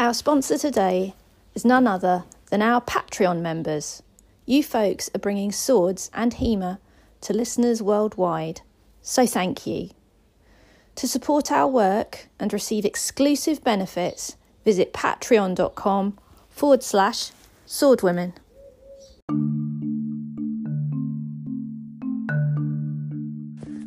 Our 0.00 0.14
sponsor 0.14 0.56
today 0.56 1.14
is 1.56 1.64
none 1.64 1.88
other 1.88 2.22
than 2.50 2.62
our 2.62 2.80
Patreon 2.80 3.40
members. 3.40 4.00
You 4.46 4.62
folks 4.62 5.10
are 5.12 5.18
bringing 5.18 5.50
swords 5.50 6.08
and 6.14 6.34
HEMA 6.34 6.78
to 7.22 7.32
listeners 7.32 7.82
worldwide, 7.82 8.60
so 9.02 9.26
thank 9.26 9.66
you. 9.66 9.90
To 10.94 11.08
support 11.08 11.50
our 11.50 11.66
work 11.66 12.28
and 12.38 12.52
receive 12.52 12.84
exclusive 12.84 13.64
benefits, 13.64 14.36
visit 14.64 14.92
patreon.com 14.92 16.16
forward 16.48 16.84
slash 16.84 17.32
swordwomen. 17.66 18.34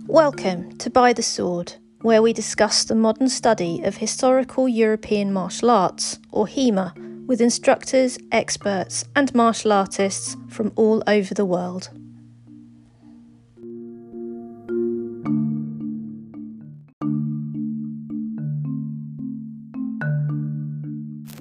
Welcome 0.08 0.78
to 0.80 0.90
By 0.90 1.14
the 1.14 1.24
Sword, 1.24 1.76
where 2.02 2.22
we 2.22 2.34
discuss 2.34 2.84
the 2.84 2.96
modern 2.96 3.30
study 3.30 3.82
of 3.84 3.98
historical 3.98 4.68
European 4.68 5.32
martial 5.32 5.70
arts, 5.70 6.20
or 6.32 6.48
HEMA, 6.48 6.94
with 7.28 7.42
instructors, 7.42 8.18
experts, 8.32 9.06
and 9.16 9.34
martial 9.36 9.72
artists 9.72 10.36
from 10.50 10.72
all 10.76 11.04
over 11.08 11.34
the 11.34 11.46
world. 11.46 11.90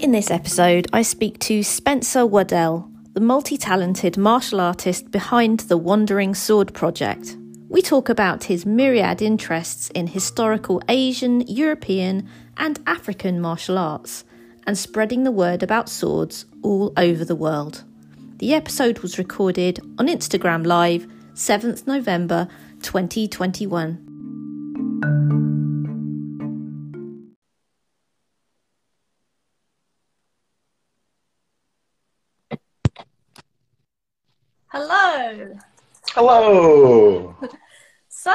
In 0.00 0.12
this 0.12 0.30
episode, 0.30 0.86
I 0.92 1.02
speak 1.02 1.38
to 1.40 1.62
Spencer 1.62 2.26
Waddell, 2.26 2.90
the 3.12 3.20
multi 3.20 3.56
talented 3.56 4.16
martial 4.16 4.60
artist 4.60 5.10
behind 5.10 5.60
the 5.60 5.76
Wandering 5.76 6.34
Sword 6.34 6.72
Project. 6.74 7.36
We 7.70 7.82
talk 7.82 8.08
about 8.08 8.42
his 8.44 8.66
myriad 8.66 9.22
interests 9.22 9.90
in 9.90 10.08
historical 10.08 10.82
Asian, 10.88 11.42
European, 11.42 12.28
and 12.56 12.80
African 12.84 13.40
martial 13.40 13.78
arts 13.78 14.24
and 14.66 14.76
spreading 14.76 15.22
the 15.22 15.30
word 15.30 15.62
about 15.62 15.88
swords 15.88 16.46
all 16.62 16.92
over 16.96 17.24
the 17.24 17.36
world. 17.36 17.84
The 18.38 18.54
episode 18.54 18.98
was 18.98 19.18
recorded 19.18 19.78
on 20.00 20.08
Instagram 20.08 20.66
Live 20.66 21.06
7th 21.34 21.86
November 21.86 22.48
2021. 22.82 24.06
Hello. 34.72 35.56
Hello. 36.14 37.36
So, 38.08 38.34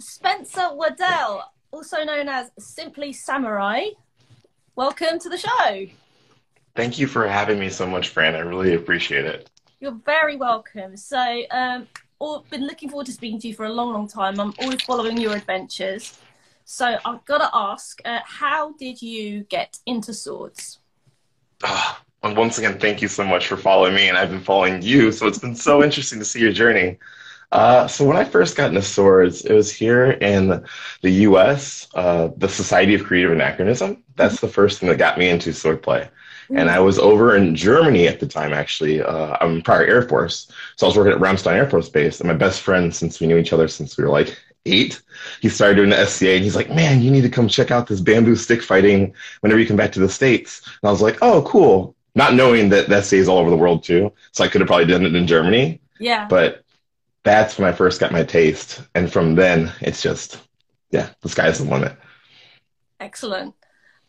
Spencer 0.00 0.74
Waddell, 0.74 1.52
also 1.70 2.02
known 2.02 2.28
as 2.28 2.50
Simply 2.58 3.12
Samurai, 3.12 3.90
welcome 4.74 5.20
to 5.20 5.28
the 5.28 5.38
show. 5.38 5.86
Thank 6.74 6.98
you 6.98 7.06
for 7.06 7.28
having 7.28 7.60
me 7.60 7.70
so 7.70 7.86
much, 7.86 8.08
Fran. 8.08 8.34
I 8.34 8.40
really 8.40 8.74
appreciate 8.74 9.24
it. 9.24 9.48
You're 9.78 9.98
very 10.04 10.34
welcome. 10.34 10.96
So, 10.96 11.44
um, 11.52 11.86
all, 12.18 12.44
been 12.50 12.66
looking 12.66 12.88
forward 12.88 13.06
to 13.06 13.12
speaking 13.12 13.38
to 13.40 13.48
you 13.48 13.54
for 13.54 13.66
a 13.66 13.72
long, 13.72 13.92
long 13.92 14.08
time. 14.08 14.40
I'm 14.40 14.52
always 14.60 14.82
following 14.82 15.16
your 15.16 15.36
adventures. 15.36 16.18
So, 16.64 16.98
I've 17.04 17.24
got 17.24 17.38
to 17.38 17.50
ask, 17.54 18.00
uh, 18.04 18.18
how 18.24 18.72
did 18.72 19.00
you 19.00 19.44
get 19.44 19.78
into 19.86 20.12
swords? 20.12 20.80
Oh, 21.62 22.00
and 22.22 22.36
once 22.36 22.58
again, 22.58 22.78
thank 22.78 23.02
you 23.02 23.08
so 23.08 23.24
much 23.24 23.48
for 23.48 23.56
following 23.56 23.94
me, 23.94 24.08
and 24.08 24.16
I've 24.16 24.30
been 24.30 24.44
following 24.44 24.80
you. 24.82 25.10
So 25.12 25.26
it's 25.26 25.38
been 25.38 25.56
so 25.56 25.82
interesting 25.82 26.18
to 26.20 26.24
see 26.24 26.40
your 26.40 26.52
journey. 26.52 26.98
Uh, 27.50 27.86
so 27.86 28.04
when 28.04 28.16
I 28.16 28.24
first 28.24 28.56
got 28.56 28.70
into 28.70 28.82
swords, 28.82 29.44
it 29.44 29.52
was 29.52 29.70
here 29.70 30.12
in 30.12 30.64
the 31.02 31.10
U.S. 31.10 31.88
Uh, 31.94 32.30
the 32.36 32.48
Society 32.48 32.94
of 32.94 33.04
Creative 33.04 33.30
Anachronism. 33.30 34.02
That's 34.16 34.40
the 34.40 34.48
first 34.48 34.78
thing 34.78 34.88
that 34.88 34.98
got 34.98 35.18
me 35.18 35.28
into 35.28 35.50
swordplay. 35.50 36.08
And 36.54 36.70
I 36.70 36.80
was 36.80 36.98
over 36.98 37.36
in 37.36 37.54
Germany 37.54 38.08
at 38.08 38.20
the 38.20 38.26
time, 38.26 38.52
actually. 38.52 39.02
Uh, 39.02 39.36
I'm 39.40 39.62
prior 39.62 39.84
Air 39.84 40.02
Force. 40.02 40.50
So 40.76 40.86
I 40.86 40.88
was 40.88 40.96
working 40.96 41.12
at 41.12 41.18
Ramstein 41.18 41.54
Air 41.54 41.68
Force 41.68 41.88
Base. 41.88 42.20
And 42.20 42.28
my 42.28 42.34
best 42.34 42.60
friend, 42.60 42.94
since 42.94 43.20
we 43.20 43.26
knew 43.26 43.38
each 43.38 43.52
other 43.52 43.68
since 43.68 43.96
we 43.96 44.04
were 44.04 44.10
like 44.10 44.38
eight, 44.64 45.02
he 45.40 45.48
started 45.48 45.76
doing 45.76 45.90
the 45.90 46.06
SCA. 46.06 46.34
And 46.34 46.44
he's 46.44 46.56
like, 46.56 46.70
man, 46.70 47.02
you 47.02 47.10
need 47.10 47.22
to 47.22 47.30
come 47.30 47.48
check 47.48 47.70
out 47.70 47.86
this 47.86 48.00
bamboo 48.00 48.36
stick 48.36 48.62
fighting 48.62 49.14
whenever 49.40 49.60
you 49.60 49.66
come 49.66 49.76
back 49.76 49.92
to 49.92 50.00
the 50.00 50.08
States. 50.08 50.62
And 50.64 50.88
I 50.88 50.92
was 50.92 51.02
like, 51.02 51.18
oh, 51.22 51.42
cool. 51.42 51.96
Not 52.14 52.34
knowing 52.34 52.68
that 52.70 52.88
that 52.88 53.04
SCA 53.06 53.16
is 53.16 53.28
all 53.28 53.38
over 53.38 53.50
the 53.50 53.56
world 53.56 53.82
too. 53.84 54.12
So 54.32 54.44
I 54.44 54.48
could 54.48 54.60
have 54.60 54.68
probably 54.68 54.86
done 54.86 55.06
it 55.06 55.14
in 55.14 55.26
Germany. 55.26 55.80
Yeah. 55.98 56.26
But 56.28 56.62
that's 57.24 57.58
when 57.58 57.68
I 57.68 57.72
first 57.72 58.00
got 58.00 58.12
my 58.12 58.22
taste. 58.22 58.82
And 58.94 59.10
from 59.10 59.34
then, 59.34 59.72
it's 59.80 60.02
just, 60.02 60.38
yeah, 60.90 61.10
the 61.22 61.28
sky's 61.28 61.58
the 61.58 61.64
limit. 61.64 61.96
Excellent. 63.00 63.54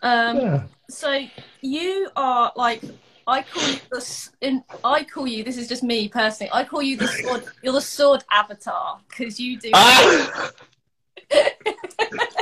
Um, 0.02 0.40
Yeah. 0.40 0.64
So 0.90 1.25
you 1.62 2.09
are 2.16 2.52
like 2.58 2.81
I 3.25 3.41
call 3.41 3.64
you 3.69 3.80
the 3.90 3.97
s- 3.97 4.30
in 4.41 4.64
I 4.84 5.06
call 5.06 5.25
you. 5.25 5.44
This 5.46 5.58
is 5.58 5.70
just 5.70 5.81
me 5.81 6.09
personally. 6.09 6.52
I 6.53 6.66
call 6.66 6.81
you 6.81 6.97
the 6.97 7.08
sword. 7.08 7.46
You're 7.64 7.72
the 7.74 7.81
sword 7.81 8.24
avatar 8.30 9.00
because 9.08 9.40
you 9.40 9.58
do. 9.58 9.70
Ah! 9.74 10.52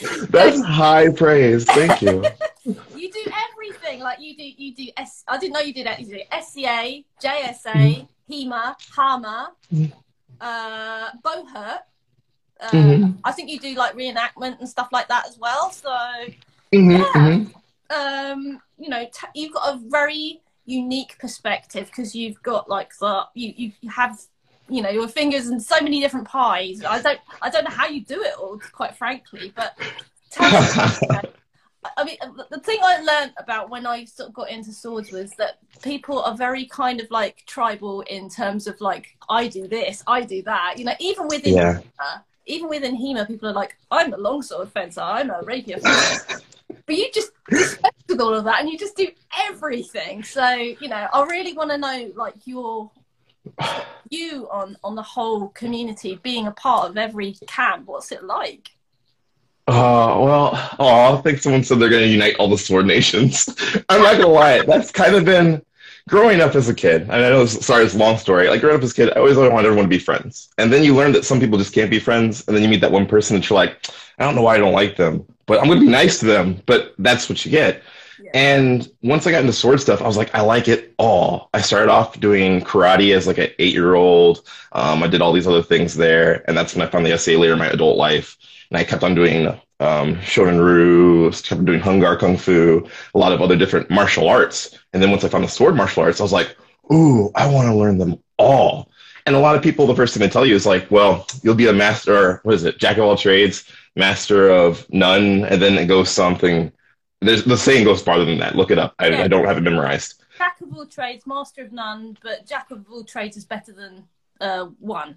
That's 0.30 0.60
high 0.62 1.10
praise. 1.10 1.64
Thank 1.64 2.02
you. 2.02 2.24
You 2.94 3.10
do 3.10 3.24
everything. 3.50 4.00
Like 4.00 4.20
you 4.20 4.36
do. 4.36 4.42
You 4.44 4.74
do. 4.74 4.88
S, 4.98 5.24
I 5.26 5.38
didn't 5.38 5.54
know 5.54 5.60
you 5.60 5.72
did 5.72 5.86
that. 5.86 6.00
You 6.00 6.06
do 6.06 6.20
SCA, 6.42 7.02
JSA, 7.22 8.06
HEMA, 8.30 8.74
HAMA, 8.94 9.52
uh, 10.40 11.08
Buhurt. 11.24 11.78
Uh, 12.60 12.70
Mhm. 12.70 13.18
I 13.24 13.32
think 13.32 13.48
you 13.48 13.58
do 13.58 13.74
like 13.74 13.94
reenactment 13.94 14.58
and 14.58 14.68
stuff 14.68 14.88
like 14.92 15.08
that 15.08 15.26
as 15.28 15.38
well. 15.38 15.70
So 15.70 15.88
Mhm, 16.74 16.98
Yeah. 16.98 17.12
mhm. 17.14 17.54
um, 17.90 18.60
you 18.76 18.90
know, 18.90 19.04
t- 19.06 19.26
you've 19.34 19.54
got 19.54 19.74
a 19.74 19.78
very 19.88 20.42
unique 20.66 21.16
perspective 21.18 21.86
because 21.86 22.14
you've 22.14 22.42
got 22.42 22.68
like 22.68 22.90
the 22.98 23.26
you 23.34 23.54
you 23.80 23.88
have 23.88 24.20
you 24.68 24.82
know 24.82 24.90
your 24.90 25.08
fingers 25.08 25.48
in 25.48 25.60
so 25.60 25.80
many 25.80 26.00
different 26.00 26.26
pies. 26.26 26.84
I 26.84 27.00
don't 27.00 27.20
I 27.42 27.50
don't 27.50 27.64
know 27.64 27.70
how 27.70 27.86
you 27.86 28.02
do 28.02 28.22
it 28.22 28.34
all, 28.38 28.60
quite 28.72 28.96
frankly. 28.96 29.52
But 29.54 29.78
tell 30.30 30.54
us, 30.54 31.00
I 31.96 32.04
mean, 32.04 32.16
the 32.50 32.60
thing 32.60 32.78
I 32.82 33.00
learned 33.00 33.32
about 33.38 33.70
when 33.70 33.86
I 33.86 34.04
sort 34.04 34.28
of 34.28 34.34
got 34.34 34.50
into 34.50 34.72
swords 34.72 35.12
was 35.12 35.32
that 35.36 35.58
people 35.82 36.20
are 36.20 36.36
very 36.36 36.66
kind 36.66 37.00
of 37.00 37.10
like 37.10 37.44
tribal 37.46 38.02
in 38.02 38.28
terms 38.28 38.66
of 38.66 38.80
like 38.80 39.16
I 39.28 39.48
do 39.48 39.68
this, 39.68 40.02
I 40.06 40.22
do 40.22 40.42
that. 40.42 40.74
You 40.76 40.84
know, 40.84 40.94
even 40.98 41.28
within 41.28 41.54
Yeah. 41.54 41.80
HEMA, 41.80 42.22
even 42.46 42.68
within 42.68 42.96
HEMA, 42.96 43.26
people 43.26 43.48
are 43.48 43.52
like, 43.54 43.76
I'm 43.90 44.12
a 44.12 44.16
longsword 44.16 44.72
fencer, 44.72 45.00
I'm 45.00 45.30
a 45.30 45.40
rapier 45.42 45.78
fencer. 45.78 46.40
but 46.86 46.96
you 46.96 47.10
just 47.12 47.30
with 48.08 48.20
all 48.20 48.34
of 48.34 48.44
that 48.44 48.60
and 48.60 48.68
you 48.68 48.78
just 48.78 48.96
do 48.96 49.08
everything. 49.48 50.22
So, 50.22 50.50
you 50.50 50.88
know, 50.88 51.06
I 51.12 51.24
really 51.24 51.52
want 51.52 51.70
to 51.70 51.78
know 51.78 52.12
like 52.16 52.34
your 52.44 52.90
you 54.10 54.48
on 54.50 54.76
on 54.82 54.94
the 54.94 55.02
whole 55.02 55.48
community 55.48 56.18
being 56.22 56.46
a 56.46 56.52
part 56.52 56.90
of 56.90 56.96
every 56.96 57.34
camp. 57.46 57.86
What's 57.86 58.12
it 58.12 58.24
like? 58.24 58.70
Oh, 59.70 60.24
well, 60.24 60.76
oh, 60.78 61.18
I 61.18 61.20
think 61.20 61.40
someone 61.40 61.62
said 61.62 61.78
they're 61.78 61.90
going 61.90 62.04
to 62.04 62.08
unite 62.08 62.36
all 62.38 62.48
the 62.48 62.56
sword 62.56 62.86
nations. 62.86 63.46
I'm 63.90 64.02
not 64.02 64.12
going 64.12 64.22
to 64.22 64.28
lie. 64.28 64.64
That's 64.64 64.90
kind 64.90 65.14
of 65.14 65.26
been 65.26 65.62
growing 66.08 66.40
up 66.40 66.54
as 66.54 66.70
a 66.70 66.74
kid. 66.74 67.02
And 67.02 67.12
I 67.12 67.28
know, 67.28 67.42
it's, 67.42 67.66
sorry, 67.66 67.84
it's 67.84 67.94
a 67.94 67.98
long 67.98 68.16
story. 68.16 68.48
Like, 68.48 68.62
growing 68.62 68.76
up 68.76 68.82
as 68.82 68.92
a 68.92 68.94
kid, 68.94 69.10
I 69.10 69.18
always 69.18 69.36
wanted 69.36 69.66
everyone 69.66 69.84
to 69.84 69.88
be 69.88 69.98
friends. 69.98 70.48
And 70.56 70.72
then 70.72 70.84
you 70.84 70.96
learn 70.96 71.12
that 71.12 71.26
some 71.26 71.38
people 71.38 71.58
just 71.58 71.74
can't 71.74 71.90
be 71.90 72.00
friends. 72.00 72.48
And 72.48 72.56
then 72.56 72.62
you 72.62 72.70
meet 72.70 72.80
that 72.80 72.90
one 72.90 73.06
person 73.06 73.36
and 73.36 73.46
you're 73.46 73.58
like, 73.58 73.76
I 74.18 74.24
don't 74.24 74.34
know 74.34 74.42
why 74.42 74.54
I 74.54 74.58
don't 74.58 74.72
like 74.72 74.96
them, 74.96 75.26
but 75.44 75.60
I'm 75.60 75.66
going 75.66 75.80
to 75.80 75.84
be 75.84 75.92
nice 75.92 76.18
to 76.20 76.26
them. 76.26 76.62
But 76.64 76.94
that's 76.98 77.28
what 77.28 77.44
you 77.44 77.50
get. 77.50 77.82
And 78.34 78.88
once 79.02 79.26
I 79.26 79.30
got 79.30 79.40
into 79.40 79.52
sword 79.52 79.80
stuff, 79.80 80.02
I 80.02 80.06
was 80.06 80.16
like, 80.16 80.34
I 80.34 80.40
like 80.40 80.68
it 80.68 80.94
all. 80.98 81.50
I 81.54 81.60
started 81.60 81.90
off 81.90 82.18
doing 82.20 82.60
karate 82.60 83.14
as 83.16 83.26
like 83.26 83.38
an 83.38 83.50
eight 83.58 83.72
year 83.72 83.94
old. 83.94 84.42
Um, 84.72 85.02
I 85.02 85.06
did 85.06 85.22
all 85.22 85.32
these 85.32 85.46
other 85.46 85.62
things 85.62 85.96
there. 85.96 86.44
And 86.48 86.56
that's 86.56 86.74
when 86.74 86.86
I 86.86 86.90
found 86.90 87.06
the 87.06 87.16
SA 87.16 87.32
later 87.32 87.52
in 87.54 87.58
my 87.58 87.68
adult 87.68 87.96
life. 87.96 88.36
And 88.70 88.78
I 88.78 88.84
kept 88.84 89.02
on 89.02 89.14
doing 89.14 89.46
um, 89.80 90.16
Shorin 90.16 90.62
Ryu, 90.62 91.30
kept 91.30 91.58
on 91.58 91.64
doing 91.64 91.80
Hung 91.80 92.00
Gar 92.00 92.16
Kung 92.16 92.36
Fu, 92.36 92.86
a 93.14 93.18
lot 93.18 93.32
of 93.32 93.40
other 93.40 93.56
different 93.56 93.90
martial 93.90 94.28
arts. 94.28 94.76
And 94.92 95.02
then 95.02 95.10
once 95.10 95.24
I 95.24 95.28
found 95.28 95.44
the 95.44 95.48
sword 95.48 95.76
martial 95.76 96.02
arts, 96.02 96.20
I 96.20 96.24
was 96.24 96.32
like, 96.32 96.56
ooh, 96.92 97.30
I 97.34 97.46
want 97.50 97.68
to 97.68 97.74
learn 97.74 97.98
them 97.98 98.18
all. 98.38 98.90
And 99.26 99.36
a 99.36 99.40
lot 99.40 99.56
of 99.56 99.62
people, 99.62 99.86
the 99.86 99.94
first 99.94 100.14
thing 100.14 100.22
they 100.22 100.28
tell 100.28 100.46
you 100.46 100.54
is 100.54 100.64
like, 100.64 100.90
well, 100.90 101.26
you'll 101.42 101.54
be 101.54 101.68
a 101.68 101.72
master, 101.72 102.40
what 102.44 102.54
is 102.54 102.64
it, 102.64 102.78
jack 102.78 102.96
of 102.96 103.04
all 103.04 103.16
trades, 103.16 103.64
master 103.94 104.48
of 104.48 104.86
none, 104.90 105.44
and 105.44 105.60
then 105.60 105.76
it 105.76 105.86
goes 105.86 106.08
something. 106.08 106.72
There's 107.20 107.44
the 107.44 107.56
saying 107.56 107.84
goes 107.84 108.02
farther 108.02 108.24
than 108.24 108.38
that. 108.38 108.54
Look 108.56 108.70
it 108.70 108.78
up. 108.78 108.94
I, 108.98 109.08
Yeah. 109.08 109.22
I 109.22 109.28
don't 109.28 109.44
have 109.44 109.56
it 109.58 109.62
memorized. 109.62 110.22
Jack 110.38 110.60
of 110.60 110.72
all 110.76 110.86
trades, 110.86 111.26
master 111.26 111.64
of 111.64 111.72
none, 111.72 112.16
but 112.22 112.46
jack 112.46 112.70
of 112.70 112.84
all 112.90 113.02
trades 113.02 113.36
is 113.36 113.44
better 113.44 113.72
than 113.72 114.04
uh, 114.40 114.66
one. 114.78 115.16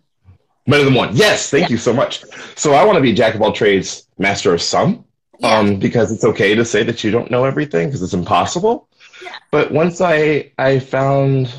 Better 0.66 0.84
than 0.84 0.96
one. 0.96 1.16
Yes, 1.16 1.50
thank 1.52 1.70
you 1.70 1.78
so 1.78 1.94
much. 1.94 2.24
So 2.56 2.74
I 2.74 2.84
want 2.86 2.96
to 2.96 3.02
be 3.02 3.14
jack 3.14 3.36
of 3.36 3.42
all 3.42 3.52
trades, 3.52 4.08
master 4.18 4.52
of 4.54 4.62
some, 4.62 5.06
Yeah. 5.40 5.58
um, 5.60 5.78
because 5.78 6.12
it's 6.12 6.24
okay 6.24 6.56
to 6.56 6.66
say 6.66 6.82
that 6.84 7.04
you 7.04 7.12
don't 7.12 7.30
know 7.30 7.46
everything 7.46 7.88
because 7.88 8.02
it's 8.02 8.14
impossible. 8.16 8.88
Yeah. 9.24 9.36
But 9.52 9.72
once 9.72 10.02
I 10.02 10.52
I 10.58 10.80
found, 10.80 11.54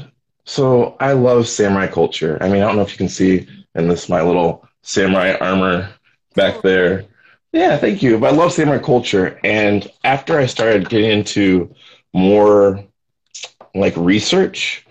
so 0.45 0.97
I 0.99 1.13
love 1.13 1.47
samurai 1.47 1.87
culture. 1.87 2.39
I 2.41 2.49
mean, 2.49 2.63
I 2.63 2.67
don't 2.67 2.77
know 2.77 2.83
if 2.83 2.91
you 2.93 2.99
can 2.99 3.09
see 3.09 3.47
in 3.77 3.87
this 3.89 4.09
my 4.09 4.23
little 4.23 4.67
samurai 4.83 5.35
armor 5.41 5.89
back 6.35 6.63
there. 6.63 7.05
Yeah, 7.53 7.77
thank 7.77 8.03
you. 8.03 8.19
But 8.19 8.33
I 8.33 8.37
love 8.37 8.53
samurai 8.53 8.79
culture, 8.79 9.39
and 9.45 9.91
after 10.05 10.39
I 10.39 10.47
started 10.47 10.89
getting 10.89 11.11
into 11.11 11.75
more 12.13 12.85
like 13.75 13.97
research. 13.97 14.87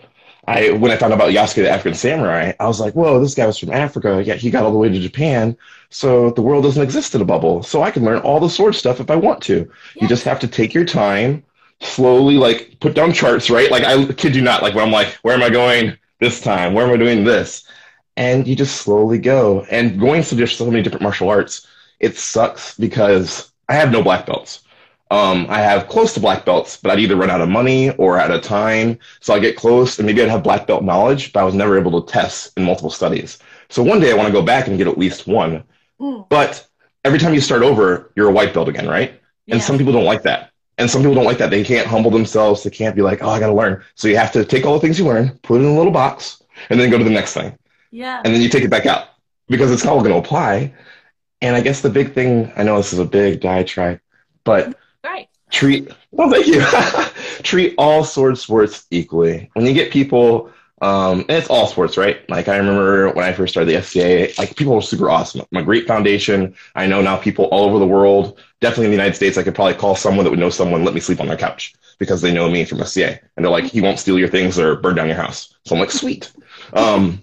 I 0.48 0.72
when 0.72 0.92
I 0.92 0.98
found 0.98 1.14
out 1.14 1.18
about 1.18 1.32
Yasuke 1.32 1.56
the 1.56 1.70
African 1.70 1.94
Samurai, 1.94 2.54
I 2.60 2.68
was 2.68 2.80
like, 2.80 2.94
whoa, 2.94 3.20
this 3.20 3.36
guy 3.36 3.46
was 3.46 3.60
from 3.60 3.72
Africa, 3.72 4.24
yet 4.26 4.40
he 4.40 4.50
got 4.50 4.64
all 4.64 4.72
the 4.72 4.78
way 4.78 4.90
to 4.90 5.00
Japan. 5.00 5.56
So 5.90 6.32
the 6.32 6.42
world 6.42 6.64
doesn't 6.64 6.82
exist 6.82 7.14
in 7.14 7.22
a 7.22 7.26
bubble. 7.26 7.62
So 7.64 7.84
I 7.84 7.92
can 7.92 8.04
learn 8.04 8.20
all 8.20 8.40
the 8.40 8.50
sword 8.50 8.76
stuff 8.76 9.00
if 9.00 9.12
I 9.12 9.16
want 9.16 9.42
to. 9.44 9.70
Yeah. 9.96 10.02
You 10.02 10.08
just 10.08 10.24
have 10.24 10.40
to 10.40 10.48
take 10.48 10.74
your 10.74 10.86
time, 10.86 11.44
slowly 11.80 12.38
like 12.38 12.78
put 12.80 12.96
down 12.96 13.14
charts, 13.14 13.50
right? 13.50 13.70
Like 13.70 13.84
I 13.84 14.12
kid 14.14 14.36
you 14.36 14.42
not, 14.42 14.64
like 14.64 14.74
when 14.74 14.84
I'm 14.86 14.92
like, 14.92 15.14
where 15.22 15.36
am 15.36 15.44
I 15.44 15.50
going 15.50 15.96
this 16.20 16.42
time? 16.42 16.74
Where 16.74 16.88
am 16.88 16.94
I 16.94 16.98
doing 16.98 17.24
this? 17.24 17.68
And 18.18 18.48
you 18.48 18.56
just 18.56 18.78
slowly 18.78 19.20
go. 19.20 19.66
And 19.70 20.00
going 20.00 20.24
to 20.24 20.36
just 20.36 20.58
so 20.58 20.66
many 20.66 20.82
different 20.82 21.04
martial 21.04 21.30
arts, 21.30 21.68
it 22.02 22.18
sucks 22.18 22.78
because 22.78 23.54
I 23.70 23.76
have 23.76 23.92
no 23.92 24.04
black 24.04 24.26
belts. 24.26 24.64
Um, 25.12 25.46
I 25.50 25.60
have 25.60 25.88
close 25.88 26.14
to 26.14 26.20
black 26.20 26.46
belts, 26.46 26.78
but 26.78 26.90
I'd 26.90 27.00
either 27.00 27.16
run 27.16 27.30
out 27.30 27.42
of 27.42 27.50
money 27.50 27.92
or 27.92 28.18
out 28.18 28.32
of 28.32 28.42
time. 28.42 28.98
So 29.20 29.34
I 29.34 29.40
get 29.40 29.58
close 29.58 30.00
and 30.00 30.06
maybe 30.06 30.22
I'd 30.22 30.30
have 30.30 30.42
black 30.42 30.68
belt 30.68 30.84
knowledge, 30.84 31.32
but 31.32 31.42
I 31.42 31.44
was 31.44 31.54
never 31.54 31.78
able 31.78 32.02
to 32.02 32.12
test 32.12 32.58
in 32.58 32.64
multiple 32.64 32.90
studies. 32.90 33.38
So 33.70 33.84
one 33.84 34.00
day 34.00 34.12
I 34.12 34.16
want 34.16 34.28
to 34.28 34.34
go 34.34 34.42
back 34.42 34.68
and 34.68 34.78
get 34.78 34.88
at 34.88 34.98
least 34.98 35.28
one. 35.28 35.64
Mm. 36.00 36.28
But 36.30 36.66
every 37.04 37.20
time 37.20 37.34
you 37.34 37.42
start 37.42 37.62
over, 37.62 38.12
you're 38.16 38.30
a 38.30 38.34
white 38.34 38.54
belt 38.54 38.70
again, 38.70 38.88
right? 38.88 39.20
Yeah. 39.46 39.56
And 39.56 39.64
some 39.64 39.78
people 39.78 39.94
don't 39.94 40.06
like 40.06 40.24
that. 40.24 40.52
And 40.78 40.90
some 40.90 41.02
people 41.02 41.16
don't 41.16 41.26
like 41.26 41.38
that. 41.38 41.52
They 41.52 41.64
can't 41.64 41.86
humble 41.86 42.10
themselves. 42.10 42.64
They 42.64 42.70
can't 42.70 42.96
be 42.96 43.02
like, 43.02 43.22
oh, 43.22 43.30
I 43.30 43.40
got 43.40 43.48
to 43.48 43.54
learn. 43.54 43.84
So 43.96 44.08
you 44.08 44.18
have 44.18 44.32
to 44.32 44.46
take 44.46 44.66
all 44.66 44.74
the 44.74 44.80
things 44.80 44.98
you 44.98 45.06
learn, 45.06 45.38
put 45.44 45.60
it 45.60 45.66
in 45.66 45.70
a 45.70 45.78
little 45.78 45.92
box, 45.92 46.42
and 46.70 46.80
then 46.80 46.90
go 46.90 46.98
to 46.98 47.04
the 47.04 47.10
next 47.10 47.34
thing. 47.34 47.58
Yeah. 47.92 48.22
And 48.24 48.34
then 48.34 48.42
you 48.42 48.50
take 48.50 48.64
it 48.64 48.70
back 48.70 48.86
out 48.86 49.10
because 49.48 49.72
it's 49.72 49.86
all 49.86 50.00
going 50.00 50.12
to 50.12 50.18
apply. 50.18 50.74
And 51.42 51.56
I 51.56 51.62
guess 51.62 51.82
the 51.82 51.90
big 51.90 52.14
thing, 52.14 52.52
I 52.56 52.64
know 52.64 52.78
this 52.78 52.94
is 52.94 53.00
a 53.00 53.06
big 53.06 53.42
diatribe, 53.42 54.00
but 54.44 54.78
Right. 55.04 55.28
Treat 55.50 55.90
well, 56.12 56.30
thank 56.30 56.48
you. 56.48 56.64
Treat 57.44 57.74
all 57.78 58.04
sword 58.04 58.38
sports 58.38 58.86
equally. 58.92 59.50
When 59.54 59.66
you 59.66 59.74
get 59.74 59.92
people, 59.92 60.52
um, 60.82 61.22
and 61.22 61.32
it's 61.32 61.50
all 61.50 61.68
sports, 61.68 61.98
right? 61.98 62.28
Like 62.30 62.48
I 62.48 62.58
remember 62.58 63.10
when 63.12 63.24
I 63.24 63.34
first 63.34 63.54
started 63.54 63.74
the 63.74 63.82
SCA, 63.82 64.34
like 64.42 64.56
people 64.56 64.76
were 64.76 64.82
super 64.82 65.10
awesome. 65.10 65.46
My 65.52 65.62
great 65.62 65.88
foundation. 65.88 66.56
I 66.76 66.88
know 66.88 67.02
now 67.02 67.18
people 67.18 67.46
all 67.46 67.66
over 67.66 67.80
the 67.80 67.88
world, 67.88 68.40
definitely 68.60 68.86
in 68.86 68.92
the 68.92 68.98
United 68.98 69.16
States. 69.16 69.38
I 69.38 69.44
could 69.44 69.56
probably 69.56 69.76
call 69.76 69.96
someone 69.96 70.24
that 70.26 70.32
would 70.32 70.40
know 70.40 70.50
someone, 70.50 70.84
let 70.84 70.94
me 70.94 71.00
sleep 71.00 71.22
on 71.22 71.28
their 71.28 71.38
couch 71.38 71.74
because 72.00 72.22
they 72.22 72.34
know 72.34 72.50
me 72.50 72.66
from 72.66 72.84
SCA, 72.84 73.20
and 73.36 73.46
they're 73.46 73.52
like, 73.52 73.66
he 73.66 73.80
won't 73.80 74.00
steal 74.00 74.18
your 74.18 74.28
things 74.28 74.58
or 74.58 74.76
burn 74.76 74.96
down 74.96 75.08
your 75.08 75.16
house. 75.16 75.54
So 75.66 75.76
I'm 75.76 75.80
like, 75.80 75.92
sweet. 75.92 76.32
Um, 76.74 77.22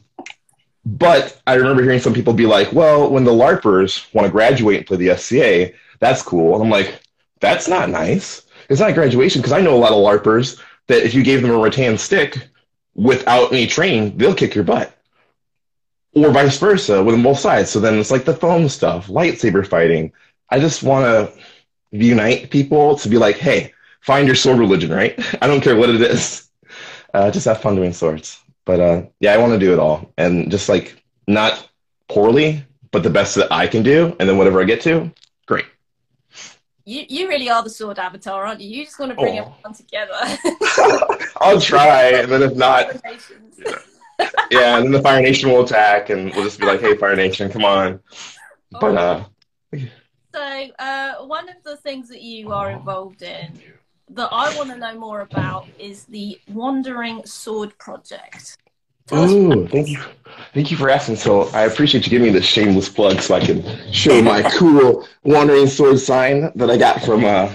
but 0.96 1.38
I 1.46 1.54
remember 1.54 1.82
hearing 1.82 2.00
some 2.00 2.14
people 2.14 2.32
be 2.32 2.46
like, 2.46 2.72
well, 2.72 3.10
when 3.10 3.24
the 3.24 3.30
LARPers 3.30 4.12
want 4.14 4.24
to 4.24 4.32
graduate 4.32 4.78
and 4.78 4.86
play 4.86 4.96
the 4.96 5.16
SCA, 5.16 5.72
that's 5.98 6.22
cool. 6.22 6.54
And 6.54 6.64
I'm 6.64 6.70
like, 6.70 7.02
that's 7.40 7.68
not 7.68 7.90
nice. 7.90 8.46
It's 8.70 8.80
not 8.80 8.94
graduation 8.94 9.42
because 9.42 9.52
I 9.52 9.60
know 9.60 9.74
a 9.74 9.76
lot 9.76 9.92
of 9.92 9.98
LARPers 9.98 10.58
that 10.86 11.04
if 11.04 11.12
you 11.12 11.22
gave 11.22 11.42
them 11.42 11.50
a 11.50 11.58
rattan 11.58 11.98
stick 11.98 12.48
without 12.94 13.52
any 13.52 13.66
training, 13.66 14.16
they'll 14.16 14.34
kick 14.34 14.54
your 14.54 14.64
butt. 14.64 14.96
Or 16.14 16.30
vice 16.30 16.58
versa 16.58 17.04
with 17.04 17.22
both 17.22 17.38
sides. 17.38 17.68
So 17.68 17.80
then 17.80 17.98
it's 17.98 18.10
like 18.10 18.24
the 18.24 18.34
foam 18.34 18.66
stuff, 18.70 19.08
lightsaber 19.08 19.66
fighting. 19.66 20.12
I 20.48 20.58
just 20.58 20.82
want 20.82 21.04
to 21.04 21.38
unite 21.90 22.48
people 22.48 22.96
to 22.96 23.08
be 23.10 23.18
like, 23.18 23.36
hey, 23.36 23.74
find 24.00 24.26
your 24.26 24.36
sword 24.36 24.58
religion, 24.58 24.90
right? 24.90 25.18
I 25.42 25.46
don't 25.46 25.60
care 25.60 25.76
what 25.76 25.90
it 25.90 26.00
is. 26.00 26.48
Uh, 27.12 27.30
just 27.30 27.44
have 27.44 27.60
fun 27.60 27.76
doing 27.76 27.92
swords. 27.92 28.40
But 28.68 28.80
uh, 28.80 29.02
yeah, 29.18 29.32
I 29.32 29.38
want 29.38 29.54
to 29.54 29.58
do 29.58 29.72
it 29.72 29.80
all. 29.80 30.12
And 30.16 30.50
just 30.50 30.68
like 30.68 31.02
not 31.26 31.68
poorly, 32.08 32.62
but 32.92 33.02
the 33.02 33.10
best 33.10 33.34
that 33.36 33.50
I 33.50 33.66
can 33.66 33.82
do. 33.82 34.14
And 34.20 34.28
then 34.28 34.36
whatever 34.36 34.60
I 34.60 34.64
get 34.64 34.82
to, 34.82 35.10
great 35.46 35.64
you, 36.88 37.04
you 37.06 37.28
really 37.28 37.50
are 37.50 37.62
the 37.62 37.68
sword 37.68 37.98
avatar, 37.98 38.46
aren't 38.46 38.62
you? 38.62 38.78
You 38.78 38.84
just 38.86 38.98
want 38.98 39.10
to 39.10 39.14
bring 39.14 39.38
oh. 39.38 39.52
everyone 39.52 39.74
together. 39.74 40.14
I'll 41.36 41.60
try, 41.60 42.12
and 42.12 42.32
then 42.32 42.42
if 42.42 42.56
not, 42.56 42.96
yeah. 43.04 43.78
yeah, 44.50 44.76
and 44.76 44.86
then 44.86 44.92
the 44.92 45.02
Fire 45.02 45.20
Nation 45.20 45.50
will 45.50 45.64
attack, 45.64 46.08
and 46.08 46.32
we'll 46.34 46.44
just 46.44 46.58
be 46.58 46.64
like, 46.64 46.80
"Hey, 46.80 46.96
Fire 46.96 47.14
Nation, 47.14 47.50
come 47.50 47.66
on!" 47.66 48.00
But 48.70 48.96
uh, 48.96 49.24
so 50.34 50.66
uh, 50.78 51.26
one 51.26 51.50
of 51.50 51.56
the 51.62 51.76
things 51.76 52.08
that 52.08 52.22
you 52.22 52.52
are 52.52 52.70
involved 52.70 53.20
in 53.20 53.60
that 54.10 54.28
I 54.32 54.56
want 54.56 54.70
to 54.70 54.76
know 54.76 54.98
more 54.98 55.20
about 55.20 55.66
is 55.78 56.04
the 56.04 56.40
Wandering 56.48 57.24
Sword 57.26 57.76
Project. 57.78 58.56
Oh, 59.10 59.66
thank 59.68 59.88
you. 59.88 59.98
Thank 60.52 60.70
you 60.70 60.76
for 60.76 60.90
asking. 60.90 61.16
So 61.16 61.42
I 61.54 61.62
appreciate 61.62 62.04
you 62.04 62.10
giving 62.10 62.26
me 62.26 62.38
this 62.38 62.44
shameless 62.44 62.88
plug 62.88 63.20
so 63.20 63.34
I 63.34 63.40
can 63.40 63.64
show 63.92 64.20
my 64.22 64.42
cool 64.50 65.08
Wandering 65.24 65.66
Sword 65.66 65.98
sign 65.98 66.52
that 66.54 66.70
I 66.70 66.76
got 66.76 67.02
from 67.02 67.24
uh, 67.24 67.50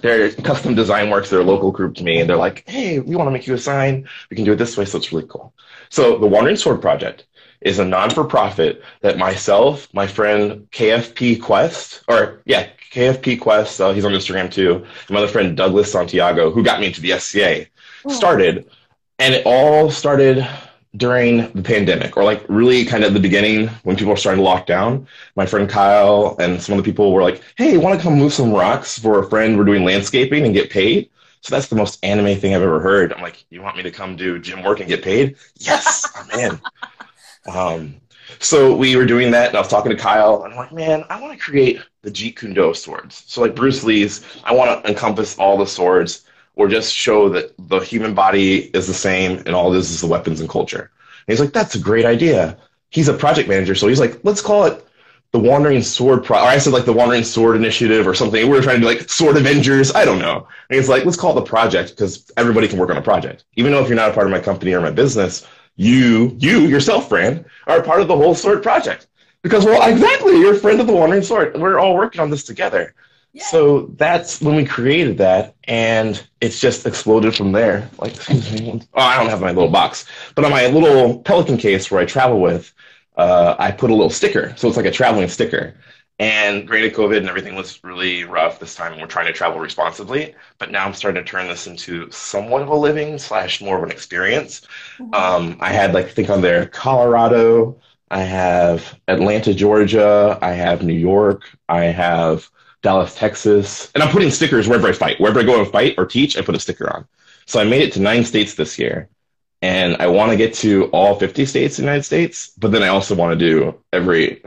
their 0.00 0.32
custom 0.32 0.74
design 0.74 1.10
works, 1.10 1.30
their 1.30 1.44
local 1.44 1.70
group 1.70 1.94
to 1.96 2.04
me. 2.04 2.20
And 2.20 2.28
they're 2.28 2.36
like, 2.36 2.64
hey, 2.66 3.00
we 3.00 3.16
want 3.16 3.26
to 3.26 3.30
make 3.30 3.46
you 3.46 3.54
a 3.54 3.58
sign. 3.58 4.08
We 4.30 4.36
can 4.36 4.44
do 4.44 4.52
it 4.52 4.56
this 4.56 4.76
way. 4.76 4.84
So 4.86 4.98
it's 4.98 5.12
really 5.12 5.28
cool. 5.28 5.52
So 5.90 6.18
the 6.18 6.26
Wandering 6.26 6.56
Sword 6.56 6.80
Project 6.80 7.26
is 7.60 7.78
a 7.78 7.84
non-for-profit 7.84 8.82
that 9.00 9.18
myself, 9.18 9.88
my 9.92 10.06
friend 10.06 10.68
KFP 10.70 11.42
Quest, 11.42 12.02
or 12.08 12.40
yeah, 12.44 12.68
KFP 12.92 13.40
Quest, 13.40 13.80
uh, 13.80 13.92
he's 13.92 14.04
on 14.04 14.12
Instagram 14.12 14.50
too, 14.50 14.84
my 15.10 15.18
other 15.18 15.28
friend 15.28 15.56
Douglas 15.56 15.92
Santiago, 15.92 16.50
who 16.50 16.62
got 16.62 16.80
me 16.80 16.86
into 16.86 17.00
the 17.00 17.18
SCA, 17.18 17.66
started. 18.08 18.70
And 19.18 19.34
it 19.34 19.42
all 19.44 19.90
started 19.90 20.46
during 20.96 21.50
the 21.52 21.62
pandemic 21.62 22.16
or 22.16 22.24
like 22.24 22.44
really 22.48 22.84
kind 22.84 23.04
of 23.04 23.12
the 23.12 23.20
beginning 23.20 23.68
when 23.84 23.96
people 23.96 24.10
were 24.10 24.16
starting 24.16 24.42
to 24.42 24.48
lock 24.48 24.66
down. 24.66 25.06
My 25.36 25.44
friend 25.46 25.68
kyle 25.68 26.36
and 26.38 26.62
some 26.62 26.78
of 26.78 26.84
the 26.84 26.90
people 26.90 27.12
were 27.12 27.22
like 27.22 27.42
hey 27.56 27.76
want 27.76 27.98
to 27.98 28.02
come 28.02 28.14
move 28.14 28.32
some 28.32 28.52
rocks 28.52 28.98
for 28.98 29.20
a 29.20 29.28
friend? 29.28 29.58
We're 29.58 29.64
doing 29.64 29.84
landscaping 29.84 30.44
and 30.44 30.54
get 30.54 30.70
paid. 30.70 31.10
So 31.40 31.54
that's 31.54 31.68
the 31.68 31.76
most 31.76 32.02
anime 32.02 32.38
thing 32.38 32.54
i've 32.54 32.62
ever 32.62 32.80
heard. 32.80 33.12
I'm 33.12 33.22
like 33.22 33.44
you 33.50 33.60
want 33.60 33.76
me 33.76 33.82
to 33.82 33.90
come 33.90 34.16
do 34.16 34.38
gym 34.38 34.62
work 34.62 34.80
and 34.80 34.88
get 34.88 35.02
paid? 35.02 35.36
Yes 35.56 36.06
i'm 36.16 36.38
in. 36.38 36.60
Um, 37.46 37.94
so 38.38 38.74
we 38.74 38.96
were 38.96 39.06
doing 39.06 39.30
that 39.30 39.48
and 39.48 39.56
i 39.56 39.60
was 39.60 39.68
talking 39.68 39.90
to 39.90 39.96
kyle 39.96 40.42
and 40.42 40.52
i'm 40.52 40.58
like 40.58 40.72
man 40.72 41.04
i 41.08 41.20
want 41.20 41.32
to 41.32 41.38
create 41.38 41.80
the 42.02 42.10
jeet 42.10 42.36
kune 42.36 42.54
do 42.54 42.74
swords 42.74 43.24
so 43.26 43.40
like 43.40 43.54
bruce 43.54 43.82
lee's 43.84 44.24
i 44.44 44.52
want 44.52 44.82
to 44.82 44.90
encompass 44.90 45.38
all 45.38 45.56
the 45.56 45.66
swords 45.66 46.24
or 46.58 46.66
just 46.68 46.92
show 46.92 47.28
that 47.28 47.54
the 47.68 47.78
human 47.78 48.14
body 48.14 48.68
is 48.74 48.86
the 48.88 48.92
same 48.92 49.38
and 49.46 49.54
all 49.54 49.70
this 49.70 49.90
is 49.90 50.00
the 50.00 50.06
weapons 50.06 50.40
and 50.40 50.50
culture. 50.50 50.90
And 51.26 51.32
he's 51.32 51.40
like, 51.40 51.52
that's 51.52 51.76
a 51.76 51.78
great 51.78 52.04
idea. 52.04 52.58
He's 52.90 53.08
a 53.08 53.14
project 53.14 53.48
manager, 53.48 53.74
so 53.74 53.86
he's 53.86 54.00
like, 54.00 54.18
let's 54.24 54.42
call 54.42 54.64
it 54.64 54.84
the 55.30 55.38
Wandering 55.38 55.82
Sword 55.82 56.24
Pro. 56.24 56.38
Or 56.38 56.46
I 56.46 56.58
said 56.58 56.72
like 56.72 56.84
the 56.84 56.92
Wandering 56.92 57.22
Sword 57.22 57.54
Initiative 57.54 58.08
or 58.08 58.14
something. 58.14 58.42
We 58.42 58.56
were 58.56 58.62
trying 58.62 58.80
to 58.80 58.86
like 58.86 59.08
Sword 59.08 59.36
Avengers. 59.36 59.94
I 59.94 60.04
don't 60.04 60.18
know. 60.18 60.48
And 60.68 60.76
he's 60.76 60.88
like, 60.88 61.04
let's 61.04 61.16
call 61.16 61.30
it 61.32 61.34
the 61.36 61.48
project 61.48 61.90
because 61.90 62.28
everybody 62.36 62.66
can 62.66 62.78
work 62.78 62.90
on 62.90 62.96
a 62.96 63.02
project. 63.02 63.44
Even 63.54 63.70
though 63.70 63.82
if 63.82 63.88
you're 63.88 63.96
not 63.96 64.10
a 64.10 64.14
part 64.14 64.26
of 64.26 64.32
my 64.32 64.40
company 64.40 64.72
or 64.72 64.80
my 64.80 64.90
business, 64.90 65.46
you, 65.78 66.36
you 66.38 66.66
yourself, 66.66 67.08
Fran, 67.08 67.44
are 67.68 67.80
part 67.82 68.00
of 68.00 68.08
the 68.08 68.16
whole 68.16 68.34
sword 68.34 68.62
project. 68.62 69.06
Because 69.42 69.64
well, 69.64 69.88
exactly, 69.90 70.38
you're 70.38 70.54
a 70.54 70.58
friend 70.58 70.80
of 70.80 70.88
the 70.88 70.92
Wandering 70.92 71.22
Sword. 71.22 71.56
We're 71.56 71.78
all 71.78 71.94
working 71.94 72.20
on 72.20 72.28
this 72.28 72.42
together. 72.42 72.94
Yeah. 73.32 73.44
So 73.44 73.86
that's 73.96 74.40
when 74.40 74.56
we 74.56 74.64
created 74.64 75.18
that, 75.18 75.54
and 75.64 76.20
it's 76.40 76.60
just 76.60 76.84
exploded 76.84 77.36
from 77.36 77.52
there. 77.52 77.88
Like, 77.98 78.16
excuse 78.16 78.52
me, 78.52 78.82
oh, 78.94 79.00
I 79.00 79.16
don't 79.16 79.30
have 79.30 79.40
my 79.40 79.52
little 79.52 79.70
box, 79.70 80.06
but 80.34 80.44
on 80.44 80.50
my 80.50 80.66
little 80.66 81.20
Pelican 81.20 81.56
case 81.56 81.90
where 81.90 82.00
I 82.00 82.04
travel 82.04 82.40
with, 82.40 82.74
uh, 83.16 83.54
I 83.58 83.70
put 83.70 83.90
a 83.90 83.94
little 83.94 84.10
sticker, 84.10 84.54
so 84.56 84.66
it's 84.66 84.76
like 84.76 84.86
a 84.86 84.90
traveling 84.90 85.28
sticker. 85.28 85.74
And 86.20 86.66
granted, 86.66 86.94
COVID 86.94 87.18
and 87.18 87.28
everything 87.28 87.54
was 87.54 87.82
really 87.84 88.24
rough 88.24 88.58
this 88.58 88.74
time, 88.74 88.92
and 88.92 89.00
we're 89.00 89.06
trying 89.06 89.26
to 89.26 89.32
travel 89.32 89.60
responsibly. 89.60 90.34
But 90.58 90.72
now 90.72 90.84
I'm 90.84 90.94
starting 90.94 91.22
to 91.22 91.30
turn 91.30 91.46
this 91.46 91.68
into 91.68 92.10
somewhat 92.10 92.62
of 92.62 92.68
a 92.68 92.74
living 92.74 93.18
slash 93.18 93.60
more 93.60 93.76
of 93.78 93.84
an 93.84 93.92
experience. 93.92 94.62
Mm-hmm. 94.98 95.14
Um, 95.14 95.56
I 95.60 95.70
had 95.70 95.94
like 95.94 96.06
I 96.06 96.10
think 96.10 96.28
on 96.28 96.40
there 96.40 96.66
Colorado, 96.66 97.78
I 98.10 98.22
have 98.22 98.98
Atlanta, 99.06 99.54
Georgia, 99.54 100.38
I 100.42 100.52
have 100.52 100.82
New 100.82 100.94
York, 100.94 101.42
I 101.68 101.84
have 101.84 102.50
Dallas, 102.82 103.14
Texas. 103.14 103.90
And 103.94 104.02
I'm 104.02 104.10
putting 104.10 104.30
stickers 104.30 104.68
wherever 104.68 104.88
I 104.88 104.92
fight. 104.92 105.20
Wherever 105.20 105.40
I 105.40 105.44
go 105.44 105.60
and 105.60 105.70
fight 105.70 105.94
or 105.98 106.06
teach, 106.06 106.36
I 106.36 106.42
put 106.42 106.54
a 106.54 106.60
sticker 106.60 106.92
on. 106.92 107.06
So 107.46 107.60
I 107.60 107.64
made 107.64 107.82
it 107.82 107.92
to 107.94 108.00
nine 108.00 108.24
states 108.24 108.54
this 108.54 108.78
year. 108.78 109.08
And 109.60 109.96
I 109.98 110.06
want 110.06 110.30
to 110.30 110.36
get 110.36 110.54
to 110.54 110.84
all 110.86 111.18
50 111.18 111.44
states 111.44 111.78
in 111.78 111.84
the 111.84 111.90
United 111.90 112.04
States, 112.04 112.52
but 112.58 112.70
then 112.70 112.84
I 112.84 112.88
also 112.88 113.14
want 113.16 113.36
to 113.36 113.38
do 113.38 113.76
every, 113.92 114.40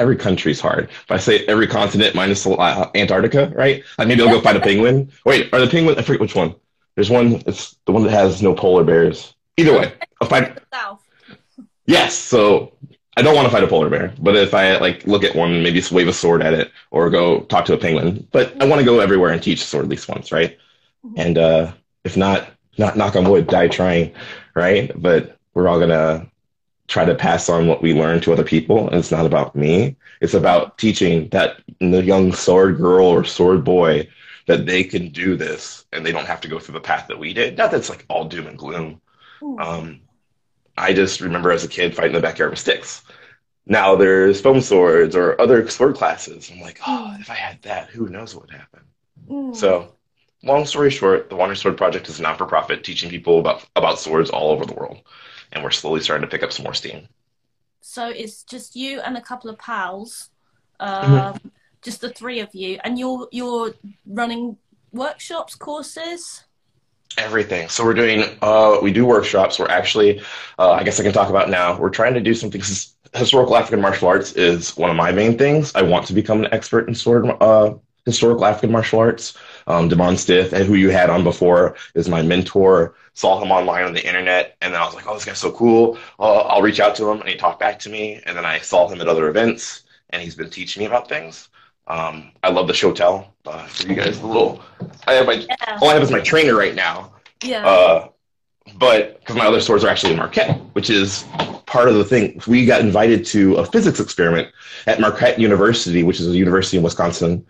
every 0.00 0.16
country's 0.16 0.60
hard. 0.60 0.90
If 0.90 1.10
I 1.10 1.18
say 1.18 1.44
every 1.46 1.68
continent 1.68 2.16
minus 2.16 2.44
uh, 2.46 2.90
Antarctica, 2.96 3.52
right? 3.54 3.84
Like 3.96 4.08
maybe 4.08 4.22
I'll 4.22 4.28
go 4.28 4.40
find 4.40 4.56
a 4.56 4.60
penguin. 4.60 5.12
Wait, 5.24 5.52
are 5.54 5.60
the 5.60 5.68
penguins, 5.68 5.98
I 5.98 6.02
forget 6.02 6.20
which 6.20 6.34
one. 6.34 6.54
There's 6.96 7.10
one, 7.10 7.42
it's 7.46 7.76
the 7.84 7.92
one 7.92 8.02
that 8.04 8.10
has 8.10 8.42
no 8.42 8.54
polar 8.54 8.82
bears. 8.82 9.34
Either 9.56 9.78
way, 9.78 9.92
I'll 10.20 10.28
find. 10.28 10.60
South. 10.72 11.00
Yes. 11.86 12.16
So 12.16 12.72
I 13.16 13.22
don't 13.22 13.34
want 13.34 13.46
to 13.46 13.52
fight 13.52 13.64
a 13.64 13.68
polar 13.68 13.88
bear, 13.88 14.12
but 14.18 14.36
if 14.36 14.52
I 14.52 14.76
like 14.78 15.06
look 15.06 15.24
at 15.24 15.34
one, 15.34 15.62
maybe 15.62 15.82
wave 15.90 16.08
a 16.08 16.12
sword 16.12 16.42
at 16.42 16.52
it 16.52 16.70
or 16.90 17.08
go 17.08 17.40
talk 17.40 17.64
to 17.66 17.72
a 17.74 17.78
penguin. 17.78 18.26
But 18.30 18.60
I 18.60 18.66
want 18.66 18.80
to 18.80 18.84
go 18.84 19.00
everywhere 19.00 19.30
and 19.30 19.42
teach 19.42 19.64
sword 19.64 19.84
at 19.84 19.90
least 19.90 20.08
once, 20.08 20.32
right? 20.32 20.58
Mm-hmm. 21.04 21.20
And 21.20 21.38
uh, 21.38 21.72
if 22.04 22.16
not, 22.16 22.48
not 22.78 22.96
knock 22.96 23.16
on 23.16 23.28
wood, 23.28 23.46
die 23.46 23.68
trying, 23.68 24.12
right? 24.54 24.90
But 25.00 25.38
we're 25.54 25.68
all 25.68 25.80
gonna 25.80 26.30
try 26.88 27.04
to 27.04 27.14
pass 27.14 27.48
on 27.48 27.66
what 27.66 27.82
we 27.82 27.94
learn 27.94 28.20
to 28.20 28.32
other 28.32 28.44
people, 28.44 28.88
and 28.88 28.96
it's 28.96 29.10
not 29.10 29.26
about 29.26 29.56
me. 29.56 29.96
It's 30.20 30.34
about 30.34 30.78
teaching 30.78 31.28
that 31.30 31.60
the 31.80 32.02
young 32.02 32.32
sword 32.32 32.78
girl 32.78 33.06
or 33.06 33.24
sword 33.24 33.64
boy 33.64 34.08
that 34.46 34.66
they 34.66 34.84
can 34.84 35.08
do 35.08 35.36
this 35.36 35.84
and 35.92 36.06
they 36.06 36.12
don't 36.12 36.26
have 36.26 36.40
to 36.40 36.48
go 36.48 36.58
through 36.58 36.74
the 36.74 36.80
path 36.80 37.08
that 37.08 37.18
we 37.18 37.34
did. 37.34 37.58
Not 37.58 37.70
that 37.72 37.78
it's 37.78 37.90
like 37.90 38.06
all 38.08 38.24
doom 38.24 38.46
and 38.46 38.56
gloom. 38.56 39.00
Mm. 39.42 39.60
Um, 39.60 40.00
I 40.78 40.92
just 40.92 41.20
remember 41.20 41.50
as 41.50 41.64
a 41.64 41.68
kid 41.68 41.94
fighting 41.94 42.14
in 42.14 42.20
the 42.20 42.26
backyard 42.26 42.50
with 42.50 42.60
sticks. 42.60 43.02
Now 43.66 43.96
there's 43.96 44.40
foam 44.40 44.60
swords 44.60 45.16
or 45.16 45.40
other 45.40 45.68
sword 45.68 45.96
classes. 45.96 46.50
I'm 46.52 46.60
like, 46.60 46.80
oh, 46.86 47.16
if 47.18 47.30
I 47.30 47.34
had 47.34 47.60
that, 47.62 47.90
who 47.90 48.08
knows 48.08 48.34
what 48.34 48.46
would 48.46 48.52
happen. 48.52 48.80
Mm. 49.28 49.56
So, 49.56 49.95
long 50.46 50.64
story 50.64 50.90
short, 50.90 51.28
the 51.28 51.36
Wandering 51.36 51.56
Sword 51.56 51.76
Project 51.76 52.08
is 52.08 52.18
a 52.18 52.22
non 52.22 52.36
for 52.36 52.46
profit 52.46 52.84
teaching 52.84 53.10
people 53.10 53.38
about, 53.38 53.66
about 53.76 53.98
swords 53.98 54.30
all 54.30 54.50
over 54.50 54.64
the 54.64 54.74
world. 54.74 55.00
And 55.52 55.62
we're 55.62 55.70
slowly 55.70 56.00
starting 56.00 56.26
to 56.26 56.30
pick 56.30 56.42
up 56.42 56.52
some 56.52 56.64
more 56.64 56.74
steam. 56.74 57.08
So 57.80 58.08
it's 58.08 58.42
just 58.42 58.76
you 58.76 59.00
and 59.00 59.16
a 59.16 59.20
couple 59.20 59.50
of 59.50 59.58
pals, 59.58 60.30
mm-hmm. 60.80 61.12
um, 61.12 61.34
mm-hmm. 61.34 61.48
just 61.82 62.00
the 62.00 62.10
three 62.10 62.40
of 62.40 62.54
you, 62.54 62.78
and 62.82 62.98
you're 62.98 63.28
you're 63.30 63.74
running 64.06 64.56
workshops, 64.92 65.54
courses 65.54 66.44
everything. 67.18 67.68
So 67.68 67.84
we're 67.84 67.94
doing, 67.94 68.24
uh, 68.42 68.78
we 68.82 68.92
do 68.92 69.06
workshops. 69.06 69.58
We're 69.58 69.68
actually, 69.68 70.20
uh, 70.58 70.72
I 70.72 70.82
guess 70.84 71.00
I 71.00 71.02
can 71.02 71.12
talk 71.12 71.30
about 71.30 71.48
now. 71.48 71.78
We're 71.78 71.90
trying 71.90 72.14
to 72.14 72.20
do 72.20 72.34
something. 72.34 72.60
Historical 73.14 73.56
African 73.56 73.80
martial 73.80 74.08
arts 74.08 74.32
is 74.32 74.76
one 74.76 74.90
of 74.90 74.96
my 74.96 75.12
main 75.12 75.38
things. 75.38 75.74
I 75.74 75.82
want 75.82 76.06
to 76.08 76.12
become 76.12 76.44
an 76.44 76.52
expert 76.52 76.88
in 76.88 76.94
sword, 76.94 77.26
uh, 77.40 77.74
historical 78.04 78.44
African 78.44 78.72
martial 78.72 78.98
arts. 78.98 79.36
Um, 79.66 79.88
Damon 79.88 80.16
Stith, 80.16 80.52
and 80.52 80.64
who 80.64 80.74
you 80.74 80.90
had 80.90 81.10
on 81.10 81.24
before, 81.24 81.76
is 81.94 82.08
my 82.08 82.22
mentor. 82.22 82.94
Saw 83.14 83.42
him 83.42 83.50
online 83.50 83.84
on 83.84 83.94
the 83.94 84.06
internet, 84.06 84.56
and 84.60 84.72
then 84.72 84.80
I 84.80 84.84
was 84.84 84.94
like, 84.94 85.06
"Oh, 85.08 85.14
this 85.14 85.24
guy's 85.24 85.38
so 85.38 85.50
cool! 85.52 85.98
Uh, 86.18 86.40
I'll 86.40 86.62
reach 86.62 86.80
out 86.80 86.94
to 86.96 87.10
him." 87.10 87.20
And 87.20 87.28
he 87.28 87.36
talked 87.36 87.58
back 87.60 87.78
to 87.80 87.90
me, 87.90 88.20
and 88.26 88.36
then 88.36 88.44
I 88.44 88.58
saw 88.58 88.88
him 88.88 89.00
at 89.00 89.08
other 89.08 89.28
events, 89.28 89.82
and 90.10 90.22
he's 90.22 90.34
been 90.34 90.50
teaching 90.50 90.80
me 90.80 90.86
about 90.86 91.08
things. 91.08 91.48
Um, 91.88 92.32
I 92.42 92.50
love 92.50 92.66
the 92.66 92.72
Shotel. 92.72 93.26
Uh, 93.44 93.66
for 93.66 93.86
you 93.86 93.94
guys, 93.94 94.20
A 94.20 94.26
little 94.26 94.60
I 95.06 95.14
have 95.14 95.26
my 95.26 95.34
yeah. 95.34 95.78
all 95.80 95.88
I 95.88 95.94
have 95.94 96.02
is 96.02 96.10
my 96.10 96.20
trainer 96.20 96.54
right 96.54 96.74
now. 96.74 97.12
Yeah. 97.42 97.66
Uh, 97.66 98.08
but 98.78 99.20
because 99.20 99.36
my 99.36 99.46
other 99.46 99.60
swords 99.60 99.84
are 99.84 99.88
actually 99.88 100.12
in 100.12 100.18
Marquette, 100.18 100.60
which 100.72 100.90
is 100.90 101.24
part 101.66 101.88
of 101.88 101.94
the 101.94 102.04
thing. 102.04 102.40
We 102.46 102.64
got 102.66 102.80
invited 102.80 103.24
to 103.26 103.56
a 103.56 103.66
physics 103.66 104.00
experiment 104.00 104.48
at 104.86 105.00
Marquette 105.00 105.38
University, 105.38 106.02
which 106.02 106.20
is 106.20 106.28
a 106.28 106.36
university 106.36 106.76
in 106.76 106.82
Wisconsin, 106.82 107.44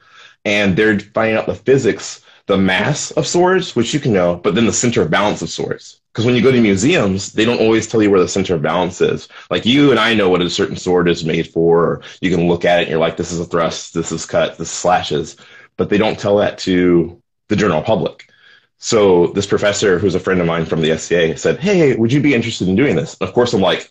and 0.46 0.76
they're 0.76 1.00
finding 1.00 1.36
out 1.36 1.46
the 1.46 1.56
physics, 1.56 2.22
the 2.46 2.56
mass 2.56 3.10
of 3.10 3.26
swords, 3.26 3.74
which 3.74 3.92
you 3.92 3.98
can 3.98 4.12
know, 4.12 4.36
but 4.36 4.54
then 4.54 4.64
the 4.64 4.72
center 4.72 5.02
of 5.02 5.10
balance 5.10 5.42
of 5.42 5.50
swords. 5.50 6.00
Because 6.12 6.24
when 6.24 6.36
you 6.36 6.40
go 6.40 6.52
to 6.52 6.60
museums, 6.60 7.32
they 7.32 7.44
don't 7.44 7.60
always 7.60 7.88
tell 7.88 8.00
you 8.00 8.10
where 8.12 8.20
the 8.20 8.28
center 8.28 8.54
of 8.54 8.62
balance 8.62 9.00
is. 9.00 9.28
Like 9.50 9.66
you 9.66 9.90
and 9.90 9.98
I 9.98 10.14
know 10.14 10.30
what 10.30 10.40
a 10.40 10.48
certain 10.48 10.76
sword 10.76 11.08
is 11.08 11.24
made 11.24 11.48
for. 11.48 12.00
You 12.20 12.30
can 12.30 12.46
look 12.46 12.64
at 12.64 12.78
it 12.78 12.82
and 12.82 12.90
you're 12.90 13.00
like, 13.00 13.16
this 13.16 13.32
is 13.32 13.40
a 13.40 13.44
thrust, 13.44 13.92
this 13.92 14.12
is 14.12 14.24
cut, 14.24 14.56
this 14.56 14.70
slashes. 14.70 15.36
But 15.76 15.90
they 15.90 15.98
don't 15.98 16.18
tell 16.18 16.36
that 16.36 16.58
to 16.58 17.20
the 17.48 17.56
general 17.56 17.82
public. 17.82 18.30
So 18.78 19.26
this 19.28 19.48
professor, 19.48 19.98
who's 19.98 20.14
a 20.14 20.20
friend 20.20 20.40
of 20.40 20.46
mine 20.46 20.64
from 20.64 20.80
the 20.80 20.96
SCA, 20.96 21.36
said, 21.36 21.58
"Hey, 21.58 21.96
would 21.96 22.12
you 22.12 22.20
be 22.20 22.34
interested 22.34 22.68
in 22.68 22.76
doing 22.76 22.94
this?" 22.94 23.16
And 23.18 23.26
of 23.26 23.34
course, 23.34 23.54
I'm 23.54 23.62
like, 23.62 23.90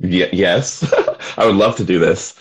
"Yes, 0.00 0.92
I 1.38 1.46
would 1.46 1.54
love 1.54 1.76
to 1.76 1.84
do 1.84 1.98
this." 1.98 2.34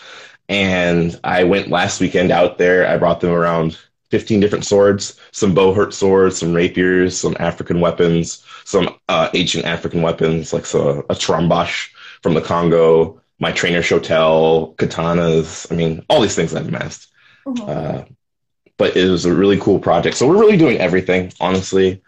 And 0.49 1.17
I 1.23 1.43
went 1.43 1.69
last 1.69 2.01
weekend 2.01 2.31
out 2.31 2.57
there. 2.57 2.87
I 2.87 2.97
brought 2.97 3.21
them 3.21 3.31
around 3.31 3.77
15 4.09 4.39
different 4.39 4.65
swords, 4.65 5.19
some 5.31 5.53
buhurt 5.53 5.93
swords, 5.93 6.39
some 6.39 6.53
rapiers, 6.53 7.17
some 7.17 7.37
African 7.39 7.79
weapons, 7.79 8.43
some 8.65 8.89
uh, 9.07 9.29
ancient 9.35 9.65
African 9.65 10.01
weapons, 10.01 10.51
like 10.51 10.65
so, 10.65 11.05
a 11.09 11.13
trombash 11.13 11.89
from 12.23 12.33
the 12.33 12.41
Congo, 12.41 13.21
my 13.37 13.51
trainer 13.51 13.81
Shotel, 13.81 14.75
katanas. 14.75 15.71
I 15.71 15.75
mean, 15.75 16.03
all 16.09 16.21
these 16.21 16.35
things 16.35 16.53
I've 16.55 16.67
amassed. 16.67 17.07
Mm-hmm. 17.45 17.69
Uh, 17.69 18.03
but 18.77 18.97
it 18.97 19.09
was 19.09 19.25
a 19.25 19.33
really 19.33 19.57
cool 19.59 19.79
project. 19.79 20.17
So 20.17 20.27
we're 20.27 20.39
really 20.39 20.57
doing 20.57 20.77
everything, 20.77 21.31
honestly. 21.39 22.01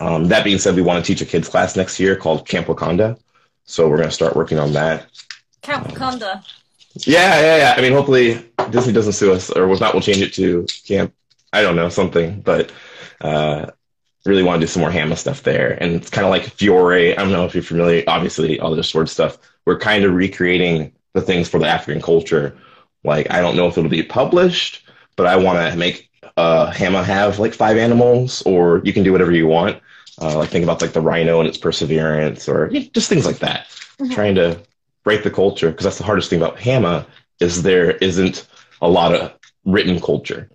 Um, 0.00 0.28
that 0.28 0.44
being 0.44 0.58
said, 0.58 0.74
we 0.74 0.82
want 0.82 1.02
to 1.02 1.06
teach 1.06 1.22
a 1.22 1.24
kids 1.24 1.48
class 1.48 1.76
next 1.76 1.98
year 1.98 2.16
called 2.16 2.46
Camp 2.46 2.66
Wakanda. 2.66 3.18
So 3.64 3.88
we're 3.88 3.96
going 3.96 4.08
to 4.08 4.14
start 4.14 4.36
working 4.36 4.58
on 4.58 4.72
that. 4.74 5.06
Camp 5.62 5.86
Wakanda. 5.86 6.44
Yeah, 7.04 7.40
yeah, 7.40 7.56
yeah. 7.56 7.74
I 7.76 7.80
mean, 7.82 7.92
hopefully 7.92 8.44
Disney 8.70 8.92
doesn't 8.92 9.12
sue 9.12 9.32
us, 9.32 9.50
or 9.50 9.70
if 9.70 9.80
not, 9.80 9.92
we'll 9.94 10.02
change 10.02 10.22
it 10.22 10.32
to 10.34 10.66
Camp 10.86 11.12
I 11.56 11.62
don't 11.62 11.76
know, 11.76 11.88
something, 11.88 12.40
but 12.42 12.70
uh, 13.20 13.66
really 14.26 14.42
want 14.42 14.60
to 14.60 14.66
do 14.66 14.70
some 14.70 14.80
more 14.80 14.90
HAMA 14.90 15.16
stuff 15.16 15.42
there. 15.42 15.78
And 15.80 15.94
it's 15.94 16.10
kind 16.10 16.26
of 16.26 16.30
like 16.30 16.44
Fiore. 16.44 17.16
I 17.16 17.22
don't 17.22 17.32
know 17.32 17.46
if 17.46 17.54
you're 17.54 17.62
familiar, 17.62 18.04
obviously, 18.06 18.60
all 18.60 18.74
the 18.74 18.82
sword 18.82 19.08
stuff. 19.08 19.38
We're 19.64 19.78
kind 19.78 20.04
of 20.04 20.12
recreating 20.12 20.92
the 21.14 21.22
things 21.22 21.48
for 21.48 21.58
the 21.58 21.66
African 21.66 22.02
culture. 22.02 22.56
Like, 23.04 23.30
I 23.30 23.40
don't 23.40 23.56
know 23.56 23.68
if 23.68 23.78
it'll 23.78 23.88
be 23.88 24.02
published, 24.02 24.86
but 25.16 25.26
I 25.26 25.36
want 25.36 25.72
to 25.72 25.78
make 25.78 26.10
uh, 26.36 26.70
HAMA 26.72 27.02
have 27.04 27.38
like 27.38 27.54
five 27.54 27.78
animals, 27.78 28.42
or 28.42 28.82
you 28.84 28.92
can 28.92 29.02
do 29.02 29.12
whatever 29.12 29.32
you 29.32 29.46
want. 29.46 29.80
Uh, 30.20 30.36
like, 30.36 30.50
think 30.50 30.64
about 30.64 30.82
like 30.82 30.92
the 30.92 31.00
rhino 31.00 31.40
and 31.40 31.48
its 31.48 31.58
perseverance, 31.58 32.48
or 32.48 32.68
just 32.68 33.08
things 33.08 33.24
like 33.24 33.38
that. 33.38 33.68
Mm-hmm. 33.98 34.12
Trying 34.12 34.34
to 34.34 34.60
break 35.06 35.22
the 35.22 35.30
culture, 35.30 35.70
because 35.70 35.84
that's 35.84 35.98
the 35.98 36.04
hardest 36.04 36.28
thing 36.28 36.42
about 36.42 36.60
hama 36.60 37.06
is 37.38 37.62
there 37.62 37.92
isn't 38.08 38.44
a 38.82 38.88
lot 38.88 39.14
of 39.14 39.32
written 39.64 40.00
culture. 40.00 40.50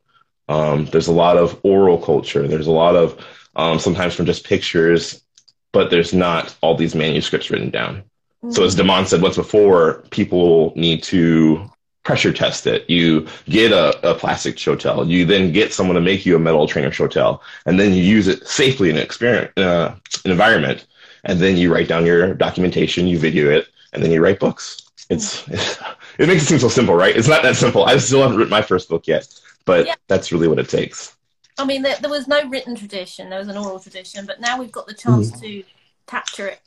Um, 0.50 0.88
there's 0.88 1.08
a 1.08 1.13
lot 1.13 1.38
of 1.38 1.58
oral 1.63 1.98
culture. 1.98 2.46
There's 2.50 2.67
a 2.67 2.72
lot 2.72 2.98
of 2.98 3.25
um, 3.55 3.79
sometimes 3.79 4.13
from 4.13 4.25
just 4.25 4.46
pictures, 4.46 5.24
but 5.72 5.89
there's 5.89 6.13
not 6.13 6.53
all 6.60 6.75
these 6.75 6.96
manuscripts 6.96 7.50
written 7.50 7.70
down. 7.70 8.03
Mm-hmm. 8.43 8.51
So 8.51 8.65
as 8.65 8.75
Damon 8.75 9.05
said 9.05 9.22
once 9.22 9.38
before, 9.38 10.03
people 10.10 10.74
need 10.75 11.01
to 11.03 11.72
pressure 12.03 12.34
test 12.34 12.67
it. 12.67 12.89
You 12.89 13.27
get 13.46 13.72
a, 13.72 14.12
a 14.12 14.15
plastic 14.15 14.58
shotel 14.58 15.08
You 15.08 15.24
then 15.24 15.53
get 15.53 15.72
someone 15.72 15.96
to 15.96 16.01
make 16.01 16.25
you 16.25 16.36
a 16.36 16.39
metal 16.39 16.67
trainer 16.67 16.91
shotel 16.91 17.39
and 17.65 17.79
then 17.79 17.93
you 17.93 18.03
use 18.03 18.27
it 18.27 18.46
safely 18.46 18.89
in 18.89 18.98
an, 18.98 19.03
experiment, 19.03 19.58
uh, 19.58 19.96
an 20.25 20.31
environment. 20.31 20.88
And 21.24 21.39
then 21.39 21.55
you 21.55 21.74
write 21.74 21.88
down 21.88 22.05
your 22.05 22.34
documentation, 22.34 23.08
you 23.08 23.17
video 23.17 23.50
it, 23.50 23.67
and 23.93 24.03
then 24.03 24.12
you 24.12 24.21
write 24.21 24.39
books. 24.39 24.81
It's, 25.10 25.48
it's 25.50 25.77
it 26.17 26.27
makes 26.27 26.43
it 26.43 26.48
seem 26.48 26.60
so 26.60 26.69
simple, 26.69 26.95
right? 26.95 27.15
It's 27.15 27.27
not 27.27 27.43
that 27.43 27.55
simple. 27.55 27.86
I 27.86 27.98
still 27.98 28.21
haven't 28.21 28.38
written 28.38 28.51
my 28.51 28.62
first 28.62 28.89
book 28.89 29.07
yet 29.07 29.27
but 29.65 29.86
yeah. 29.86 29.95
that's 30.07 30.31
really 30.31 30.48
what 30.48 30.60
it 30.60 30.69
takes. 30.69 31.15
I 31.57 31.65
mean, 31.65 31.81
there, 31.81 31.98
there, 32.01 32.10
was 32.10 32.27
no 32.27 32.48
written 32.50 32.75
tradition; 32.75 33.29
there 33.29 33.39
was 33.39 33.48
an 33.48 33.57
oral 33.57 33.79
tradition, 33.79 34.25
but 34.25 34.39
now 34.39 34.60
we've 34.60 34.71
got 34.71 34.88
the 34.88 34.93
chance 34.93 35.31
mm. 35.31 35.41
to 35.41 35.63
capture 36.07 36.48
it 36.48 36.62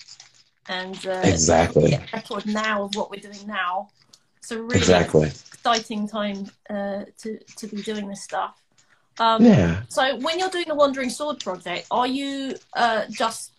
and 0.68 1.06
uh, 1.06 1.20
exactly 1.24 1.90
get 1.90 2.12
record 2.12 2.46
now 2.46 2.84
of 2.84 2.94
what 2.94 3.10
we're 3.10 3.20
doing 3.20 3.46
now. 3.46 3.88
So 4.40 4.56
really 4.56 4.78
exactly. 4.78 5.26
exciting 5.26 6.08
time 6.08 6.46
uh, 6.70 7.04
to 7.18 7.38
to 7.56 7.66
be 7.66 7.82
doing 7.82 8.08
this 8.08 8.22
stuff. 8.22 8.60
Um, 9.18 9.44
yeah. 9.44 9.82
So 9.88 10.16
when 10.18 10.38
you're 10.38 10.50
doing 10.50 10.68
the 10.68 10.74
Wandering 10.74 11.10
Sword 11.10 11.40
project, 11.40 11.86
are 11.90 12.06
you 12.06 12.56
uh, 12.74 13.06
just 13.10 13.52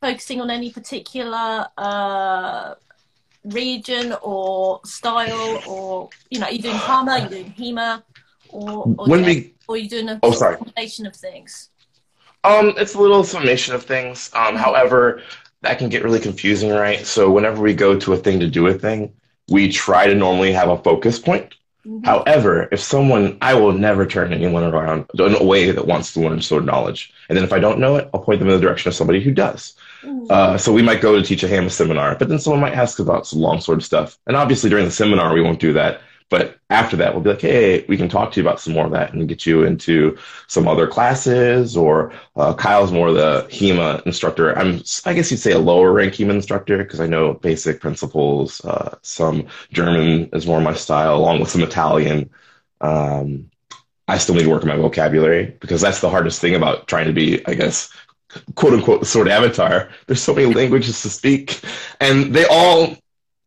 focusing 0.00 0.40
on 0.40 0.50
any 0.50 0.70
particular 0.70 1.66
uh, 1.78 2.74
region 3.44 4.14
or 4.22 4.80
style, 4.84 5.62
or 5.66 6.08
you 6.30 6.40
know, 6.40 6.46
are 6.46 6.52
you 6.52 6.62
doing 6.62 6.76
Hama, 6.76 7.12
are 7.12 7.18
you 7.20 7.28
doing 7.28 7.54
Hema? 7.58 8.02
or, 8.54 8.94
or 8.98 9.06
when 9.06 9.24
we 9.24 9.54
or 9.68 9.76
you 9.76 9.88
doing 9.88 10.08
a 10.08 10.18
oh, 10.22 10.30
sorry. 10.30 10.56
combination 10.56 11.06
of 11.06 11.14
things? 11.14 11.70
Um, 12.44 12.74
it's 12.76 12.94
a 12.94 13.00
little 13.00 13.24
summation 13.24 13.74
of 13.74 13.82
things. 13.82 14.30
Um, 14.34 14.48
mm-hmm. 14.48 14.56
however, 14.56 15.22
that 15.62 15.78
can 15.78 15.88
get 15.88 16.04
really 16.04 16.20
confusing, 16.20 16.70
right? 16.70 17.04
So 17.04 17.30
whenever 17.30 17.62
we 17.62 17.74
go 17.74 17.98
to 17.98 18.12
a 18.12 18.16
thing 18.16 18.40
to 18.40 18.46
do 18.46 18.66
a 18.68 18.74
thing, 18.74 19.12
we 19.48 19.70
try 19.70 20.06
to 20.06 20.14
normally 20.14 20.52
have 20.52 20.68
a 20.68 20.78
focus 20.78 21.18
point. 21.18 21.54
Mm-hmm. 21.86 22.04
However, 22.04 22.68
if 22.72 22.80
someone, 22.80 23.36
I 23.42 23.54
will 23.54 23.72
never 23.72 24.06
turn 24.06 24.32
anyone 24.32 24.64
around 24.64 25.06
in 25.18 25.34
a 25.34 25.44
way 25.44 25.70
that 25.70 25.86
wants 25.86 26.12
to 26.14 26.20
learn 26.20 26.40
sword 26.40 26.64
knowledge. 26.64 27.12
And 27.28 27.36
then 27.36 27.44
if 27.44 27.52
I 27.52 27.58
don't 27.58 27.78
know 27.78 27.96
it, 27.96 28.08
I'll 28.14 28.20
point 28.20 28.38
them 28.38 28.48
in 28.48 28.54
the 28.54 28.60
direction 28.60 28.88
of 28.88 28.94
somebody 28.94 29.20
who 29.22 29.32
does. 29.32 29.74
Mm-hmm. 30.02 30.26
Uh, 30.30 30.56
so 30.58 30.72
we 30.72 30.82
might 30.82 31.00
go 31.00 31.14
to 31.14 31.22
teach 31.22 31.42
a 31.42 31.48
HAMA 31.48 31.70
seminar, 31.70 32.16
but 32.16 32.28
then 32.28 32.38
someone 32.38 32.60
might 32.60 32.74
ask 32.74 32.98
about 32.98 33.26
some 33.26 33.40
longsword 33.40 33.82
stuff. 33.82 34.18
And 34.26 34.36
obviously 34.36 34.70
during 34.70 34.86
the 34.86 34.90
seminar, 34.90 35.34
we 35.34 35.42
won't 35.42 35.60
do 35.60 35.72
that. 35.74 36.00
But 36.30 36.58
after 36.70 36.96
that, 36.96 37.14
we'll 37.14 37.22
be 37.22 37.30
like, 37.30 37.40
hey, 37.40 37.84
we 37.86 37.96
can 37.96 38.08
talk 38.08 38.32
to 38.32 38.40
you 38.40 38.46
about 38.46 38.60
some 38.60 38.72
more 38.72 38.86
of 38.86 38.92
that 38.92 39.12
and 39.12 39.28
get 39.28 39.46
you 39.46 39.62
into 39.64 40.16
some 40.48 40.66
other 40.66 40.86
classes. 40.86 41.76
Or 41.76 42.12
uh, 42.34 42.54
Kyle's 42.54 42.90
more 42.92 43.12
the 43.12 43.46
HEMA 43.50 44.04
instructor. 44.06 44.56
I'm, 44.58 44.82
I 45.04 45.14
guess 45.14 45.30
you'd 45.30 45.38
say 45.38 45.52
a 45.52 45.58
lower 45.58 45.92
rank 45.92 46.14
HEMA 46.14 46.32
instructor 46.32 46.78
because 46.78 47.00
I 47.00 47.06
know 47.06 47.34
basic 47.34 47.80
principles. 47.80 48.64
Uh, 48.64 48.96
some 49.02 49.46
German 49.72 50.30
is 50.32 50.46
more 50.46 50.60
my 50.60 50.74
style, 50.74 51.16
along 51.16 51.40
with 51.40 51.50
some 51.50 51.62
Italian. 51.62 52.30
Um, 52.80 53.50
I 54.08 54.18
still 54.18 54.34
need 54.34 54.44
to 54.44 54.50
work 54.50 54.62
on 54.62 54.68
my 54.68 54.76
vocabulary 54.76 55.56
because 55.60 55.80
that's 55.80 56.00
the 56.00 56.10
hardest 56.10 56.40
thing 56.40 56.54
about 56.54 56.88
trying 56.88 57.06
to 57.06 57.12
be, 57.12 57.46
I 57.46 57.54
guess, 57.54 57.90
quote 58.54 58.74
unquote, 58.74 59.06
sword 59.06 59.28
avatar. 59.28 59.90
There's 60.06 60.22
so 60.22 60.34
many 60.34 60.52
languages 60.52 61.02
to 61.02 61.10
speak, 61.10 61.60
and 62.00 62.34
they 62.34 62.46
all 62.46 62.96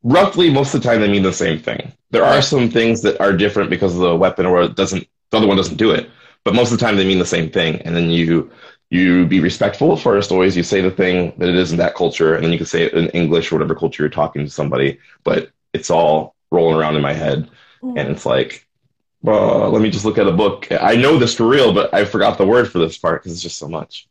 roughly 0.04 0.50
most 0.50 0.74
of 0.74 0.82
the 0.82 0.90
time 0.90 1.02
they 1.02 1.12
mean 1.12 1.24
the 1.24 1.34
same 1.34 1.60
thing. 1.60 1.92
There 2.12 2.24
are 2.24 2.42
some 2.42 2.70
things 2.70 3.02
that 3.02 3.20
are 3.20 3.34
different 3.34 3.70
because 3.70 3.94
of 3.94 4.02
the 4.02 4.16
weapon 4.16 4.46
or 4.46 4.62
it 4.64 4.76
doesn't 4.76 5.08
the 5.30 5.38
other 5.38 5.48
one 5.48 5.58
doesn't 5.58 5.78
do 5.78 5.92
it. 5.92 6.10
But 6.44 6.56
most 6.56 6.72
of 6.72 6.80
the 6.80 6.86
time 6.86 6.96
they 6.96 7.08
mean 7.08 7.20
the 7.20 7.26
same 7.26 7.50
thing. 7.50 7.82
And 7.82 7.96
then 7.96 8.10
you 8.10 8.52
you 8.90 9.26
be 9.26 9.42
respectful 9.42 9.98
first 9.98 10.32
always 10.32 10.56
you 10.56 10.64
say 10.64 10.82
the 10.82 10.92
thing 10.92 11.34
that 11.38 11.50
it 11.50 11.56
is 11.56 11.72
in 11.72 11.78
that 11.78 11.96
culture 11.96 12.36
and 12.36 12.44
then 12.44 12.52
you 12.52 12.58
can 12.58 12.68
say 12.68 12.84
it 12.84 12.94
in 12.94 13.10
English 13.10 13.52
or 13.52 13.56
whatever 13.56 13.76
culture 13.76 14.04
you're 14.04 14.10
talking 14.10 14.46
to 14.46 14.50
somebody, 14.50 15.00
but 15.24 15.52
it's 15.74 15.90
all 15.90 16.36
rolling 16.52 16.80
around 16.80 16.96
in 16.96 17.02
my 17.02 17.14
head. 17.14 17.50
Mm. 17.84 18.00
And 18.00 18.10
it's 18.10 18.26
like 18.26 18.68
well, 19.24 19.70
let 19.72 19.82
me 19.82 19.90
just 19.90 20.06
look 20.06 20.18
at 20.18 20.28
a 20.28 20.32
book. 20.32 20.68
I 20.72 20.96
know 20.96 21.18
this 21.18 21.36
for 21.36 21.48
real, 21.48 21.74
but 21.74 21.94
I 21.94 22.06
forgot 22.06 22.38
the 22.38 22.46
word 22.46 22.72
for 22.72 22.80
this 22.80 22.98
part 22.98 23.22
because 23.22 23.34
it's 23.34 23.42
just 23.42 23.58
so 23.58 23.68
much. 23.68 24.08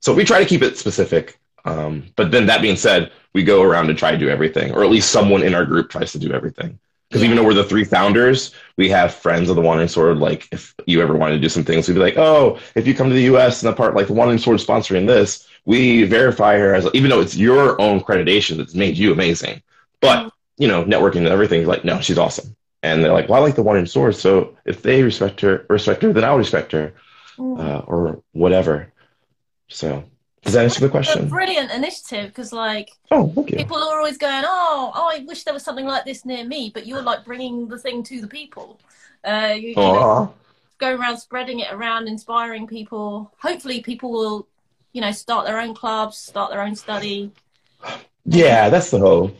So 0.00 0.14
we 0.14 0.24
try 0.24 0.40
to 0.40 0.48
keep 0.48 0.62
it 0.62 0.78
specific. 0.78 1.38
Um, 1.64 2.06
but 2.16 2.30
then 2.30 2.46
that 2.46 2.62
being 2.62 2.76
said, 2.76 3.12
we 3.34 3.44
go 3.44 3.62
around 3.62 3.90
and 3.90 3.98
try 3.98 4.10
to 4.10 4.18
do 4.18 4.28
everything, 4.28 4.72
or 4.72 4.82
at 4.82 4.90
least 4.90 5.10
someone 5.10 5.42
in 5.42 5.54
our 5.54 5.64
group 5.64 5.90
tries 5.90 6.12
to 6.12 6.18
do 6.18 6.32
everything. 6.32 6.78
Because 7.08 7.24
even 7.24 7.36
though 7.36 7.44
we're 7.44 7.54
the 7.54 7.64
three 7.64 7.84
founders, 7.84 8.52
we 8.76 8.90
have 8.90 9.14
friends 9.14 9.48
of 9.48 9.56
the 9.56 9.62
Wandering 9.62 9.88
Sword. 9.88 10.18
Like, 10.18 10.46
if 10.52 10.74
you 10.86 11.00
ever 11.00 11.16
wanted 11.16 11.36
to 11.36 11.40
do 11.40 11.48
some 11.48 11.64
things, 11.64 11.88
we'd 11.88 11.94
be 11.94 12.00
like, 12.00 12.18
"Oh, 12.18 12.58
if 12.74 12.86
you 12.86 12.94
come 12.94 13.08
to 13.08 13.14
the 13.14 13.22
U.S. 13.22 13.62
and 13.62 13.72
the 13.72 13.76
part 13.76 13.94
like 13.94 14.08
the 14.08 14.12
Wandering 14.12 14.38
Sword 14.38 14.58
sponsoring 14.58 15.06
this, 15.06 15.48
we 15.64 16.04
verify 16.04 16.58
her 16.58 16.74
as 16.74 16.86
even 16.92 17.08
though 17.10 17.20
it's 17.20 17.36
your 17.36 17.80
own 17.80 18.00
accreditation 18.00 18.58
that's 18.58 18.74
made 18.74 18.98
you 18.98 19.12
amazing." 19.12 19.62
But 20.00 20.32
you 20.58 20.68
know, 20.68 20.84
networking 20.84 21.18
and 21.18 21.28
everything, 21.28 21.66
like, 21.66 21.84
no, 21.84 22.00
she's 22.00 22.18
awesome. 22.18 22.54
And 22.82 23.02
they're 23.02 23.12
like, 23.12 23.28
"Well, 23.28 23.40
I 23.40 23.44
like 23.44 23.54
the 23.54 23.62
Wandering 23.62 23.86
Sword, 23.86 24.14
so 24.14 24.56
if 24.66 24.82
they 24.82 25.02
respect 25.02 25.40
her, 25.40 25.64
respect 25.70 26.02
her, 26.02 26.12
then 26.12 26.24
I'll 26.24 26.36
respect 26.36 26.72
her, 26.72 26.92
Mm. 27.38 27.58
uh, 27.58 27.78
or 27.86 28.22
whatever." 28.32 28.92
So, 29.68 30.04
does 30.42 30.54
that 30.54 30.64
answer 30.64 30.80
the 30.80 30.86
a 30.86 30.90
question? 30.90 31.28
brilliant 31.28 31.70
initiative 31.70 32.28
because 32.28 32.52
like 32.52 32.90
Oh, 33.10 33.28
people 33.46 33.76
are 33.76 33.98
always 33.98 34.18
going, 34.18 34.44
oh, 34.46 34.92
oh, 34.94 35.10
I 35.12 35.24
wish 35.26 35.44
there 35.44 35.54
was 35.54 35.62
something 35.62 35.86
like 35.86 36.04
this 36.04 36.24
near 36.24 36.44
me, 36.44 36.70
but 36.72 36.86
you're 36.86 37.02
like 37.02 37.24
bringing 37.24 37.68
the 37.68 37.78
thing 37.78 38.02
to 38.04 38.20
the 38.20 38.28
people. 38.28 38.78
Uh, 39.24 39.54
you, 39.56 39.70
you 39.70 39.74
know, 39.74 39.98
Aw. 39.98 40.28
go 40.78 40.94
around 40.94 41.18
spreading 41.18 41.60
it 41.60 41.72
around, 41.72 42.06
inspiring 42.08 42.66
people. 42.66 43.32
Hopefully, 43.38 43.80
people 43.80 44.12
will, 44.12 44.46
you 44.92 45.00
know, 45.00 45.10
start 45.12 45.46
their 45.46 45.60
own 45.60 45.74
clubs, 45.74 46.16
start 46.16 46.50
their 46.50 46.62
own 46.62 46.76
study. 46.76 47.32
Yeah, 48.24 48.68
that's 48.68 48.90
the 48.90 48.98
hope. 48.98 49.36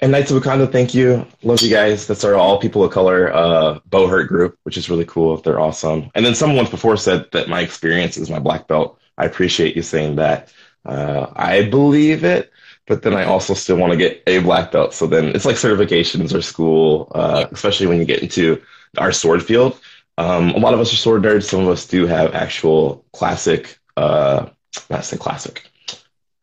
And 0.00 0.10
Knights 0.12 0.30
of 0.30 0.42
Wakanda, 0.42 0.70
thank 0.70 0.92
you. 0.92 1.24
Love 1.44 1.62
you 1.62 1.70
guys. 1.70 2.06
That's 2.06 2.24
our 2.24 2.34
all 2.34 2.58
people 2.58 2.82
of 2.84 2.90
color 2.92 3.32
uh, 3.32 3.78
buhurt 3.88 4.28
group, 4.28 4.58
which 4.64 4.76
is 4.76 4.90
really 4.90 5.04
cool. 5.06 5.36
They're 5.36 5.60
awesome. 5.60 6.10
And 6.14 6.26
then 6.26 6.34
someone 6.34 6.66
before 6.66 6.96
said 6.96 7.26
that 7.32 7.48
my 7.48 7.60
experience 7.60 8.16
is 8.16 8.28
my 8.28 8.40
black 8.40 8.66
belt. 8.66 8.98
I 9.16 9.24
appreciate 9.24 9.76
you 9.76 9.82
saying 9.82 10.16
that. 10.16 10.52
Uh, 10.84 11.32
I 11.34 11.68
believe 11.68 12.24
it, 12.24 12.52
but 12.86 13.02
then 13.02 13.14
I 13.14 13.24
also 13.24 13.54
still 13.54 13.76
want 13.76 13.92
to 13.92 13.96
get 13.98 14.22
a 14.26 14.40
black 14.40 14.72
belt. 14.72 14.92
So 14.92 15.06
then 15.06 15.26
it's 15.26 15.44
like 15.44 15.56
certifications 15.56 16.34
or 16.34 16.42
school, 16.42 17.10
uh, 17.14 17.46
especially 17.52 17.86
when 17.86 17.98
you 17.98 18.04
get 18.04 18.22
into 18.22 18.60
our 18.98 19.12
sword 19.12 19.42
field. 19.42 19.80
Um, 20.18 20.50
a 20.50 20.58
lot 20.58 20.74
of 20.74 20.80
us 20.80 20.92
are 20.92 20.96
sword 20.96 21.22
nerds. 21.22 21.44
Some 21.44 21.60
of 21.60 21.68
us 21.68 21.86
do 21.86 22.06
have 22.06 22.34
actual 22.34 23.04
classic, 23.12 23.78
uh, 23.96 24.46
not 24.90 25.04
say 25.04 25.16
classic, 25.16 25.68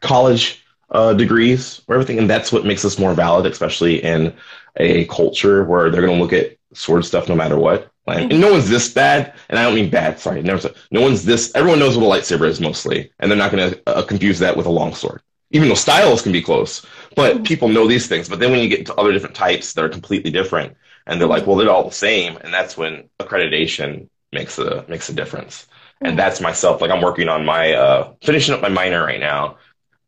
college 0.01 0.63
uh, 0.90 1.13
degrees 1.13 1.82
or 1.88 1.96
everything, 1.96 2.20
and 2.20 2.30
that's 2.30 2.51
what 2.51 2.66
makes 2.66 2.84
us 2.84 3.00
more 3.00 3.13
valid, 3.13 3.46
especially 3.46 4.04
in 4.04 4.34
a 4.78 5.06
culture 5.06 5.63
where 5.63 5.90
they're 5.90 6.01
going 6.01 6.18
to 6.18 6.22
look 6.22 6.34
at 6.34 6.58
sword 6.74 7.06
stuff 7.06 7.30
no 7.30 7.36
matter 7.36 7.58
what. 7.58 7.90
And, 8.18 8.32
and 8.32 8.41
no 8.41 8.51
one's 8.51 8.70
this 8.70 8.91
bad, 8.91 9.34
and 9.50 9.60
I 9.60 9.63
don't 9.63 9.75
mean 9.75 9.89
bad. 9.89 10.20
Sorry, 10.20 10.41
never 10.41 10.60
said. 10.60 10.75
No 10.91 11.01
one's 11.01 11.24
this. 11.24 11.51
Everyone 11.56 11.80
knows 11.80 11.98
what 11.98 12.06
a 12.06 12.22
lightsaber 12.22 12.48
is 12.48 12.60
mostly, 12.60 13.12
and 13.20 13.30
they're 13.30 13.38
not 13.38 13.51
going 13.51 13.72
to 13.72 13.82
uh, 13.88 14.03
confuse 14.03 14.39
that 14.39 14.56
with 14.58 14.65
a 14.65 14.72
long 14.72 14.94
sword. 14.94 15.22
Even 15.51 15.68
though 15.68 15.75
styles 15.75 16.22
can 16.22 16.32
be 16.32 16.41
close, 16.41 16.86
but 17.15 17.44
people 17.44 17.68
know 17.68 17.86
these 17.88 18.08
things. 18.08 18.30
But 18.30 18.39
then 18.39 18.51
when 18.51 18.62
you 18.62 18.70
get 18.70 18.80
into 18.80 18.96
other 18.96 19.12
different 19.12 19.36
types 19.36 19.74
that 19.74 19.84
are 19.84 19.89
completely 19.89 20.32
different, 20.32 20.77
and 21.08 21.20
they're 21.20 21.27
like, 21.27 21.46
well, 21.46 21.58
they're 21.58 21.70
all 21.70 21.84
the 21.84 21.91
same, 21.91 22.38
and 22.38 22.53
that's 22.53 22.77
when 22.77 23.10
accreditation 23.20 24.08
makes 24.32 24.58
a 24.60 24.86
makes 24.88 25.10
a 25.10 25.13
difference. 25.13 25.68
And 26.00 26.18
that's 26.18 26.41
myself. 26.41 26.82
Like 26.82 26.89
I'm 26.89 27.01
working 27.01 27.30
on 27.30 27.46
my 27.46 27.74
uh, 27.74 28.13
finishing 28.22 28.53
up 28.53 28.62
my 28.62 28.70
minor 28.70 29.03
right 29.03 29.20
now 29.20 29.58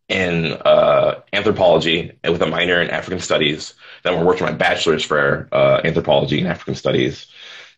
in 0.09 0.53
uh, 0.65 1.21
anthropology 1.33 2.11
with 2.23 2.41
a 2.41 2.45
minor 2.45 2.81
in 2.81 2.89
African 2.89 3.19
studies. 3.19 3.73
Then 4.03 4.17
we're 4.17 4.25
working 4.25 4.45
on 4.45 4.53
my 4.53 4.57
bachelor's 4.57 5.03
for 5.03 5.47
uh, 5.51 5.81
anthropology 5.83 6.39
and 6.39 6.47
African 6.47 6.75
studies. 6.75 7.27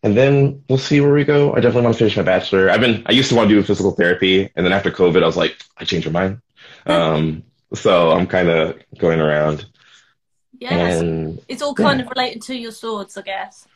And 0.02 0.16
then 0.16 0.62
we'll 0.68 0.78
see 0.78 1.00
where 1.00 1.12
we 1.12 1.24
go. 1.24 1.52
I 1.52 1.56
definitely 1.56 1.82
want 1.82 1.94
to 1.94 1.98
finish 1.98 2.16
my 2.16 2.22
bachelor. 2.22 2.70
I've 2.70 2.80
been, 2.80 3.02
I 3.06 3.12
used 3.12 3.28
to 3.30 3.34
want 3.34 3.48
to 3.48 3.54
do 3.54 3.62
physical 3.62 3.92
therapy. 3.92 4.50
And 4.54 4.64
then 4.64 4.72
after 4.72 4.90
COVID, 4.90 5.22
I 5.22 5.26
was 5.26 5.36
like, 5.36 5.56
I 5.78 5.84
changed 5.84 6.10
my 6.10 6.20
mind. 6.20 6.42
Um, 6.86 7.42
so 7.74 8.12
I'm 8.12 8.26
kind 8.26 8.48
of 8.48 8.78
going 8.98 9.20
around. 9.20 9.66
Yes, 10.58 11.00
And 11.02 11.40
it's 11.48 11.62
all 11.62 11.74
kind 11.74 12.00
of 12.00 12.08
related 12.08 12.42
to 12.42 12.54
your 12.56 12.72
swords, 12.72 13.16
I 13.16 13.22
guess. 13.22 13.66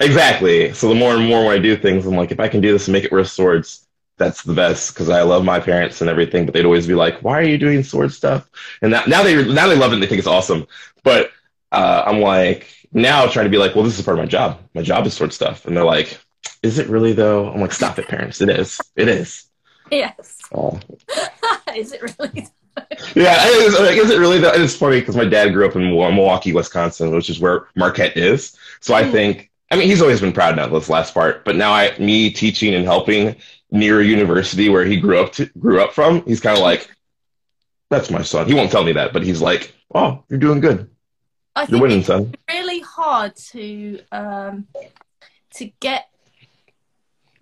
exactly. 0.00 0.72
So 0.74 0.88
the 0.88 0.94
more 0.94 1.14
and 1.14 1.26
more 1.26 1.44
when 1.46 1.54
I 1.54 1.58
do 1.58 1.76
things, 1.76 2.06
I'm 2.06 2.16
like, 2.16 2.30
if 2.30 2.40
I 2.40 2.48
can 2.48 2.60
do 2.60 2.72
this 2.72 2.86
and 2.88 2.92
make 2.92 3.04
it 3.04 3.12
worth 3.12 3.28
swords, 3.30 3.86
that's 4.16 4.42
the 4.42 4.52
best 4.54 4.92
because 4.94 5.08
I 5.08 5.22
love 5.22 5.44
my 5.44 5.60
parents 5.60 6.00
and 6.00 6.10
everything, 6.10 6.44
but 6.44 6.52
they'd 6.52 6.64
always 6.64 6.88
be 6.88 6.94
like, 6.94 7.20
"Why 7.22 7.38
are 7.38 7.44
you 7.44 7.56
doing 7.56 7.84
sword 7.84 8.12
stuff?" 8.12 8.50
And 8.82 8.92
that, 8.92 9.06
now 9.06 9.22
they 9.22 9.44
now 9.44 9.68
they 9.68 9.76
love 9.76 9.92
it 9.92 9.94
and 9.94 10.02
they 10.02 10.08
think 10.08 10.18
it's 10.18 10.26
awesome. 10.26 10.66
But 11.04 11.30
uh, 11.70 12.02
I'm 12.04 12.20
like 12.20 12.66
now 12.92 13.26
trying 13.26 13.46
to 13.46 13.50
be 13.50 13.58
like, 13.58 13.74
"Well, 13.74 13.84
this 13.84 13.98
is 13.98 14.04
part 14.04 14.18
of 14.18 14.24
my 14.24 14.28
job. 14.28 14.60
My 14.74 14.82
job 14.82 15.06
is 15.06 15.14
sword 15.14 15.32
stuff," 15.32 15.66
and 15.66 15.76
they're 15.76 15.84
like, 15.84 16.18
"Is 16.62 16.78
it 16.78 16.88
really 16.88 17.12
though?" 17.12 17.50
I'm 17.50 17.60
like, 17.60 17.72
"Stop 17.72 17.98
it, 17.98 18.08
parents. 18.08 18.40
It 18.40 18.50
is. 18.50 18.80
It 18.96 19.08
is." 19.08 19.48
Yes. 19.90 20.38
Oh. 20.54 20.78
Is 21.76 21.92
it 21.92 22.02
really? 22.02 22.48
Yeah, 23.14 23.46
it 23.46 23.66
is, 23.66 23.78
like, 23.78 23.96
is 23.96 24.10
it 24.10 24.18
really? 24.18 24.38
Though? 24.38 24.52
It's 24.52 24.74
funny 24.74 25.00
because 25.00 25.16
my 25.16 25.24
dad 25.24 25.52
grew 25.52 25.66
up 25.66 25.76
in 25.76 25.82
Milwaukee, 25.90 26.52
Wisconsin, 26.52 27.14
which 27.14 27.28
is 27.28 27.40
where 27.40 27.68
Marquette 27.76 28.16
is. 28.16 28.56
So 28.80 28.94
I 28.94 29.02
mm. 29.02 29.12
think, 29.12 29.50
I 29.70 29.76
mean, 29.76 29.88
he's 29.88 30.00
always 30.00 30.20
been 30.20 30.32
proud 30.32 30.56
now 30.56 30.68
this 30.68 30.88
last 30.88 31.12
part, 31.14 31.44
but 31.44 31.56
now 31.56 31.72
I, 31.72 31.96
me 31.98 32.30
teaching 32.30 32.74
and 32.74 32.84
helping 32.84 33.36
near 33.70 34.00
a 34.00 34.04
university 34.04 34.68
where 34.68 34.84
he 34.84 34.98
grew 34.98 35.18
up 35.18 35.32
to, 35.34 35.46
grew 35.58 35.80
up 35.80 35.92
from, 35.92 36.24
he's 36.24 36.40
kind 36.40 36.56
of 36.56 36.62
like, 36.62 36.88
that's 37.90 38.10
my 38.10 38.22
son. 38.22 38.46
He 38.46 38.54
won't 38.54 38.70
tell 38.70 38.84
me 38.84 38.92
that, 38.92 39.12
but 39.12 39.22
he's 39.22 39.40
like, 39.40 39.74
oh, 39.94 40.24
you're 40.28 40.38
doing 40.38 40.60
good. 40.60 40.90
I 41.58 41.66
think 41.66 41.82
winning, 41.82 41.98
it's 41.98 42.06
son. 42.06 42.34
really 42.48 42.80
hard 42.80 43.34
to 43.52 44.00
um, 44.12 44.66
to 45.54 45.70
get 45.80 46.08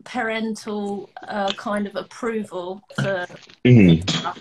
parental 0.05 1.11
uh, 1.27 1.53
kind 1.55 1.87
of 1.87 1.97
approval 1.97 2.83
for 2.95 3.27
Mhm. 3.65 4.35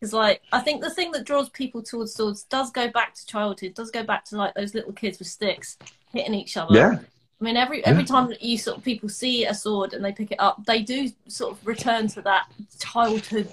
Because, 0.00 0.12
like, 0.12 0.42
I 0.52 0.58
think 0.60 0.82
the 0.82 0.90
thing 0.90 1.12
that 1.12 1.24
draws 1.24 1.48
people 1.50 1.80
towards 1.82 2.14
swords 2.14 2.42
does 2.44 2.72
go 2.72 2.88
back 2.88 3.14
to 3.14 3.26
childhood, 3.26 3.74
does 3.74 3.92
go 3.92 4.02
back 4.02 4.24
to 4.26 4.36
like 4.36 4.54
those 4.54 4.74
little 4.74 4.92
kids 4.92 5.20
with 5.20 5.28
sticks 5.28 5.78
hitting 6.12 6.34
each 6.34 6.56
other. 6.56 6.74
Yeah. 6.74 6.98
I 7.40 7.44
mean, 7.44 7.56
every 7.56 7.84
every 7.86 8.04
time 8.04 8.28
that 8.28 8.42
you 8.42 8.58
sort 8.58 8.78
of 8.78 8.84
people 8.84 9.08
see 9.08 9.46
a 9.46 9.54
sword 9.54 9.94
and 9.94 10.04
they 10.04 10.12
pick 10.12 10.32
it 10.32 10.40
up, 10.40 10.64
they 10.64 10.82
do 10.82 11.10
sort 11.28 11.52
of 11.52 11.64
return 11.66 12.08
to 12.08 12.22
that 12.22 12.46
childhood 12.80 13.48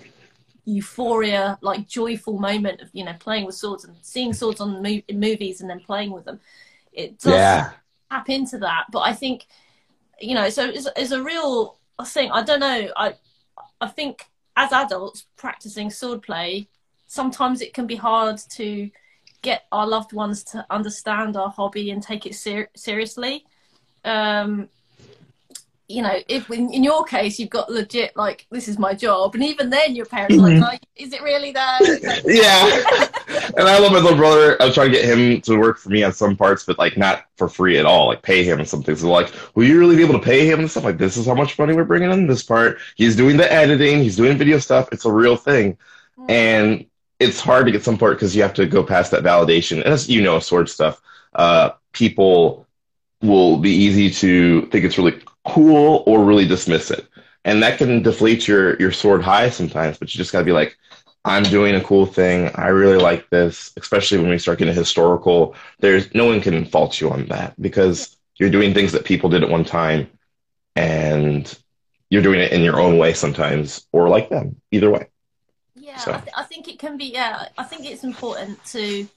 euphoria, 0.65 1.57
like 1.61 1.87
joyful 1.87 2.37
moment 2.39 2.81
of 2.81 2.89
you 2.93 3.03
know 3.03 3.13
playing 3.19 3.45
with 3.45 3.55
swords 3.55 3.85
and 3.85 3.95
seeing 4.01 4.33
swords 4.33 4.61
on 4.61 4.81
mo- 4.81 5.01
in 5.07 5.19
movies 5.19 5.61
and 5.61 5.69
then 5.69 5.79
playing 5.79 6.11
with 6.11 6.25
them. 6.25 6.39
It 6.93 7.19
does 7.19 7.33
Yeah. 7.33 7.71
tap 8.11 8.29
into 8.29 8.57
that, 8.59 8.85
but 8.91 8.99
I 8.99 9.13
think 9.13 9.47
you 10.21 10.35
know, 10.35 10.49
so 10.49 10.65
it's, 10.67 10.87
it's 10.97 11.11
a 11.11 11.23
real 11.23 11.77
thing. 12.05 12.29
I 12.31 12.43
don't 12.43 12.59
know. 12.59 12.89
I 12.95 13.15
I 13.79 13.87
think 13.87 14.25
as 14.57 14.71
adults 14.73 15.25
practicing 15.37 15.87
swordplay, 15.89 16.67
sometimes 17.07 17.61
it 17.61 17.73
can 17.73 17.87
be 17.87 17.95
hard 17.95 18.37
to 18.51 18.89
get 19.41 19.63
our 19.71 19.87
loved 19.87 20.11
ones 20.11 20.43
to 20.43 20.65
understand 20.69 21.37
our 21.37 21.49
hobby 21.49 21.91
and 21.91 22.03
take 22.03 22.25
it 22.25 22.35
ser- 22.35 22.69
seriously. 22.75 23.45
Um, 24.03 24.67
you 25.89 26.03
know, 26.03 26.13
if 26.27 26.49
in, 26.51 26.71
in 26.71 26.83
your 26.83 27.03
case 27.03 27.39
you've 27.39 27.49
got 27.49 27.71
legit 27.71 28.15
like 28.15 28.45
this 28.51 28.67
is 28.67 28.77
my 28.77 28.93
job, 28.93 29.33
and 29.33 29.43
even 29.43 29.71
then 29.71 29.95
your 29.95 30.05
parents 30.05 30.35
are 30.37 30.41
Mhm. 30.41 30.61
like, 30.61 30.81
oh, 30.83 30.87
is 30.95 31.11
it 31.13 31.21
really 31.23 31.51
that? 31.51 31.79
Yeah. 32.25 33.49
and 33.57 33.67
I 33.67 33.79
love 33.79 33.91
my 33.91 33.97
little 33.97 34.15
brother. 34.15 34.55
I 34.61 34.65
was 34.65 34.75
trying 34.75 34.91
to 34.91 34.97
get 34.97 35.05
him 35.05 35.41
to 35.41 35.57
work 35.57 35.79
for 35.79 35.89
me 35.89 36.03
on 36.03 36.13
some 36.13 36.37
parts, 36.37 36.63
but 36.63 36.77
like 36.77 36.95
not 36.95 37.25
for 37.37 37.49
free 37.49 37.79
at 37.79 37.87
all. 37.87 38.07
Like 38.07 38.21
pay 38.21 38.43
him 38.43 38.63
some 38.65 38.83
things. 38.83 39.01
So 39.01 39.09
like, 39.11 39.33
will 39.55 39.65
you 39.65 39.79
really 39.79 39.95
be 39.95 40.03
able 40.03 40.19
to 40.19 40.23
pay 40.25 40.45
him 40.49 40.59
and 40.59 40.69
stuff? 40.69 40.83
Like 40.83 40.99
this 40.99 41.17
is 41.17 41.25
how 41.25 41.33
much 41.33 41.57
money 41.57 41.73
we're 41.73 41.85
bringing 41.85 42.11
in 42.11 42.27
this 42.27 42.43
part. 42.43 42.77
He's 42.95 43.15
doing 43.15 43.35
the 43.37 43.51
editing. 43.51 44.03
He's 44.03 44.15
doing 44.15 44.37
video 44.37 44.59
stuff. 44.59 44.89
It's 44.91 45.05
a 45.05 45.11
real 45.11 45.35
thing, 45.35 45.75
and 46.29 46.85
it's 47.19 47.39
hard 47.39 47.65
to 47.65 47.71
get 47.71 47.83
some 47.83 47.97
part 47.97 48.15
because 48.17 48.35
you 48.35 48.43
have 48.43 48.53
to 48.53 48.67
go 48.67 48.83
past 48.83 49.09
that 49.11 49.23
validation. 49.23 49.77
And 49.83 49.87
as 49.93 50.07
you 50.07 50.21
know, 50.21 50.39
sword 50.39 50.69
stuff, 50.69 51.01
uh, 51.33 51.71
people 51.93 52.67
will 53.21 53.57
be 53.57 53.71
easy 53.71 54.09
to 54.09 54.67
think 54.67 54.85
it's 54.85 54.97
really 54.97 55.19
cool 55.49 56.03
or 56.05 56.23
really 56.23 56.47
dismiss 56.47 56.91
it. 56.91 57.07
And 57.45 57.63
that 57.63 57.77
can 57.77 58.01
deflate 58.03 58.47
your 58.47 58.75
your 58.77 58.91
sword 58.91 59.21
high 59.23 59.49
sometimes, 59.49 59.97
but 59.97 60.13
you 60.13 60.17
just 60.17 60.31
gotta 60.31 60.45
be 60.45 60.51
like, 60.51 60.77
I'm 61.25 61.43
doing 61.43 61.75
a 61.75 61.83
cool 61.83 62.05
thing. 62.05 62.49
I 62.55 62.67
really 62.67 62.97
like 62.97 63.29
this, 63.29 63.71
especially 63.77 64.19
when 64.19 64.29
we 64.29 64.37
start 64.37 64.59
getting 64.59 64.73
historical. 64.73 65.55
There's 65.79 66.13
no 66.13 66.25
one 66.25 66.41
can 66.41 66.65
fault 66.65 66.99
you 67.01 67.09
on 67.11 67.25
that 67.27 67.59
because 67.61 68.17
you're 68.35 68.49
doing 68.49 68.73
things 68.73 68.91
that 68.93 69.05
people 69.05 69.29
did 69.29 69.43
at 69.43 69.49
one 69.49 69.65
time 69.65 70.09
and 70.75 71.57
you're 72.09 72.21
doing 72.21 72.39
it 72.39 72.51
in 72.51 72.61
your 72.61 72.79
own 72.79 72.97
way 72.97 73.13
sometimes 73.13 73.85
or 73.91 74.09
like 74.09 74.29
them. 74.29 74.55
Either 74.71 74.89
way. 74.89 75.07
Yeah, 75.75 75.97
So- 75.97 76.13
I, 76.13 76.19
th- 76.19 76.33
I 76.37 76.43
think 76.43 76.67
it 76.67 76.79
can 76.79 76.97
be. 76.97 77.05
Yeah, 77.05 77.47
I 77.57 77.63
think 77.63 77.85
it's 77.85 78.03
important 78.03 78.63
to 78.67 79.07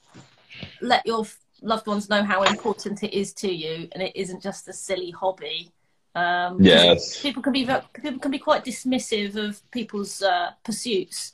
let 0.81 1.05
your 1.05 1.25
loved 1.61 1.87
ones 1.87 2.09
know 2.09 2.23
how 2.23 2.43
important 2.43 3.03
it 3.03 3.13
is 3.17 3.33
to 3.35 3.51
you, 3.51 3.87
and 3.93 4.03
it 4.03 4.15
isn't 4.15 4.41
just 4.41 4.67
a 4.67 4.73
silly 4.73 5.11
hobby. 5.11 5.71
Um, 6.15 6.59
Yes. 6.61 7.21
people 7.21 7.41
can 7.41 7.53
be 7.53 7.65
people 7.65 8.19
can 8.19 8.31
be 8.31 8.39
quite 8.39 8.63
dismissive 8.65 9.35
of 9.35 9.59
people's 9.71 10.21
uh, 10.21 10.51
pursuits, 10.63 11.33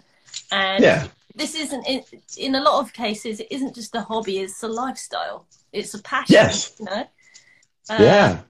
and 0.51 0.83
Yeah. 0.83 1.07
this 1.35 1.55
isn't 1.55 1.85
in, 1.87 2.03
in 2.37 2.55
a 2.55 2.61
lot 2.61 2.81
of 2.81 2.93
cases. 2.93 3.39
It 3.39 3.47
isn't 3.51 3.75
just 3.75 3.95
a 3.95 4.01
hobby; 4.01 4.39
it's 4.39 4.63
a 4.63 4.67
lifestyle. 4.67 5.45
It's 5.73 5.93
a 5.93 6.01
passion. 6.01 6.33
Yes. 6.33 6.75
You 6.79 6.85
know. 6.85 7.07
Uh, 7.89 7.97
Yeah. 8.03 8.41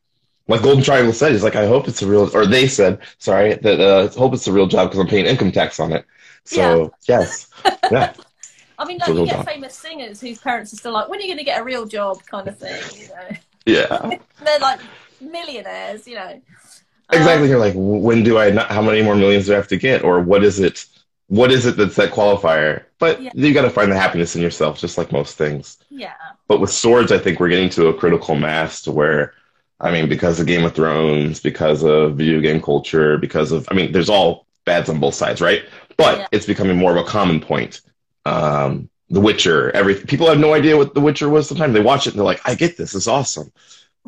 like 0.47 0.61
Golden 0.63 0.83
Triangle 0.83 1.13
said, 1.13 1.31
he's 1.31 1.43
like, 1.43 1.55
I 1.55 1.67
hope 1.67 1.87
it's 1.87 2.01
a 2.01 2.07
real, 2.07 2.29
or 2.35 2.45
they 2.45 2.67
said, 2.67 2.99
sorry, 3.19 3.55
that 3.55 3.79
uh, 3.79 4.09
I 4.11 4.19
hope 4.19 4.33
it's 4.33 4.47
a 4.47 4.51
real 4.53 4.67
job 4.67 4.89
because 4.89 4.99
I'm 4.99 5.07
paying 5.07 5.25
income 5.25 5.51
tax 5.51 5.79
on 5.79 5.93
it. 5.93 6.05
So 6.45 6.93
Yeah. 7.07 7.15
yes, 7.15 7.47
yeah, 7.91 8.13
I 8.77 8.85
mean, 8.85 8.97
like 8.97 9.09
you 9.09 9.25
get 9.25 9.35
job. 9.37 9.47
famous 9.47 9.75
singers 9.75 10.21
whose 10.21 10.39
parents 10.39 10.73
are 10.73 10.77
still 10.77 10.93
like, 10.93 11.09
"When 11.09 11.19
are 11.19 11.21
you 11.21 11.27
going 11.27 11.37
to 11.37 11.43
get 11.43 11.59
a 11.61 11.63
real 11.63 11.85
job?" 11.85 12.19
kind 12.25 12.47
of 12.47 12.57
thing. 12.57 12.81
You 12.93 13.07
know, 13.09 13.37
yeah, 13.65 14.17
they're 14.45 14.59
like 14.59 14.79
millionaires. 15.21 16.07
You 16.07 16.15
know, 16.15 16.41
exactly. 17.11 17.45
Um, 17.45 17.49
You're 17.49 17.59
like, 17.59 17.73
when 17.75 18.23
do 18.23 18.37
I? 18.37 18.49
Not, 18.51 18.71
how 18.71 18.81
many 18.81 19.01
more 19.01 19.15
millions 19.15 19.45
do 19.47 19.53
I 19.53 19.55
have 19.57 19.67
to 19.69 19.77
get, 19.77 20.03
or 20.03 20.19
what 20.21 20.43
is 20.43 20.59
it? 20.59 20.85
What 21.27 21.51
is 21.51 21.65
it 21.67 21.77
that's 21.77 21.95
that 21.97 22.11
qualifier? 22.11 22.83
But 22.97 23.21
Yeah. 23.21 23.31
you 23.35 23.53
got 23.53 23.61
to 23.61 23.69
find 23.69 23.91
the 23.91 23.97
happiness 23.97 24.35
in 24.35 24.41
yourself, 24.41 24.79
just 24.79 24.97
like 24.97 25.11
most 25.11 25.37
things. 25.37 25.77
yeah, 25.89 26.13
But 26.47 26.59
with 26.59 26.71
swords, 26.71 27.11
I 27.11 27.19
think 27.19 27.39
we're 27.39 27.49
getting 27.49 27.69
to 27.71 27.87
a 27.87 27.93
critical 27.93 28.35
mass 28.35 28.81
to 28.83 28.91
where, 28.91 29.33
I 29.79 29.91
mean, 29.91 30.09
because 30.09 30.39
of 30.39 30.47
Game 30.47 30.65
of 30.65 30.73
Thrones, 30.73 31.39
because 31.39 31.83
of 31.83 32.15
video 32.15 32.41
game 32.41 32.59
culture, 32.61 33.17
because 33.19 33.51
of, 33.51 33.67
I 33.69 33.75
mean, 33.75 33.91
there's 33.91 34.09
all 34.09 34.47
bads 34.65 34.89
on 34.89 34.99
both 34.99 35.13
sides, 35.13 35.39
right? 35.39 35.63
But 35.97 36.17
Yeah. 36.17 36.27
it's 36.31 36.45
becoming 36.47 36.77
more 36.77 36.91
of 36.91 36.97
a 36.97 37.03
common 37.03 37.39
point. 37.39 37.81
Um, 38.25 38.89
the 39.11 39.19
Witcher, 39.21 39.69
every 39.71 39.95
people 39.95 40.27
have 40.27 40.39
no 40.39 40.53
idea 40.55 40.77
what 40.77 40.93
The 40.95 41.01
Witcher 41.01 41.29
was. 41.29 41.47
Sometimes 41.47 41.73
they 41.73 41.79
watch 41.81 42.07
it 42.07 42.11
and 42.11 42.19
they're 42.19 42.25
like, 42.25 42.41
"I 42.45 42.55
get 42.55 42.75
this. 42.77 42.93
It's 42.95 43.07
awesome." 43.07 43.51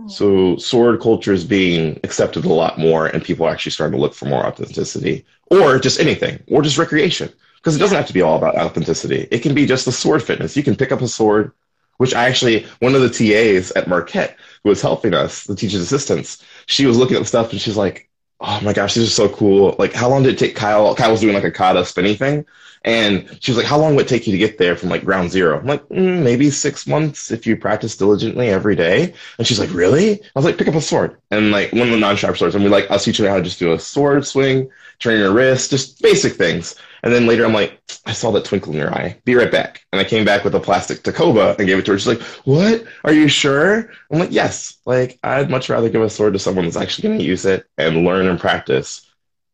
So 0.08 0.58
sword 0.58 1.00
culture 1.02 1.34
is 1.34 1.44
being 1.44 2.00
accepted 2.04 2.46
a 2.46 2.54
lot 2.54 2.80
more, 2.80 3.08
and 3.08 3.24
people 3.24 3.46
are 3.46 3.52
actually 3.52 3.74
starting 3.74 3.98
to 3.98 4.02
look 4.02 4.14
for 4.14 4.26
more 4.26 4.46
authenticity, 4.46 5.26
or 5.50 5.80
just 5.80 6.00
anything, 6.00 6.42
or 6.48 6.62
just 6.62 6.78
recreation, 6.78 7.30
because 7.58 7.76
it 7.76 7.80
doesn't 7.80 7.98
have 7.98 8.08
to 8.08 8.14
be 8.14 8.22
all 8.22 8.38
about 8.38 8.56
authenticity. 8.56 9.28
It 9.32 9.40
can 9.40 9.54
be 9.54 9.66
just 9.66 9.86
the 9.86 9.92
sword 9.92 10.24
fitness. 10.24 10.58
You 10.58 10.64
can 10.64 10.76
pick 10.76 10.92
up 10.92 11.02
a 11.02 11.08
sword, 11.08 11.52
which 11.98 12.16
I 12.16 12.26
actually 12.28 12.66
one 12.80 12.96
of 12.96 13.02
the 13.02 13.10
TAs 13.10 13.72
at 13.72 13.88
Marquette 13.88 14.38
who 14.64 14.70
was 14.70 14.82
helping 14.82 15.14
us, 15.14 15.44
the 15.44 15.56
teacher's 15.56 15.82
assistants, 15.82 16.44
she 16.66 16.86
was 16.86 16.98
looking 16.98 17.16
at 17.16 17.20
the 17.20 17.26
stuff 17.26 17.52
and 17.52 17.62
she's 17.62 17.78
like, 17.78 18.10
"Oh 18.40 18.60
my 18.64 18.74
gosh, 18.74 18.96
this 18.96 19.04
is 19.04 19.14
so 19.14 19.30
cool! 19.30 19.76
Like, 19.78 19.94
how 19.94 20.10
long 20.10 20.24
did 20.24 20.34
it 20.34 20.40
take 20.40 20.56
Kyle? 20.56 20.96
Kyle 20.96 21.12
was 21.12 21.22
doing 21.22 21.36
like 21.36 21.44
a 21.44 21.52
kata 21.52 21.86
spinning 21.86 22.16
thing." 22.18 22.46
And 22.84 23.38
she 23.41 23.52
was 23.52 23.58
like, 23.58 23.67
"How 23.67 23.78
long 23.78 23.96
would 23.96 24.06
it 24.06 24.10
take 24.10 24.26
you 24.26 24.32
to 24.32 24.38
get 24.39 24.58
there 24.58 24.76
from 24.76 24.89
like 24.89 25.06
ground 25.06 25.30
zero? 25.30 25.60
I'm 25.60 25.67
like, 25.67 25.88
mm, 25.89 26.24
maybe 26.24 26.50
six 26.50 26.88
months 26.88 27.30
if 27.32 27.46
you 27.46 27.56
practice 27.56 27.96
diligently 27.96 28.50
every 28.50 28.76
day. 28.76 29.13
And 29.38 29.46
she's 29.46 29.60
like, 29.60 29.74
"Really?" 29.74 30.13
I 30.13 30.30
was 30.36 30.46
like, 30.46 30.58
"Pick 30.58 30.67
up 30.67 30.76
a 30.76 30.82
sword 30.82 31.17
and 31.30 31.52
like 31.52 31.72
one 31.74 31.84
of 31.84 31.91
the 31.91 31.98
non-sharp 32.00 32.38
swords." 32.38 32.56
And 32.56 32.63
we 32.63 32.70
like, 32.72 32.89
I 32.89 32.94
was 32.94 33.04
teaching 33.04 33.26
her 33.26 33.32
how 33.32 33.38
to 33.38 33.44
just 33.44 33.60
do 33.60 33.74
a 33.74 33.80
sword 33.80 34.26
swing, 34.26 34.70
turn 35.00 35.20
your 35.20 35.32
wrist, 35.32 35.70
just 35.70 36.02
basic 36.02 36.34
things. 36.34 36.76
And 37.04 37.13
then 37.13 37.28
later, 37.28 37.46
I'm 37.46 37.54
like, 37.54 37.80
"I 38.06 38.13
saw 38.13 38.32
that 38.32 38.46
twinkle 38.46 38.74
in 38.74 38.80
your 38.80 38.94
eye. 38.94 39.17
Be 39.26 39.36
right 39.36 39.52
back." 39.52 39.82
And 39.91 40.00
I 40.00 40.04
came 40.04 40.26
back 40.26 40.44
with 40.44 40.56
a 40.56 40.60
plastic 40.60 41.04
Takoba 41.04 41.58
and 41.58 41.67
gave 41.67 41.78
it 41.80 41.86
to 41.86 41.91
her. 41.91 42.00
She's 42.00 42.08
like, 42.08 42.22
"What? 42.46 42.84
Are 43.04 43.13
you 43.13 43.28
sure?" 43.28 43.91
I'm 44.12 44.20
like, 44.20 44.32
"Yes. 44.32 44.78
Like, 44.86 45.20
I'd 45.24 45.50
much 45.52 45.70
rather 45.70 45.89
give 45.89 46.02
a 46.02 46.10
sword 46.10 46.34
to 46.34 46.39
someone 46.39 46.65
that's 46.65 46.78
actually 46.78 47.10
going 47.10 47.20
to 47.20 47.26
use 47.26 47.46
it 47.46 47.65
and 47.78 48.06
learn 48.06 48.28
and 48.28 48.39
practice." 48.39 49.02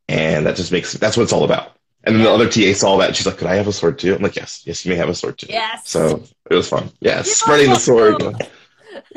And 0.09 0.45
that 0.45 0.55
just 0.55 0.71
makes 0.71 0.93
that's 0.93 1.17
what 1.17 1.23
it's 1.23 1.33
all 1.33 1.43
about. 1.43 1.76
And 2.07 2.15
then 2.15 2.23
the 2.23 2.31
other 2.31 2.49
TA 2.49 2.71
saw 2.73 2.97
that. 2.99 3.17
She's 3.17 3.25
like, 3.25 3.37
"Could 3.37 3.47
I 3.47 3.55
have 3.55 3.67
a 3.67 3.73
sword 3.73 3.99
too?" 3.99 4.15
I'm 4.15 4.21
like, 4.21 4.37
"Yes, 4.37 4.61
yes, 4.65 4.85
you 4.85 4.91
may 4.91 4.95
have 4.95 5.09
a 5.09 5.13
sword 5.13 5.37
too." 5.37 5.47
yes. 5.49 5.89
So 5.89 6.23
it 6.49 6.55
was 6.55 6.69
fun. 6.69 6.89
Yeah, 7.01 7.17
You 7.17 7.23
spreading 7.25 7.69
the 7.69 7.79
sword. 7.79 8.23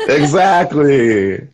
exactly. 0.09 1.48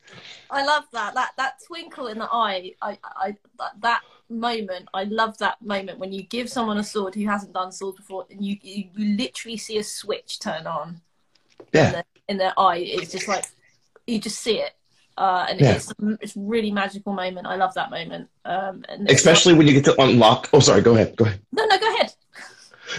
I 0.51 0.65
love 0.65 0.85
that. 0.93 1.13
That 1.13 1.33
that 1.37 1.55
twinkle 1.67 2.07
in 2.07 2.19
the 2.19 2.29
eye. 2.33 2.73
I 2.81 2.99
I 3.05 3.37
that, 3.59 3.73
that 3.81 4.03
moment. 4.31 4.89
I 4.95 5.05
love 5.05 5.37
that 5.39 5.61
moment 5.61 5.99
when 5.99 6.11
you 6.11 6.23
give 6.23 6.49
someone 6.49 6.79
a 6.79 6.85
sword 6.85 7.15
who 7.15 7.27
hasn't 7.27 7.53
done 7.53 7.71
swords 7.71 7.99
before, 7.99 8.25
and 8.31 8.43
you 8.43 8.57
you, 8.63 8.85
you 8.95 9.17
literally 9.17 9.59
see 9.59 9.77
a 9.77 9.85
switch 9.85 10.39
turn 10.39 10.67
on 10.67 10.89
in, 10.89 11.67
Yeah, 11.75 11.91
their, 11.93 12.05
in 12.29 12.39
their 12.39 12.55
eye. 12.59 12.79
It's 12.79 13.13
just 13.13 13.29
like 13.29 13.45
you 14.07 14.19
just 14.19 14.41
see 14.41 14.59
it. 14.61 14.73
Uh, 15.19 15.47
and 15.49 15.61
Yeah. 15.61 15.73
it's 15.77 15.93
it's 16.21 16.35
really 16.37 16.71
magical 16.71 17.13
moment. 17.15 17.47
I 17.47 17.57
love 17.57 17.73
that 17.75 17.91
moment. 17.91 18.29
Um, 18.45 18.85
and 18.89 19.11
especially 19.11 19.55
when 19.55 19.67
you 19.67 19.73
get 19.73 19.85
to 19.87 20.01
unlock. 20.03 20.49
Oh, 20.53 20.61
sorry. 20.61 20.83
Go 20.83 20.95
ahead. 20.95 21.17
Go 21.17 21.25
ahead. 21.25 21.41
no, 21.53 21.65
no, 21.67 21.79
go 21.79 21.95
ahead. 21.95 22.13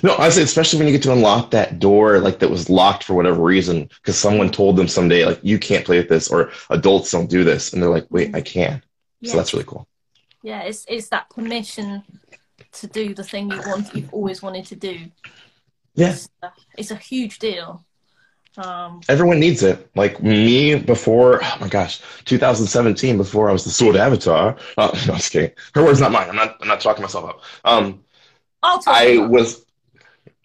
No, 0.03 0.15
I 0.17 0.29
say 0.29 0.41
especially 0.43 0.79
when 0.79 0.87
you 0.87 0.93
get 0.93 1.03
to 1.03 1.13
unlock 1.13 1.51
that 1.51 1.79
door, 1.79 2.19
like 2.19 2.39
that 2.39 2.49
was 2.49 2.69
locked 2.69 3.03
for 3.05 3.13
whatever 3.13 3.41
reason, 3.41 3.89
because 4.01 4.17
someone 4.17 4.51
told 4.51 4.75
them 4.75 4.87
someday, 4.87 5.25
like 5.25 5.39
you 5.43 5.57
can't 5.59 5.85
play 5.85 5.97
with 5.97 6.09
this, 6.09 6.27
or 6.29 6.51
adults 6.71 7.11
don't 7.11 7.29
do 7.29 7.43
this, 7.43 7.71
and 7.71 7.81
they're 7.81 7.89
like, 7.89 8.05
wait, 8.09 8.35
I 8.35 8.41
can. 8.41 8.83
Yeah, 9.21 9.31
So 9.31 9.37
that's 9.37 9.53
really 9.53 9.65
cool. 9.65 9.87
yeah. 10.43 10.61
It's 10.63 10.85
it's 10.89 11.09
that 11.09 11.29
permission 11.29 12.03
to 12.73 12.87
do 12.87 13.13
the 13.13 13.23
thing 13.23 13.49
you 13.49 13.61
want, 13.65 13.93
you've 13.95 14.13
always 14.13 14.41
wanted 14.41 14.65
to 14.67 14.75
do. 14.75 15.09
Yeah, 15.95 16.11
It's, 16.11 16.29
uh, 16.43 16.49
it's 16.77 16.91
a 16.91 16.95
huge 16.95 17.39
deal. 17.39 17.85
Um, 18.57 19.01
everyone 19.07 19.39
needs 19.39 19.61
it. 19.63 19.89
Like 19.95 20.21
me 20.21 20.75
before, 20.75 21.39
oh 21.43 21.57
my 21.61 21.67
gosh, 21.67 22.01
2017, 22.25 23.17
before 23.17 23.49
I 23.49 23.53
was 23.53 23.63
the 23.63 23.69
Sword 23.69 23.95
Avatar. 23.95 24.57
Oh, 24.77 24.87
no, 25.07 25.13
I'm 25.13 25.17
just 25.17 25.31
kidding. 25.31 25.51
Her 25.75 25.83
words, 25.83 26.01
not 26.01 26.11
mine. 26.11 26.29
I'm 26.29 26.35
not. 26.35 26.57
I'm 26.61 26.67
not 26.67 26.81
talking 26.81 27.01
myself 27.03 27.29
up. 27.29 27.41
Um. 27.63 28.03
I 28.63 29.19
was. 29.19 29.63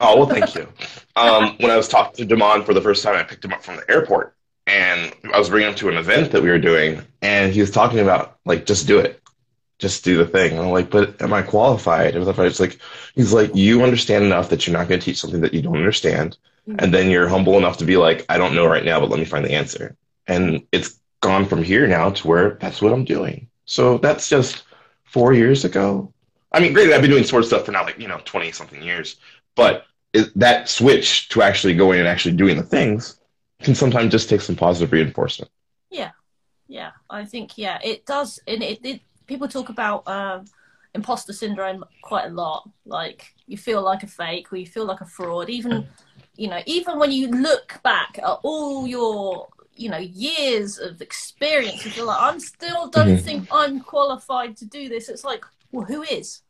Oh 0.00 0.18
well, 0.18 0.26
thank 0.26 0.54
you. 0.54 0.68
Um, 1.14 1.56
when 1.58 1.70
I 1.70 1.76
was 1.76 1.88
talking 1.88 2.16
to 2.16 2.24
Damon 2.24 2.64
for 2.64 2.72
the 2.72 2.80
first 2.80 3.02
time, 3.04 3.16
I 3.16 3.22
picked 3.22 3.44
him 3.44 3.52
up 3.52 3.62
from 3.62 3.76
the 3.76 3.90
airport, 3.90 4.34
and 4.66 5.14
I 5.30 5.38
was 5.38 5.50
bringing 5.50 5.68
him 5.68 5.74
to 5.76 5.90
an 5.90 5.98
event 5.98 6.32
that 6.32 6.42
we 6.42 6.48
were 6.48 6.58
doing, 6.58 7.02
and 7.20 7.52
he 7.52 7.60
was 7.60 7.70
talking 7.70 7.98
about 7.98 8.38
like 8.46 8.64
just 8.64 8.86
do 8.86 8.98
it, 8.98 9.20
just 9.78 10.04
do 10.04 10.16
the 10.16 10.26
thing. 10.26 10.52
And 10.52 10.60
I'm 10.60 10.70
like, 10.70 10.88
but 10.90 11.20
am 11.20 11.34
I 11.34 11.42
qualified? 11.42 12.16
And 12.16 12.26
it's 12.26 12.60
like 12.60 12.78
he's 13.14 13.34
like, 13.34 13.54
you 13.54 13.82
understand 13.82 14.24
enough 14.24 14.48
that 14.48 14.66
you're 14.66 14.76
not 14.76 14.88
going 14.88 15.00
to 15.00 15.04
teach 15.04 15.20
something 15.20 15.42
that 15.42 15.52
you 15.52 15.60
don't 15.60 15.76
understand, 15.76 16.38
and 16.66 16.94
then 16.94 17.10
you're 17.10 17.28
humble 17.28 17.58
enough 17.58 17.78
to 17.78 17.84
be 17.84 17.96
like, 17.96 18.24
I 18.28 18.38
don't 18.38 18.54
know 18.54 18.66
right 18.66 18.84
now, 18.84 19.00
but 19.00 19.10
let 19.10 19.18
me 19.18 19.24
find 19.24 19.44
the 19.44 19.52
answer. 19.52 19.96
And 20.26 20.62
it's 20.72 21.00
gone 21.20 21.46
from 21.46 21.62
here 21.62 21.86
now 21.86 22.10
to 22.10 22.26
where 22.28 22.50
that's 22.60 22.80
what 22.82 22.92
I'm 22.92 23.04
doing. 23.04 23.48
So 23.64 23.98
that's 23.98 24.28
just 24.28 24.64
four 25.04 25.32
years 25.32 25.64
ago. 25.64 26.12
I 26.52 26.60
mean, 26.60 26.72
granted, 26.72 26.94
I've 26.94 27.00
been 27.00 27.10
doing 27.10 27.24
sword 27.24 27.44
stuff 27.44 27.64
for 27.66 27.72
now, 27.72 27.84
like 27.84 27.98
you 27.98 28.08
know, 28.08 28.20
twenty 28.24 28.52
something 28.52 28.82
years, 28.82 29.16
but 29.54 29.86
it, 30.12 30.30
that 30.38 30.68
switch 30.68 31.28
to 31.30 31.42
actually 31.42 31.74
going 31.74 31.98
and 31.98 32.08
actually 32.08 32.36
doing 32.36 32.56
the 32.56 32.62
things 32.62 33.18
can 33.62 33.74
sometimes 33.74 34.12
just 34.12 34.28
take 34.28 34.40
some 34.40 34.56
positive 34.56 34.92
reinforcement. 34.92 35.50
Yeah, 35.90 36.10
Yeah. 36.68 36.90
I 37.10 37.24
think 37.24 37.56
yeah, 37.58 37.78
it 37.82 38.04
does. 38.06 38.40
And 38.46 38.62
it, 38.62 38.84
it 38.84 39.00
people 39.26 39.48
talk 39.48 39.68
about 39.68 40.06
um, 40.08 40.44
imposter 40.94 41.32
syndrome 41.32 41.84
quite 42.02 42.26
a 42.26 42.34
lot. 42.34 42.68
Like 42.84 43.34
you 43.46 43.56
feel 43.56 43.82
like 43.82 44.02
a 44.02 44.06
fake, 44.06 44.52
or 44.52 44.56
you 44.56 44.66
feel 44.66 44.84
like 44.84 45.00
a 45.00 45.06
fraud. 45.06 45.48
Even 45.48 45.86
you 46.36 46.48
know, 46.48 46.60
even 46.66 46.98
when 46.98 47.12
you 47.12 47.28
look 47.28 47.80
back 47.82 48.18
at 48.18 48.38
all 48.42 48.86
your 48.86 49.48
you 49.74 49.88
know 49.90 49.98
years 49.98 50.78
of 50.78 51.00
experience, 51.00 51.84
you 51.84 51.90
feel 51.90 52.06
like 52.06 52.20
I'm 52.20 52.38
still 52.40 52.88
don't 52.88 53.16
Mhm. 53.16 53.20
think 53.20 53.48
I'm 53.50 53.80
qualified 53.80 54.56
to 54.58 54.66
do 54.66 54.88
this. 54.88 55.08
It's 55.08 55.24
like, 55.24 55.44
well, 55.70 55.84
who 55.86 56.02
is? 56.02 56.42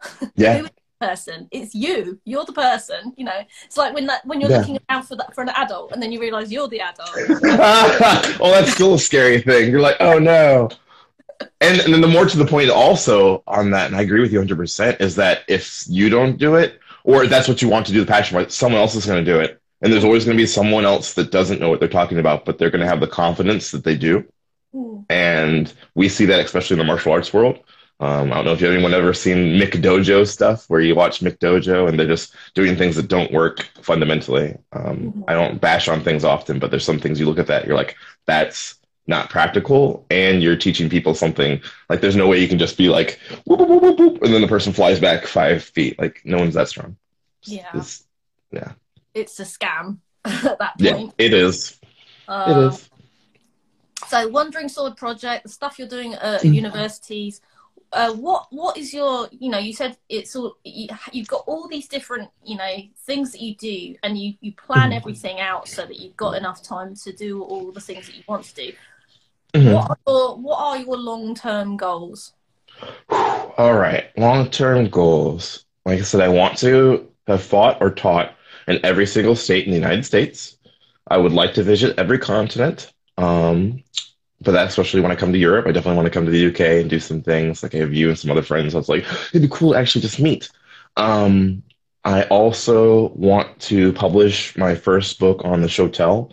Yeah, 0.36 0.58
Who 0.58 0.64
is 0.64 0.70
the 1.00 1.06
person? 1.06 1.48
It's 1.50 1.74
you. 1.74 2.20
You're 2.24 2.44
the 2.44 2.52
person. 2.52 3.12
You 3.16 3.24
know, 3.24 3.40
it's 3.64 3.76
like 3.76 3.94
when 3.94 4.06
that 4.06 4.24
when 4.26 4.40
you're 4.40 4.50
Yeah. 4.50 4.58
looking 4.58 4.78
around 4.90 5.04
for 5.04 5.16
that 5.16 5.34
for 5.34 5.42
an 5.42 5.50
adult, 5.50 5.92
and 5.92 6.02
then 6.02 6.12
you 6.12 6.20
realize 6.20 6.50
you're 6.52 6.68
the 6.68 6.80
adult. 6.80 7.08
oh, 8.40 8.50
that's 8.52 8.72
still 8.72 8.94
a 8.94 8.98
scary 8.98 9.40
thing. 9.40 9.70
You're 9.70 9.80
like, 9.80 9.96
oh 10.00 10.18
no. 10.18 10.68
And, 11.60 11.80
and 11.80 11.94
then 11.94 12.00
the 12.00 12.08
more 12.08 12.26
to 12.26 12.36
the 12.36 12.44
point, 12.44 12.70
also 12.70 13.42
on 13.46 13.70
that, 13.70 13.86
and 13.86 13.96
I 13.96 14.02
agree 14.02 14.20
with 14.20 14.32
you 14.32 14.40
100%, 14.40 15.00
is 15.00 15.14
that 15.16 15.42
if 15.48 15.84
you 15.88 16.08
don't 16.08 16.36
do 16.36 16.56
it, 16.56 16.80
or 17.04 17.26
that's 17.26 17.48
what 17.48 17.62
you 17.62 17.68
want 17.68 17.86
to 17.86 17.92
do, 17.92 18.00
the 18.00 18.06
passion, 18.06 18.36
right? 18.36 18.50
Someone 18.50 18.80
else 18.80 18.94
is 18.94 19.06
going 19.06 19.24
to 19.24 19.32
do 19.32 19.40
it. 19.40 19.60
And 19.80 19.92
there's 19.92 20.04
always 20.04 20.24
going 20.24 20.36
to 20.36 20.42
be 20.42 20.46
someone 20.46 20.84
else 20.84 21.14
that 21.14 21.32
doesn't 21.32 21.60
know 21.60 21.68
what 21.68 21.80
they're 21.80 21.88
talking 21.88 22.18
about, 22.18 22.44
but 22.44 22.58
they're 22.58 22.70
going 22.70 22.82
to 22.82 22.86
have 22.86 23.00
the 23.00 23.08
confidence 23.08 23.72
that 23.72 23.82
they 23.82 23.96
do. 23.96 24.24
Hmm. 24.72 25.00
And 25.10 25.72
we 25.94 26.08
see 26.08 26.26
that 26.26 26.40
especially 26.40 26.74
in 26.74 26.78
the 26.78 26.84
martial 26.84 27.12
arts 27.12 27.32
world. 27.32 27.58
Um, 28.00 28.32
I 28.32 28.36
don't 28.36 28.46
know 28.46 28.52
if 28.52 28.60
you 28.60 28.66
have 28.66 28.74
anyone 28.74 28.94
ever 28.94 29.14
seen 29.14 29.60
McDojo 29.60 30.26
stuff 30.26 30.64
where 30.68 30.80
you 30.80 30.94
watch 30.94 31.20
McDojo 31.20 31.88
and 31.88 31.98
they're 31.98 32.06
just 32.06 32.34
doing 32.54 32.76
things 32.76 32.96
that 32.96 33.06
don't 33.06 33.32
work 33.32 33.68
fundamentally. 33.80 34.56
Um, 34.72 35.12
Mhm. 35.12 35.24
I 35.28 35.34
don't 35.34 35.60
bash 35.60 35.86
on 35.88 36.02
things 36.02 36.24
often, 36.24 36.58
but 36.58 36.70
there's 36.70 36.84
some 36.84 36.98
things 36.98 37.20
you 37.20 37.26
look 37.26 37.38
at 37.38 37.46
that 37.46 37.64
you're 37.66 37.76
like, 37.76 37.94
that's 38.26 38.74
not 39.06 39.30
practical, 39.30 40.06
and 40.10 40.42
you're 40.42 40.56
teaching 40.56 40.88
people 40.88 41.14
something 41.14 41.60
like 41.88 42.00
there's 42.00 42.16
no 42.16 42.28
way 42.28 42.38
you 42.40 42.48
can 42.48 42.58
just 42.58 42.76
be 42.78 42.88
like, 42.88 43.18
whoop, 43.46 43.58
whoop, 43.60 43.68
whoop, 43.68 43.82
whoop, 43.82 43.98
whoop, 43.98 44.22
and 44.22 44.32
then 44.32 44.40
the 44.40 44.48
person 44.48 44.72
flies 44.72 45.00
back 45.00 45.26
five 45.26 45.62
feet. 45.64 45.98
Like 45.98 46.20
no 46.24 46.38
one's 46.38 46.54
that 46.54 46.68
strong. 46.68 46.96
Yeah. 47.42 47.68
It's- 47.70 48.04
It's 49.14 49.38
a 49.40 49.44
scam 49.44 49.98
at 50.24 50.58
that 50.58 50.58
point 50.58 50.80
yeah, 50.80 50.92
point. 50.94 51.14
it 51.18 51.34
is. 51.34 51.78
Um, 52.28 52.50
It 52.50 52.72
is. 52.72 52.88
So, 54.08 54.28
Wandering 54.28 54.68
Sword 54.68 54.96
Project, 54.96 55.44
the 55.44 55.48
stuff 55.48 55.78
you're 55.78 55.88
doing 55.88 56.14
at 56.14 56.42
Mm. 56.42 56.54
universities. 56.54 57.40
Uh, 57.92 58.10
what 58.14 58.46
what 58.50 58.78
is 58.78 58.94
your 58.94 59.28
you 59.32 59.50
know 59.50 59.58
you 59.58 59.74
said 59.74 59.98
it's 60.08 60.34
all 60.34 60.56
you, 60.64 60.88
you've 61.12 61.28
got 61.28 61.44
all 61.46 61.68
these 61.68 61.86
different 61.86 62.30
you 62.42 62.56
know 62.56 62.74
things 63.04 63.32
that 63.32 63.42
you 63.42 63.54
do 63.54 63.94
and 64.02 64.16
you 64.18 64.32
you 64.40 64.50
plan 64.52 64.90
Mhm. 64.92 64.96
everything 64.96 65.40
out 65.40 65.68
so 65.68 65.84
that 65.84 66.00
you've 66.00 66.16
got 66.16 66.34
enough 66.34 66.62
time 66.62 66.94
to 67.04 67.12
do 67.12 67.42
all 67.42 67.70
the 67.70 67.82
things 67.82 68.06
that 68.06 68.16
you 68.16 68.22
want 68.26 68.44
to 68.44 68.54
do 68.54 68.72
Mhm. 69.54 69.72
what 69.72 69.90
are 69.90 69.98
your, 70.06 70.36
what 70.36 70.58
are 70.58 70.78
your 70.78 70.96
long-term 70.98 71.76
goals 71.76 72.34
All 73.58 73.74
right, 73.74 74.06
long 74.16 74.50
term 74.50 74.88
goals. 74.88 75.64
Like 75.84 75.98
I 75.98 76.02
said, 76.02 76.20
I 76.20 76.28
want 76.28 76.58
to 76.58 77.08
have 77.26 77.42
fought 77.42 77.78
or 77.80 77.90
taught 77.90 78.34
in 78.68 78.80
every 78.84 79.06
single 79.06 79.36
state 79.36 79.64
in 79.64 79.70
the 79.70 79.76
United 79.78 80.04
States. 80.04 80.56
I 81.08 81.18
would 81.18 81.32
like 81.32 81.54
to 81.54 81.62
visit 81.62 81.98
every 81.98 82.18
continent. 82.18 82.92
Um, 83.18 83.82
but 84.42 84.52
that 84.52 84.68
especially 84.68 85.00
when 85.02 85.12
I 85.12 85.16
come 85.16 85.32
to 85.32 85.38
Europe, 85.38 85.66
I 85.66 85.72
definitely 85.72 85.96
want 85.96 86.06
to 86.06 86.12
come 86.12 86.24
to 86.26 86.30
the 86.32 86.38
UK 86.38 86.80
and 86.80 86.90
do 86.90 87.00
some 87.00 87.22
things. 87.22 87.62
Like 87.62 87.74
I 87.74 87.78
have 87.78 87.94
you 87.94 88.08
and 88.10 88.18
some 88.18 88.30
other 88.30 88.42
friends. 88.42 88.74
I 88.74 88.78
was 88.78 88.88
like, 88.88 89.04
it'd 89.30 89.42
be 89.42 89.48
cool 89.56 89.72
to 89.72 89.78
actually 89.78 90.02
just 90.02 90.20
meet. 90.20 90.50
Um, 90.96 91.62
I 92.04 92.24
also 92.24 93.10
want 93.10 93.58
to 93.62 93.92
publish 93.94 94.56
my 94.56 94.74
first 94.74 95.18
book 95.20 95.42
on 95.44 95.62
the 95.62 95.68
Shotel 95.68 96.32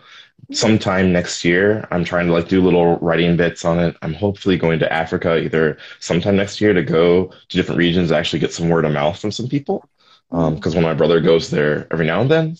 sometime 0.51 1.12
next 1.12 1.45
year. 1.45 1.88
I'm 1.91 2.03
trying 2.03 2.27
to 2.27 2.33
like 2.33 2.47
do 2.47 2.62
little 2.62 2.97
writing 2.97 3.38
bits 3.38 3.65
on 3.65 3.79
it. 3.79 3.95
I'm 4.01 4.13
hopefully 4.13 4.57
going 4.57 4.79
to 4.79 4.91
Africa 4.91 5.38
either 5.38 5.77
sometime 5.99 6.35
next 6.35 6.59
year 6.59 6.73
to 6.73 6.83
go 6.83 7.27
to 7.27 7.57
different 7.57 7.77
regions, 7.77 8.12
actually 8.12 8.39
get 8.39 8.53
some 8.53 8.69
word 8.69 8.85
of 8.85 8.93
mouth 8.93 9.19
from 9.19 9.31
some 9.31 9.47
people. 9.47 9.88
Because 10.29 10.75
um, 10.75 10.75
when 10.75 10.83
my 10.83 10.93
brother 10.93 11.19
goes 11.19 11.49
there 11.49 11.88
every 11.91 12.05
now 12.05 12.21
and 12.21 12.29
then, 12.29 12.57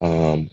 um, 0.00 0.50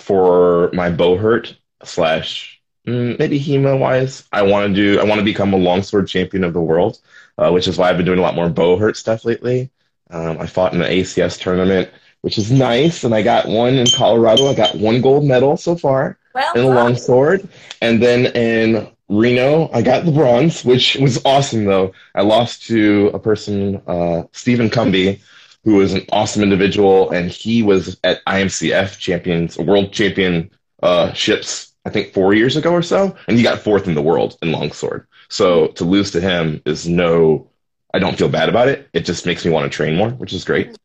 for 0.00 0.70
my 0.72 0.90
Buhurt 0.90 1.56
slash 1.84 2.60
mm, 2.86 3.18
maybe 3.18 3.38
Hema 3.38 3.78
wise, 3.78 4.26
I 4.32 4.42
want 4.42 4.68
to 4.68 4.74
do 4.74 5.00
I 5.00 5.04
want 5.04 5.20
to 5.20 5.24
become 5.24 5.52
a 5.54 5.58
longsword 5.58 6.08
champion 6.08 6.42
of 6.42 6.54
the 6.54 6.60
world, 6.60 6.98
uh, 7.36 7.50
which 7.50 7.68
is 7.68 7.78
why 7.78 7.88
I've 7.88 7.96
been 7.96 8.06
doing 8.06 8.18
a 8.18 8.22
lot 8.22 8.34
more 8.34 8.48
Buhurt 8.48 8.96
stuff 8.96 9.24
lately. 9.24 9.70
Um, 10.10 10.38
I 10.40 10.46
fought 10.46 10.72
in 10.72 10.80
the 10.80 10.86
ACS 10.86 11.38
tournament, 11.38 11.90
which 12.22 12.38
is 12.38 12.50
nice, 12.50 13.04
and 13.04 13.14
I 13.14 13.22
got 13.22 13.46
one 13.46 13.74
in 13.74 13.86
Colorado. 13.94 14.48
I 14.48 14.54
got 14.54 14.74
one 14.74 15.00
gold 15.00 15.24
medal 15.24 15.56
so 15.56 15.76
far 15.76 16.17
well, 16.34 16.52
in 16.54 16.62
a 16.62 16.68
longsword, 16.68 17.48
and 17.80 18.02
then 18.02 18.26
in 18.36 18.88
Reno, 19.08 19.70
I 19.72 19.82
got 19.82 20.04
the 20.04 20.12
bronze, 20.12 20.64
which 20.64 20.96
was 20.96 21.24
awesome 21.24 21.64
though. 21.64 21.92
I 22.14 22.22
lost 22.22 22.66
to 22.66 23.10
a 23.14 23.18
person, 23.18 23.80
uh, 23.86 24.24
Stephen 24.32 24.68
Cumby, 24.68 25.20
who 25.64 25.80
is 25.80 25.94
an 25.94 26.04
awesome 26.12 26.42
individual, 26.42 27.10
and 27.10 27.30
he 27.30 27.62
was 27.62 27.98
at 28.04 28.24
IMCF 28.26 28.98
champions, 28.98 29.58
world 29.58 29.92
champion 29.92 30.50
uh, 30.82 31.12
ships, 31.12 31.74
I 31.84 31.90
think 31.90 32.12
four 32.12 32.34
years 32.34 32.56
ago 32.56 32.72
or 32.72 32.82
so, 32.82 33.16
and 33.26 33.36
he 33.36 33.42
got 33.42 33.60
fourth 33.60 33.86
in 33.86 33.94
the 33.94 34.02
world 34.02 34.36
in 34.42 34.52
longsword. 34.52 35.06
So 35.28 35.68
to 35.68 35.84
lose 35.84 36.10
to 36.12 36.20
him 36.20 36.62
is 36.64 36.88
no, 36.88 37.48
I 37.92 37.98
don't 37.98 38.16
feel 38.16 38.28
bad 38.28 38.48
about 38.48 38.68
it. 38.68 38.88
It 38.92 39.04
just 39.04 39.26
makes 39.26 39.44
me 39.44 39.50
want 39.50 39.70
to 39.70 39.74
train 39.74 39.96
more, 39.96 40.10
which 40.10 40.32
is 40.32 40.44
great. 40.44 40.76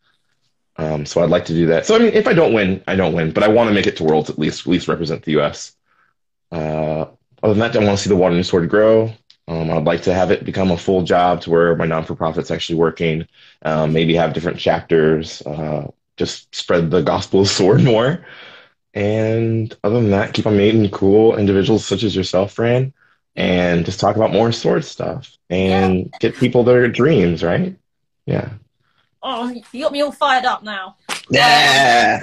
Um, 0.78 1.06
so 1.06 1.24
I'd 1.24 1.30
like 1.30 1.46
to 1.46 1.54
do 1.54 1.68
that. 1.68 1.86
So 1.86 1.96
I 1.96 2.00
mean, 2.00 2.14
if 2.14 2.28
I 2.28 2.34
don't 2.34 2.54
win, 2.54 2.84
I 2.88 2.96
don't 2.96 3.14
win, 3.14 3.32
but 3.32 3.44
I 3.44 3.48
want 3.48 3.70
to 3.70 3.74
make 3.74 3.88
it 3.88 3.98
to 3.98 4.04
worlds 4.04 4.30
at 4.30 4.40
least, 4.40 4.62
at 4.62 4.68
least 4.68 4.88
represent 4.88 5.24
the 5.24 5.34
U.S. 5.34 5.76
Uh, 6.52 7.06
other 7.44 7.54
than 7.54 7.60
that, 7.60 7.76
I 7.76 7.84
want 7.84 7.98
to 7.98 8.04
see 8.04 8.10
the 8.10 8.16
Wandering 8.16 8.44
Sword 8.44 8.70
grow. 8.70 9.14
Um, 9.48 9.70
I'd 9.70 9.84
like 9.84 10.04
to 10.04 10.14
have 10.14 10.32
it 10.32 10.46
become 10.46 10.72
a 10.72 10.78
full 10.78 11.04
job 11.04 11.42
to 11.42 11.50
where 11.50 11.76
my 11.76 11.86
non 11.86 12.06
for 12.06 12.16
profit's 12.16 12.52
actually 12.52 12.80
working. 12.80 13.28
Um, 13.64 13.94
maybe 13.94 14.16
have 14.16 14.34
different 14.34 14.60
chapters. 14.60 15.42
Uh, 15.42 15.92
just 16.18 16.54
spread 16.56 16.90
the 16.90 17.02
gospel 17.02 17.42
of 17.42 17.48
sword 17.50 17.84
more. 17.84 18.26
And 18.94 19.76
other 19.84 19.96
than 19.96 20.12
that, 20.12 20.34
keep 20.34 20.46
on 20.46 20.58
meeting 20.58 20.90
cool 20.92 21.36
individuals 21.36 21.86
such 21.86 22.04
as 22.04 22.16
yourself, 22.16 22.54
Fran, 22.54 22.94
and 23.36 23.86
just 23.86 24.00
talk 24.00 24.16
about 24.16 24.32
more 24.32 24.52
sword 24.52 24.86
stuff 24.86 25.36
and 25.50 26.06
yeah. 26.12 26.18
get 26.20 26.36
people 26.36 26.64
their 26.64 26.88
dreams, 26.88 27.44
right? 27.44 27.76
Yeah. 28.26 28.50
Oh, 29.24 29.50
you 29.72 29.84
got 29.84 29.92
me 29.94 30.02
all 30.02 30.12
fired 30.12 30.44
up 30.44 30.64
now. 30.64 30.98
Yeah. 31.30 32.20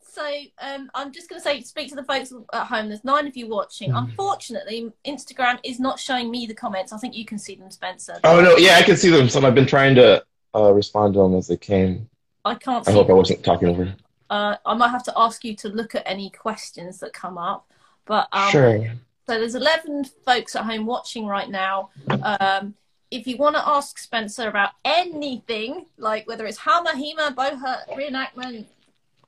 so 0.00 0.26
um, 0.62 0.90
I'm 0.94 1.12
just 1.12 1.28
going 1.28 1.38
to 1.38 1.44
say, 1.44 1.60
speak 1.60 1.90
to 1.90 1.94
the 1.94 2.04
folks 2.04 2.32
at 2.54 2.66
home. 2.66 2.88
There's 2.88 3.04
nine 3.04 3.26
of 3.26 3.36
you 3.36 3.48
watching. 3.48 3.92
Mm. 3.92 3.98
Unfortunately, 3.98 4.90
Instagram 5.06 5.58
is 5.62 5.78
not 5.78 6.00
showing 6.00 6.30
me 6.30 6.46
the 6.46 6.54
comments. 6.54 6.92
I 6.92 6.96
think 6.96 7.14
you 7.14 7.26
can 7.26 7.38
see 7.38 7.54
them, 7.54 7.70
Spencer. 7.70 8.18
Oh 8.24 8.40
no, 8.40 8.56
yeah, 8.56 8.76
I 8.76 8.82
can 8.82 8.96
see 8.96 9.10
them. 9.10 9.28
So 9.28 9.46
I've 9.46 9.54
been 9.54 9.66
trying 9.66 9.94
to 9.96 10.24
uh, 10.54 10.72
respond 10.72 11.14
to 11.14 11.20
them 11.20 11.34
as 11.34 11.48
they 11.48 11.58
came. 11.58 12.08
I 12.44 12.54
can't. 12.54 12.88
I 12.88 12.92
hope 12.92 13.08
them. 13.08 13.16
I 13.16 13.18
wasn't 13.18 13.44
talking 13.44 13.68
over. 13.68 13.94
Uh, 14.30 14.56
I 14.64 14.74
might 14.74 14.88
have 14.88 15.04
to 15.04 15.12
ask 15.16 15.44
you 15.44 15.54
to 15.56 15.68
look 15.68 15.94
at 15.94 16.02
any 16.06 16.30
questions 16.30 16.98
that 17.00 17.12
come 17.12 17.36
up. 17.36 17.70
But 18.06 18.28
um, 18.32 18.50
sure. 18.50 18.92
So 19.28 19.38
there's 19.40 19.56
11 19.56 20.04
folks 20.24 20.54
at 20.54 20.64
home 20.64 20.86
watching 20.86 21.26
right 21.26 21.50
now. 21.50 21.90
Um, 22.08 22.74
if 23.10 23.26
you 23.26 23.36
want 23.36 23.56
to 23.56 23.68
ask 23.68 23.98
Spencer 23.98 24.48
about 24.48 24.70
anything, 24.84 25.86
like 25.96 26.26
whether 26.26 26.46
it's 26.46 26.58
Hama, 26.58 26.90
Hema, 26.90 27.34
Buhurt, 27.34 27.88
reenactment, 27.90 28.66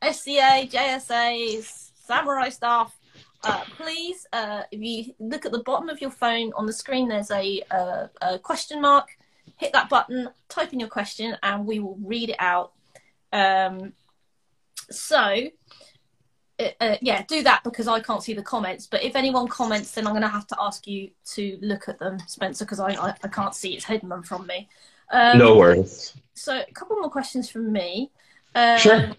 SCA, 0.02 0.66
JSA, 0.66 1.90
samurai 1.94 2.48
stuff. 2.48 2.96
Uh, 3.44 3.62
please, 3.76 4.26
uh, 4.32 4.62
if 4.72 4.80
you 4.80 5.14
look 5.20 5.46
at 5.46 5.52
the 5.52 5.62
bottom 5.62 5.88
of 5.88 6.00
your 6.00 6.10
phone 6.10 6.52
on 6.56 6.66
the 6.66 6.72
screen, 6.72 7.08
there's 7.08 7.30
a, 7.30 7.62
uh, 7.70 8.08
a, 8.20 8.38
question 8.38 8.80
mark. 8.80 9.08
Hit 9.56 9.72
that 9.72 9.88
button, 9.88 10.28
type 10.48 10.72
in 10.72 10.80
your 10.80 10.88
question, 10.88 11.36
and 11.42 11.64
we 11.64 11.78
will 11.78 11.98
read 12.02 12.30
it 12.30 12.36
out. 12.40 12.72
Um, 13.32 13.92
so, 14.90 15.48
uh, 16.58 16.68
uh, 16.80 16.96
yeah, 17.00 17.22
do 17.28 17.42
that 17.42 17.62
because 17.64 17.88
I 17.88 18.00
can't 18.00 18.22
see 18.22 18.34
the 18.34 18.42
comments. 18.42 18.86
But 18.86 19.02
if 19.02 19.16
anyone 19.16 19.48
comments, 19.48 19.92
then 19.92 20.06
I'm 20.06 20.12
going 20.12 20.22
to 20.22 20.28
have 20.28 20.46
to 20.48 20.56
ask 20.60 20.86
you 20.86 21.10
to 21.34 21.58
look 21.60 21.88
at 21.88 21.98
them, 21.98 22.18
Spencer, 22.26 22.64
because 22.64 22.80
I, 22.80 22.92
I, 22.92 23.14
I, 23.22 23.28
can't 23.28 23.54
see 23.54 23.74
it's 23.74 23.84
hidden 23.84 24.08
them 24.08 24.22
from 24.22 24.46
me. 24.46 24.68
Um, 25.10 25.38
no 25.38 25.56
worries. 25.56 26.14
So, 26.34 26.58
a 26.58 26.72
couple 26.72 26.96
more 26.96 27.10
questions 27.10 27.48
from 27.50 27.72
me. 27.72 28.10
Um, 28.54 28.78
sure 28.78 29.10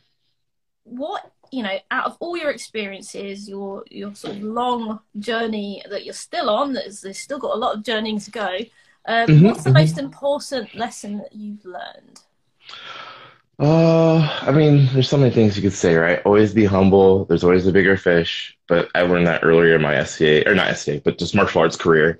what 0.89 1.31
you 1.51 1.63
know 1.63 1.77
out 1.91 2.05
of 2.05 2.17
all 2.19 2.37
your 2.37 2.49
experiences 2.49 3.47
your 3.47 3.83
your 3.89 4.13
sort 4.15 4.35
of 4.35 4.43
long 4.43 4.99
journey 5.19 5.81
that 5.89 6.05
you're 6.05 6.13
still 6.13 6.49
on 6.49 6.73
there's, 6.73 7.01
there's 7.01 7.19
still 7.19 7.39
got 7.39 7.55
a 7.55 7.57
lot 7.57 7.75
of 7.75 7.83
journeying 7.83 8.19
to 8.19 8.31
go 8.31 8.57
um, 9.05 9.27
mm-hmm, 9.27 9.45
what's 9.45 9.63
the 9.63 9.69
mm-hmm. 9.69 9.79
most 9.79 9.97
important 9.97 10.75
lesson 10.75 11.17
that 11.17 11.33
you've 11.33 11.63
learned 11.65 12.19
uh 13.59 14.39
i 14.43 14.51
mean 14.51 14.87
there's 14.93 15.09
so 15.09 15.17
many 15.17 15.33
things 15.33 15.57
you 15.57 15.61
could 15.61 15.73
say 15.73 15.95
right 15.95 16.21
always 16.25 16.53
be 16.53 16.65
humble 16.65 17.25
there's 17.25 17.43
always 17.43 17.67
a 17.67 17.73
bigger 17.73 17.97
fish 17.97 18.57
but 18.67 18.89
i 18.95 19.01
learned 19.01 19.27
that 19.27 19.43
earlier 19.43 19.75
in 19.75 19.81
my 19.81 20.01
sca 20.05 20.47
or 20.47 20.55
not 20.55 20.77
sca 20.77 21.01
but 21.03 21.17
just 21.17 21.35
martial 21.35 21.61
arts 21.61 21.75
career 21.75 22.19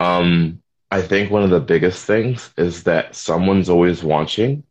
um 0.00 0.62
i 0.92 1.02
think 1.02 1.30
one 1.30 1.42
of 1.42 1.50
the 1.50 1.60
biggest 1.60 2.04
things 2.04 2.50
is 2.56 2.84
that 2.84 3.16
someone's 3.16 3.68
always 3.68 4.02
watching 4.04 4.62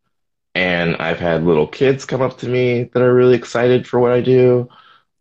and 0.56 0.98
I've 0.98 1.20
had 1.20 1.46
little 1.46 1.68
kids 1.68 2.06
come 2.06 2.22
up 2.22 2.40
to 2.40 2.50
me 2.50 2.86
that 2.86 3.04
are 3.04 3.14
really 3.14 3.36
excited 3.36 3.88
for 3.88 4.00
what 4.00 4.12
I 4.12 4.22
do. 4.22 4.70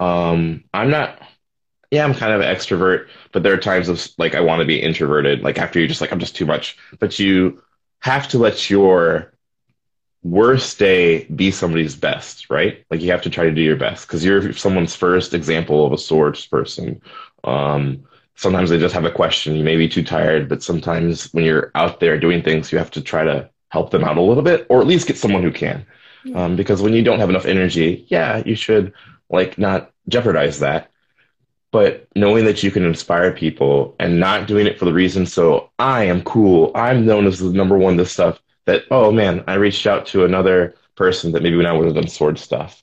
Um, 0.00 0.64
I'm 0.74 0.90
not, 0.90 1.20
yeah, 1.90 2.04
I'm 2.04 2.14
kind 2.14 2.33
of 2.33 2.40
an 2.40 2.54
extrovert, 2.54 3.09
but 3.33 3.42
there 3.42 3.52
are 3.52 3.59
times 3.59 3.88
of 3.88 4.07
like 4.18 4.35
I 4.35 4.40
want 4.40 4.61
to 4.61 4.66
be 4.66 4.83
introverted. 4.83 5.42
Like 5.42 5.59
after 5.59 5.78
you're 5.78 5.88
just 5.88 6.00
like 6.00 6.12
I'm 6.12 6.20
just 6.20 6.37
too 6.37 6.46
much, 6.46 6.78
but 7.00 7.18
you 7.18 7.62
have 8.00 8.28
to 8.28 8.38
let 8.38 8.70
your 8.70 9.34
worst 10.24 10.78
day 10.78 11.24
be 11.26 11.50
somebody's 11.50 11.94
best, 11.94 12.50
right? 12.50 12.84
Like 12.90 13.02
you 13.02 13.10
have 13.10 13.22
to 13.22 13.30
try 13.30 13.44
to 13.44 13.52
do 13.52 13.60
your 13.60 13.76
best 13.76 14.06
because 14.06 14.24
you're 14.24 14.52
someone's 14.54 14.96
first 14.96 15.34
example 15.34 15.87
of 15.87 15.92
a 15.92 15.98
swords 15.98 16.46
person. 16.46 17.00
Um, 17.44 18.04
sometimes 18.34 18.70
they 18.70 18.78
just 18.78 18.94
have 18.94 19.04
a 19.04 19.10
question. 19.10 19.54
You 19.54 19.64
may 19.64 19.76
be 19.76 19.88
too 19.88 20.02
tired, 20.02 20.48
but 20.48 20.62
sometimes 20.62 21.32
when 21.34 21.44
you're 21.44 21.70
out 21.74 22.00
there 22.00 22.18
doing 22.18 22.42
things, 22.42 22.72
you 22.72 22.78
have 22.78 22.90
to 22.92 23.02
try 23.02 23.24
to 23.24 23.50
help 23.68 23.90
them 23.90 24.04
out 24.04 24.16
a 24.16 24.22
little 24.22 24.42
bit, 24.42 24.66
or 24.70 24.80
at 24.80 24.87
least 24.87 25.06
get 25.06 25.18
someone 25.18 25.42
who 25.42 25.52
can. 25.52 25.87
Um, 26.34 26.56
because 26.56 26.80
when 26.80 26.94
you 26.94 27.02
don't 27.02 27.20
have 27.20 27.28
enough 27.28 27.44
energy, 27.44 28.06
yeah, 28.08 28.42
you 28.46 28.54
should 28.54 28.94
like 29.28 29.58
not 29.58 29.92
jeopardize 30.08 30.60
that. 30.60 30.90
But 31.70 32.08
knowing 32.14 32.44
that 32.46 32.62
you 32.62 32.70
can 32.70 32.84
inspire 32.84 33.32
people 33.32 33.96
and 33.98 34.20
not 34.20 34.46
doing 34.46 34.66
it 34.66 34.78
for 34.78 34.84
the 34.84 34.92
reason 34.92 35.26
so 35.26 35.70
I 35.78 36.04
am 36.04 36.22
cool, 36.22 36.70
I'm 36.74 37.04
known 37.04 37.26
as 37.26 37.40
the 37.40 37.52
number 37.52 37.76
one 37.76 37.96
this 37.96 38.12
stuff. 38.12 38.40
That 38.66 38.85
oh 38.90 39.12
man, 39.12 39.44
I 39.46 39.55
reached 39.55 39.87
out 39.87 40.07
to 40.07 40.24
another 40.24 40.74
person 40.96 41.33
that 41.33 41.42
maybe 41.42 41.57
when 41.57 41.66
I 41.66 41.72
would 41.72 41.87
have 41.87 41.94
done 41.94 42.09
sword 42.09 42.38
stuff, 42.38 42.83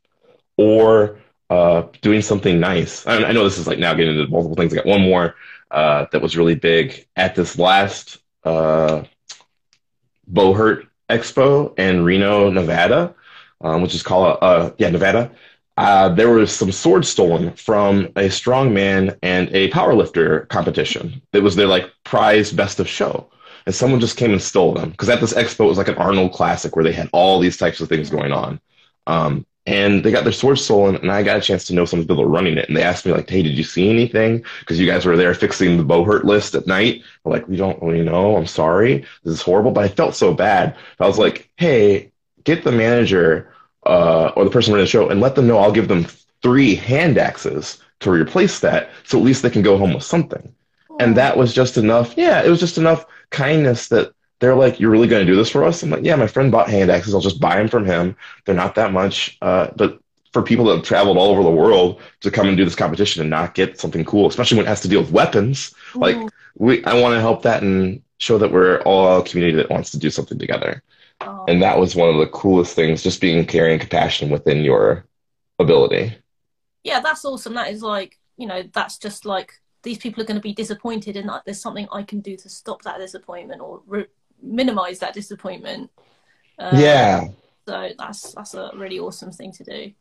or 0.58 1.18
uh, 1.50 1.84
doing 2.02 2.22
something 2.22 2.60
nice. 2.60 3.06
I, 3.06 3.26
I, 3.26 3.32
know 3.34 3.44
this 3.44 3.58
is 3.58 3.68
like 3.68 3.80
now 3.80 3.94
getting 3.94 4.18
into 4.18 4.32
multiple 4.32 4.56
things. 4.56 4.72
I 4.72 4.78
got 4.78 4.86
one 4.86 5.02
more 5.02 5.36
uh, 5.70 6.06
that 6.12 6.22
was 6.22 6.38
really 6.38 6.56
big 6.56 7.08
at 7.18 7.36
this 7.36 7.58
last 7.58 8.20
uh, 8.44 9.04
Buhurt 10.32 10.88
Expo 11.10 11.78
in 11.78 12.04
Reno, 12.04 12.50
Nevada, 12.50 13.14
um, 13.60 13.82
which 13.82 13.94
is 13.94 14.02
called, 14.02 14.38
uh, 14.42 14.72
yeah, 14.78 14.90
Nevada. 14.90 15.32
Uh, 15.78 16.10
there 16.10 16.30
was 16.30 16.56
some 16.56 16.72
swords 16.72 17.10
stolen 17.10 17.54
from 17.54 18.06
a 18.16 18.30
strongman 18.30 19.18
and 19.24 19.50
a 19.50 19.70
powerlifter 19.72 20.48
competition. 20.48 21.22
It 21.34 21.44
was 21.44 21.56
their 21.56 21.68
like 21.68 21.92
prize 22.04 22.52
best 22.52 22.80
of 22.80 22.88
show. 22.88 23.30
And 23.66 23.76
someone 23.76 24.00
just 24.00 24.18
came 24.18 24.32
and 24.32 24.42
stole 24.42 24.74
them. 24.74 24.92
Because 24.92 25.10
at 25.10 25.20
this 25.20 25.34
expo, 25.34 25.66
it 25.66 25.70
was 25.70 25.78
like 25.78 25.88
an 25.88 25.96
Arnold 25.96 26.34
Classic 26.34 26.76
where 26.76 26.84
they 26.84 26.92
had 26.92 27.10
all 27.14 27.40
these 27.40 27.58
types 27.58 27.80
of 27.80 27.90
things 27.90 28.10
going 28.10 28.32
on. 28.32 28.60
Um, 29.08 29.46
and 29.66 30.04
they 30.04 30.12
got 30.12 30.24
their 30.24 30.34
swords 30.34 30.64
stolen 30.64 30.96
and 30.96 31.12
i 31.12 31.22
got 31.22 31.38
a 31.38 31.42
chance 31.42 31.66
to 31.66 31.74
know 31.74 31.86
some 31.86 32.00
of 32.00 32.08
the 32.08 32.14
people 32.14 32.26
running 32.26 32.58
it 32.58 32.68
and 32.68 32.76
they 32.76 32.82
asked 32.82 33.06
me 33.06 33.12
like 33.12 33.30
hey 33.30 33.44
did 33.44 33.58
you 33.58 33.64
see 33.64 33.90
anything? 33.90 34.44
Because 34.60 34.80
you 34.80 34.88
guys 34.88 35.06
were 35.06 35.18
there 35.18 35.34
fixing 35.34 35.78
the 35.78 35.84
buhurt 35.84 36.26
list 36.26 36.56
at 36.56 36.68
night. 36.68 37.04
I'm 37.26 37.32
like 37.32 37.48
we 37.48 37.58
don't 37.58 37.82
really 37.82 38.04
know. 38.04 38.36
I'm 38.36 38.48
sorry. 38.48 39.06
This 39.24 39.34
is 39.36 39.42
horrible. 39.42 39.72
But 39.72 39.84
i 39.84 39.88
felt 39.88 40.16
so 40.16 40.34
bad. 40.34 40.76
I 41.00 41.08
was 41.08 41.20
like 41.20 41.50
hey 41.58 42.12
get 42.44 42.64
the 42.64 42.72
manager 42.72 43.54
uh, 43.86 44.32
or 44.36 44.44
the 44.44 44.50
person 44.50 44.74
running 44.74 44.86
the 44.86 44.90
show 44.90 45.10
and 45.10 45.22
let 45.22 45.34
them 45.34 45.48
know 45.48 45.58
i'll 45.58 45.72
give 45.72 45.88
them 45.88 46.06
three 46.44 46.76
hand 46.76 47.18
axes 47.18 47.80
to 48.00 48.12
replace 48.12 48.60
that 48.60 48.90
so 49.04 49.18
at 49.18 49.24
least 49.24 49.42
they 49.42 49.50
can 49.50 49.62
go 49.62 49.78
home 49.78 49.94
with 49.94 50.04
something. 50.04 50.54
And 51.00 51.16
that 51.18 51.38
was 51.38 51.54
just 51.54 51.78
enough. 51.78 52.16
Yeah 52.18 52.42
it 52.44 52.50
was 52.50 52.60
just 52.60 52.78
enough 52.80 53.06
kindness 53.32 53.88
that 53.90 54.14
they're 54.40 54.56
like, 54.56 54.80
"You're 54.80 54.92
really 54.92 55.08
going 55.08 55.26
to 55.26 55.32
do 55.32 55.38
this 55.38 55.50
for 55.50 55.64
us?" 55.64 55.84
I'm 55.84 55.90
like, 55.90 56.04
"Yeah, 56.04 56.16
my 56.16 56.28
friend 56.28 56.52
bought 56.52 56.70
hand 56.70 56.92
axes. 56.92 57.14
I'll 57.14 57.22
just 57.22 57.40
buy 57.40 57.58
them 57.58 57.68
from 57.68 57.86
him. 57.86 58.16
They're 58.46 58.56
not 58.56 58.76
that 58.76 58.92
much, 58.94 59.38
uh, 59.42 59.68
but 59.76 60.00
for 60.32 60.42
people 60.42 60.66
that 60.66 60.78
have 60.78 60.86
traveled 60.86 61.18
all 61.18 61.32
over 61.32 61.44
the 61.44 61.52
world 61.52 62.00
to 62.22 62.32
come 62.32 62.48
and 62.48 62.58
do 62.58 62.64
this 62.64 62.76
competition 62.76 63.22
and 63.22 63.30
not 63.30 63.54
get 63.54 63.80
something 63.80 64.06
cool, 64.06 64.28
especially 64.28 64.58
when 64.58 64.66
it 64.66 64.70
has 64.70 64.82
to 64.82 64.88
deal 64.88 65.02
with 65.02 65.12
weapons. 65.12 65.74
Mm. 65.94 66.02
Like 66.02 66.32
we, 66.56 66.84
I 66.86 67.00
want 67.00 67.14
to 67.14 67.22
help 67.22 67.44
that 67.44 67.64
and 67.64 68.02
show 68.18 68.38
that 68.38 68.52
we're 68.52 68.82
all 68.82 69.20
a 69.20 69.24
community 69.24 69.58
that 69.58 69.70
wants 69.70 69.92
to 69.92 69.98
do 69.98 70.10
something 70.10 70.40
together. 70.40 70.84
Oh. 71.22 71.46
And 71.48 71.62
that 71.62 71.78
was 71.78 71.96
one 71.96 72.10
of 72.10 72.18
the 72.18 72.28
coolest 72.28 72.76
things, 72.76 73.04
just 73.04 73.22
being 73.22 73.46
caring 73.46 73.74
and 73.74 73.82
compassion 73.82 74.30
within 74.30 74.64
your 74.64 75.06
ability. 75.60 76.16
Yeah, 76.84 77.00
that's 77.00 77.26
awesome. 77.26 77.56
That 77.56 77.72
is 77.72 77.84
like, 77.84 78.18
you 78.38 78.48
know, 78.48 78.64
that's 78.74 78.98
just 78.98 79.26
like 79.26 79.61
these 79.84 79.98
people 79.98 80.22
are 80.22 80.26
going 80.26 80.40
to 80.40 80.42
be 80.42 80.54
disappointed 80.54 81.18
and 81.18 81.30
there's 81.46 81.62
something 81.62 81.88
I 81.92 82.04
can 82.04 82.20
do 82.22 82.38
to 82.38 82.50
stop 82.50 82.82
that 82.84 83.00
disappointment 83.00 83.62
or 83.62 83.82
re- 83.88 84.08
minimize 84.42 85.00
that 85.00 85.14
disappointment. 85.14 85.90
Um, 86.60 86.80
yeah. 86.80 87.28
So 87.68 87.90
that's 87.98 88.34
that's 88.34 88.54
a 88.54 88.72
really 88.76 89.00
awesome 89.00 89.32
thing 89.32 89.52
to 89.54 89.64
do. 89.64 89.92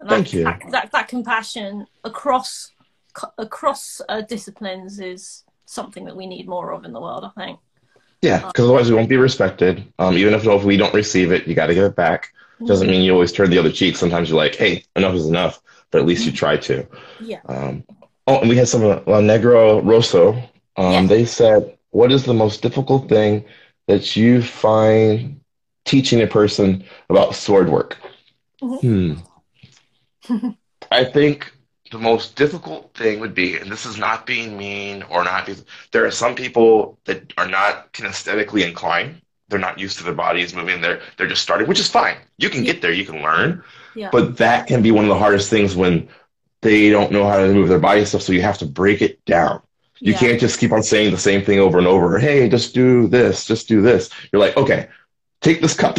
And 0.00 0.08
Thank 0.08 0.26
that, 0.30 0.36
you. 0.36 0.44
That, 0.44 0.62
that, 0.70 0.92
that 0.92 1.08
compassion 1.08 1.86
across 2.04 2.70
across 3.38 4.00
uh, 4.08 4.22
disciplines 4.22 4.98
is 5.00 5.44
something 5.66 6.04
that 6.04 6.16
we 6.16 6.26
need 6.26 6.48
more 6.48 6.72
of 6.72 6.84
in 6.84 6.92
the 6.92 7.00
world. 7.00 7.24
I 7.24 7.40
think. 7.40 7.58
Yeah, 8.22 8.46
because 8.46 8.64
otherwise 8.64 8.88
we 8.88 8.96
won't 8.96 9.08
be 9.08 9.16
respected. 9.16 9.84
Um, 9.98 10.16
even 10.16 10.32
if, 10.32 10.46
if 10.46 10.64
we 10.64 10.78
don't 10.78 10.94
receive 10.94 11.30
it, 11.30 11.46
you 11.46 11.54
got 11.54 11.66
to 11.66 11.74
give 11.74 11.84
it 11.84 11.94
back. 11.94 12.32
Doesn't 12.64 12.88
mean 12.88 13.02
you 13.02 13.12
always 13.12 13.32
turn 13.32 13.50
the 13.50 13.58
other 13.58 13.70
cheek. 13.70 13.96
Sometimes 13.96 14.30
you're 14.30 14.38
like, 14.38 14.54
hey, 14.54 14.84
enough 14.96 15.14
is 15.14 15.26
enough, 15.26 15.60
but 15.90 16.00
at 16.00 16.06
least 16.06 16.24
you 16.24 16.32
try 16.32 16.56
to. 16.56 16.86
Yeah. 17.20 17.40
Um, 17.46 17.84
oh, 18.26 18.40
and 18.40 18.48
we 18.48 18.56
had 18.56 18.68
some 18.68 18.84
uh, 18.84 19.00
Negro 19.00 19.84
Rosso. 19.84 20.32
Um, 20.76 20.92
yeah. 20.92 21.06
They 21.06 21.24
said, 21.24 21.76
what 21.90 22.10
is 22.10 22.24
the 22.24 22.34
most 22.34 22.62
difficult 22.62 23.08
thing 23.08 23.44
that 23.86 24.16
you 24.16 24.42
find 24.42 25.40
teaching 25.84 26.22
a 26.22 26.26
person 26.26 26.84
about 27.08 27.34
sword 27.34 27.68
work? 27.68 27.98
Mm-hmm. 28.62 29.14
Hmm. 30.24 30.50
I 30.90 31.04
think 31.04 31.52
the 31.90 31.98
most 31.98 32.34
difficult 32.34 32.92
thing 32.94 33.20
would 33.20 33.34
be, 33.34 33.56
and 33.56 33.70
this 33.70 33.86
is 33.86 33.98
not 33.98 34.26
being 34.26 34.56
mean 34.56 35.02
or 35.04 35.22
not, 35.22 35.48
there 35.92 36.04
are 36.04 36.10
some 36.10 36.34
people 36.34 36.98
that 37.04 37.32
are 37.38 37.48
not 37.48 37.92
kinesthetically 37.92 38.66
inclined. 38.66 39.20
They're 39.48 39.60
not 39.60 39.78
used 39.78 39.98
to 39.98 40.04
their 40.04 40.14
bodies 40.14 40.54
moving. 40.54 40.80
They're 40.80 41.00
they're 41.16 41.28
just 41.28 41.42
starting, 41.42 41.68
which 41.68 41.78
is 41.78 41.88
fine. 41.88 42.16
You 42.38 42.48
can 42.48 42.64
get 42.64 42.80
there. 42.80 42.92
You 42.92 43.04
can 43.04 43.22
learn. 43.22 43.62
Yeah. 43.94 44.08
But 44.10 44.38
that 44.38 44.66
can 44.66 44.82
be 44.82 44.90
one 44.90 45.04
of 45.04 45.08
the 45.08 45.18
hardest 45.18 45.50
things 45.50 45.76
when 45.76 46.08
they 46.64 46.88
don't 46.88 47.12
know 47.12 47.28
how 47.28 47.36
to 47.36 47.52
move 47.52 47.68
their 47.68 47.78
body 47.78 48.04
stuff. 48.04 48.22
So 48.22 48.32
you 48.32 48.42
have 48.42 48.58
to 48.58 48.66
break 48.66 49.02
it 49.02 49.24
down. 49.26 49.62
You 50.00 50.12
yeah. 50.12 50.18
can't 50.18 50.40
just 50.40 50.58
keep 50.58 50.72
on 50.72 50.82
saying 50.82 51.12
the 51.12 51.18
same 51.18 51.44
thing 51.44 51.60
over 51.60 51.78
and 51.78 51.86
over. 51.86 52.18
Hey, 52.18 52.48
just 52.48 52.74
do 52.74 53.06
this. 53.06 53.44
Just 53.44 53.68
do 53.68 53.80
this. 53.80 54.10
You're 54.32 54.40
like, 54.40 54.56
okay, 54.56 54.88
take 55.40 55.60
this 55.60 55.76
cup, 55.76 55.98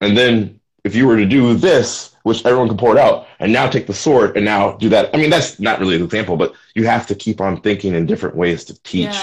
and 0.00 0.16
then 0.16 0.60
if 0.84 0.94
you 0.94 1.06
were 1.06 1.16
to 1.16 1.26
do 1.26 1.54
this, 1.54 2.14
which 2.24 2.44
everyone 2.44 2.68
can 2.68 2.76
pour 2.76 2.92
it 2.92 3.00
out, 3.00 3.26
and 3.40 3.52
now 3.52 3.68
take 3.68 3.86
the 3.86 3.94
sword 3.94 4.36
and 4.36 4.44
now 4.44 4.72
do 4.72 4.88
that. 4.90 5.14
I 5.14 5.18
mean, 5.18 5.30
that's 5.30 5.58
not 5.58 5.80
really 5.80 5.96
an 5.96 6.02
example, 6.02 6.36
but 6.36 6.54
you 6.74 6.86
have 6.86 7.06
to 7.08 7.14
keep 7.14 7.40
on 7.40 7.60
thinking 7.60 7.94
in 7.94 8.06
different 8.06 8.36
ways 8.36 8.64
to 8.66 8.82
teach 8.82 9.06
yeah. 9.06 9.22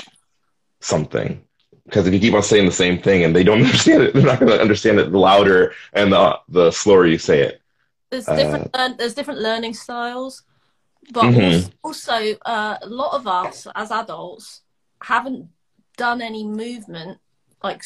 something. 0.80 1.41
Because 1.86 2.08
if 2.08 2.13
you 2.13 2.19
keep 2.19 2.34
on 2.34 2.43
saying 2.43 2.65
the 2.65 2.71
same 2.71 2.99
thing 2.99 3.23
and 3.23 3.36
they 3.36 3.43
don't 3.43 3.62
understand 3.65 4.04
it, 4.04 4.13
they're 4.13 4.23
not 4.23 4.39
going 4.39 4.52
to 4.52 4.62
understand 4.62 4.99
it 4.99 5.12
the 5.12 5.17
louder 5.17 5.73
and 5.93 6.12
the, 6.12 6.39
the 6.49 6.71
slower 6.71 7.06
you 7.06 7.17
say 7.17 7.41
it. 7.41 7.62
There's 8.10 8.25
different, 8.25 8.69
uh, 8.73 8.93
there's 8.97 9.13
different 9.13 9.39
learning 9.39 9.75
styles, 9.75 10.43
but 11.12 11.24
mm-hmm. 11.24 11.67
also 11.84 12.36
uh, 12.45 12.78
a 12.82 12.88
lot 12.88 13.13
of 13.13 13.28
us 13.28 13.67
as 13.76 13.91
adults 13.91 14.62
haven't 15.02 15.48
done 15.98 16.22
any 16.22 16.43
movement 16.45 17.19
like 17.63 17.84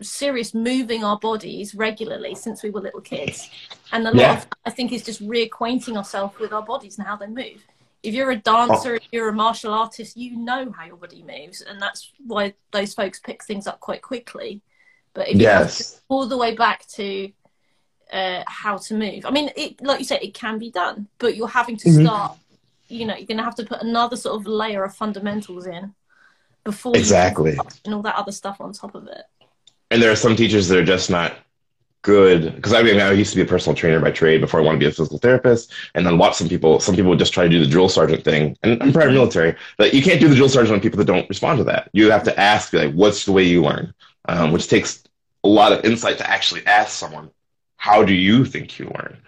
serious 0.00 0.54
moving 0.54 1.04
our 1.04 1.18
bodies 1.18 1.74
regularly 1.74 2.34
since 2.34 2.62
we 2.62 2.70
were 2.70 2.80
little 2.80 3.00
kids 3.00 3.48
and 3.92 4.06
a 4.06 4.10
lot 4.10 4.16
yeah. 4.16 4.36
of 4.38 4.46
i 4.64 4.70
think 4.70 4.92
is 4.92 5.04
just 5.04 5.22
reacquainting 5.22 5.96
ourselves 5.96 6.36
with 6.38 6.52
our 6.52 6.62
bodies 6.62 6.98
and 6.98 7.06
how 7.06 7.16
they 7.16 7.26
move 7.26 7.64
if 8.02 8.12
you're 8.12 8.32
a 8.32 8.36
dancer 8.36 8.92
oh. 8.92 8.96
if 8.96 9.02
you're 9.12 9.28
a 9.28 9.32
martial 9.32 9.72
artist 9.72 10.16
you 10.16 10.36
know 10.36 10.70
how 10.72 10.84
your 10.84 10.96
body 10.96 11.22
moves 11.22 11.60
and 11.62 11.80
that's 11.80 12.12
why 12.26 12.52
those 12.72 12.92
folks 12.92 13.20
pick 13.20 13.44
things 13.44 13.66
up 13.66 13.78
quite 13.80 14.02
quickly 14.02 14.60
but 15.12 15.28
if 15.28 15.36
yes. 15.36 16.00
you 16.08 16.16
all 16.16 16.26
the 16.26 16.36
way 16.36 16.54
back 16.54 16.86
to 16.88 17.30
uh, 18.12 18.42
how 18.46 18.76
to 18.76 18.94
move 18.94 19.24
i 19.26 19.30
mean 19.30 19.50
it, 19.56 19.80
like 19.80 19.98
you 20.00 20.04
said 20.04 20.22
it 20.22 20.34
can 20.34 20.58
be 20.58 20.70
done 20.70 21.08
but 21.18 21.36
you're 21.36 21.48
having 21.48 21.76
to 21.76 21.88
mm-hmm. 21.88 22.04
start 22.04 22.36
you 22.88 23.06
know 23.06 23.16
you're 23.16 23.26
going 23.26 23.38
to 23.38 23.44
have 23.44 23.54
to 23.56 23.64
put 23.64 23.82
another 23.82 24.16
sort 24.16 24.40
of 24.40 24.46
layer 24.46 24.84
of 24.84 24.94
fundamentals 24.94 25.66
in 25.66 25.94
before 26.64 26.96
exactly 26.96 27.56
and 27.84 27.94
all 27.94 28.02
that 28.02 28.16
other 28.16 28.32
stuff 28.32 28.60
on 28.60 28.72
top 28.72 28.94
of 28.94 29.06
it. 29.06 29.24
And 29.90 30.02
there 30.02 30.10
are 30.10 30.16
some 30.16 30.34
teachers 30.34 30.68
that 30.68 30.78
are 30.78 30.84
just 30.84 31.10
not 31.10 31.34
good 32.02 32.54
because 32.54 32.74
I 32.74 32.82
mean 32.82 33.00
I 33.00 33.12
used 33.12 33.30
to 33.30 33.36
be 33.36 33.42
a 33.42 33.46
personal 33.46 33.74
trainer 33.74 33.98
by 33.98 34.10
trade 34.10 34.40
before 34.40 34.60
I 34.60 34.62
wanted 34.62 34.78
to 34.78 34.86
be 34.86 34.88
a 34.88 34.92
physical 34.92 35.18
therapist, 35.18 35.72
and 35.94 36.06
then 36.06 36.18
watch 36.18 36.36
some 36.36 36.48
people. 36.48 36.78
Some 36.78 36.94
people 36.94 37.10
would 37.10 37.18
just 37.18 37.32
try 37.32 37.44
to 37.44 37.50
do 37.50 37.58
the 37.58 37.70
drill 37.70 37.88
sergeant 37.88 38.24
thing, 38.24 38.56
and 38.62 38.80
I'm 38.82 38.92
prior 38.92 39.10
military, 39.10 39.56
but 39.78 39.92
you 39.94 40.02
can't 40.02 40.20
do 40.20 40.28
the 40.28 40.36
drill 40.36 40.48
sergeant 40.48 40.74
on 40.74 40.80
people 40.80 40.98
that 40.98 41.06
don't 41.06 41.28
respond 41.28 41.58
to 41.58 41.64
that. 41.64 41.90
You 41.92 42.10
have 42.10 42.24
to 42.24 42.38
ask 42.38 42.72
like, 42.72 42.92
"What's 42.92 43.24
the 43.24 43.32
way 43.32 43.42
you 43.42 43.62
learn?" 43.62 43.94
Um, 44.26 44.52
which 44.52 44.68
takes 44.68 45.02
a 45.42 45.48
lot 45.48 45.72
of 45.72 45.84
insight 45.84 46.18
to 46.18 46.30
actually 46.30 46.64
ask 46.66 46.90
someone, 46.90 47.30
"How 47.76 48.04
do 48.04 48.14
you 48.14 48.44
think 48.44 48.78
you 48.78 48.86
learn?" 48.86 49.18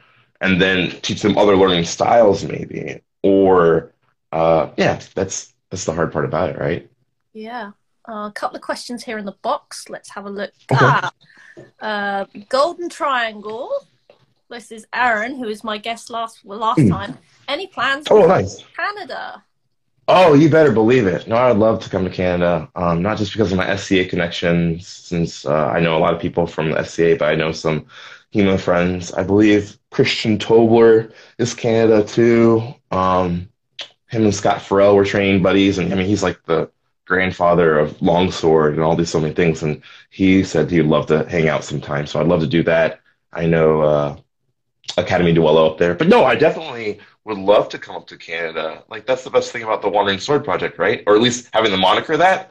And 0.41 0.61
then 0.61 0.91
teach 1.01 1.23
them 1.23 1.39
other 1.39 1.57
learning 1.57 1.85
styles, 1.85 2.45
maybe, 2.45 3.01
or 3.27 3.93
uh, 4.33 4.71
yeah, 4.77 5.01
that's 5.15 5.55
that's 5.71 5.85
the 5.85 5.93
hard 5.93 6.13
part 6.13 6.25
about 6.25 6.51
it, 6.51 6.59
right? 6.59 6.89
Yeah. 7.33 7.73
Uh, 8.09 8.29
a 8.29 8.33
couple 8.33 8.57
of 8.57 8.63
questions 8.63 9.03
here 9.03 9.19
in 9.19 9.25
the 9.25 9.37
box. 9.43 9.89
Let's 9.89 10.11
have 10.11 10.27
a 10.27 10.31
look. 10.31 10.53
Okay. 10.71 10.79
Ah, 10.81 11.13
uh, 11.81 12.25
Golden 12.49 12.89
Triangle. 12.89 13.71
This 14.49 14.71
is 14.71 14.87
Aaron, 14.95 15.37
who 15.37 15.47
was 15.47 15.65
my 15.65 15.77
guest 15.77 16.09
last 16.09 16.45
well, 16.45 16.61
last 16.61 16.79
mm. 16.79 16.89
time. 16.89 17.19
Any 17.49 17.67
plans? 17.67 18.07
Oh, 18.11 18.27
nice. 18.27 18.63
Canada. 18.77 19.43
Oh, 20.09 20.35
you 20.35 20.49
better 20.49 20.71
believe 20.71 21.09
it. 21.09 21.27
No, 21.27 21.35
I 21.35 21.49
would 21.49 21.59
love 21.59 21.83
to 21.83 21.91
come 21.91 22.05
to 22.05 22.11
Canada. 22.11 22.69
Um, 22.77 23.03
not 23.03 23.19
just 23.19 23.33
because 23.33 23.51
of 23.51 23.59
my 23.59 23.75
SCA 23.75 24.05
connections, 24.05 24.87
since 24.87 25.45
uh, 25.45 25.67
I 25.67 25.81
know 25.81 25.97
a 25.97 25.99
lot 25.99 26.15
of 26.15 26.21
people 26.21 26.47
from 26.47 26.71
the 26.71 26.85
SCA, 26.85 27.17
but 27.19 27.29
I 27.29 27.35
know 27.35 27.51
some 27.51 27.87
HEMA 28.37 28.59
friends. 28.59 29.13
I 29.13 29.23
believe 29.23 29.79
Christian 29.91 30.39
Tobler 30.39 31.13
is 31.39 31.55
Canada 31.55 32.05
too. 32.05 32.63
Um, 32.91 33.49
him 34.09 34.25
and 34.25 34.35
Scott 34.35 34.63
Farrell 34.63 34.95
were 34.95 35.05
training 35.05 35.43
buddies, 35.43 35.79
and 35.79 35.93
I 35.93 35.97
mean, 35.97 36.07
he's 36.07 36.23
like 36.23 36.43
the 36.45 36.71
grandfather 37.07 37.79
of 37.79 38.01
longsword 38.03 38.75
and 38.75 38.83
all 38.83 38.97
these 38.97 39.09
so 39.09 39.21
many 39.21 39.33
things 39.33 39.63
and 39.63 39.81
he 40.11 40.43
said 40.43 40.69
he'd 40.69 40.83
love 40.83 41.07
to 41.07 41.25
hang 41.29 41.49
out 41.49 41.65
sometime 41.65 42.05
so 42.05 42.21
i'd 42.21 42.27
love 42.27 42.41
to 42.41 42.49
do 42.49 42.65
that 42.65 43.01
i 43.33 43.47
know 43.47 43.81
uh, 43.81 44.17
Academie 44.99 45.33
Duello 45.33 45.71
up 45.71 45.79
there 45.79 45.95
but 45.95 46.09
no 46.09 46.25
i 46.25 46.35
definitely 46.35 46.99
would 47.25 47.39
love 47.39 47.69
to 47.69 47.79
come 47.79 47.95
up 47.95 48.09
to 48.09 48.17
canada 48.17 48.83
like 48.91 49.07
that's 49.07 49.23
the 49.23 49.31
best 49.31 49.53
thing 49.53 49.63
about 49.63 49.83
the 49.83 49.89
wandering 49.89 50.19
sword 50.19 50.45
project 50.45 50.81
right 50.81 51.05
or 51.07 51.15
at 51.15 51.23
least 51.23 51.49
having 51.53 51.71
the 51.71 51.77
moniker 51.77 52.17
that 52.17 52.51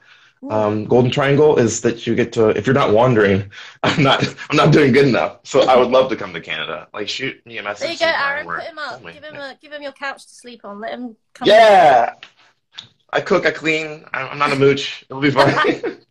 um, 0.52 0.86
golden 0.86 1.12
triangle 1.12 1.58
is 1.58 1.82
that 1.82 2.06
you 2.06 2.16
get 2.16 2.34
to 2.34 2.50
if 2.50 2.66
you're 2.66 2.74
not 2.74 2.92
wandering 2.92 3.52
i'm 3.84 4.04
not 4.04 4.24
i'm 4.50 4.58
not 4.58 4.72
doing 4.72 4.92
good 4.92 5.08
enough 5.08 5.40
so 5.44 5.62
i 5.62 5.76
would 5.76 5.90
love 5.90 6.10
to 6.10 6.16
come 6.16 6.34
to 6.34 6.42
canada 6.42 6.88
like 6.94 7.08
shoot 7.08 7.44
me 7.46 7.58
a 7.58 7.64
message 7.64 8.00
there 8.00 8.10
you 8.10 8.16
go 8.16 8.24
aaron 8.26 8.48
put 8.48 8.64
him 8.64 8.80
up 8.80 9.04
give 9.04 9.24
him 9.24 9.36
a 9.36 9.58
give 9.62 9.72
him 9.72 9.82
your 9.82 9.92
couch 9.92 10.26
to 10.28 10.34
sleep 10.34 10.62
on 10.64 10.80
let 10.80 10.92
him 10.92 11.16
come 11.34 11.48
yeah 11.48 12.14
I 13.16 13.22
cook, 13.22 13.46
I 13.46 13.52
clean. 13.52 14.04
I'm 14.12 14.38
not 14.38 14.52
a 14.52 14.58
mooch. 14.58 15.06
It'll 15.10 15.22
be 15.22 15.32
fine. 15.32 15.56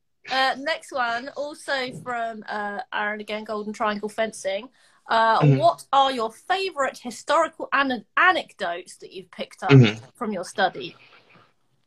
uh, 0.30 0.56
next 0.58 0.92
one, 0.92 1.30
also 1.30 1.90
from 2.02 2.44
uh, 2.46 2.80
Aaron 2.92 3.20
again, 3.20 3.44
Golden 3.44 3.72
Triangle 3.72 4.10
Fencing. 4.10 4.68
Uh, 5.08 5.40
mm-hmm. 5.40 5.56
What 5.56 5.84
are 5.90 6.12
your 6.12 6.30
favourite 6.30 6.98
historical 6.98 7.70
an- 7.72 8.04
anecdotes 8.14 8.98
that 8.98 9.10
you've 9.10 9.30
picked 9.30 9.62
up 9.62 9.70
mm-hmm. 9.70 10.04
from 10.14 10.32
your 10.32 10.44
study? 10.44 10.96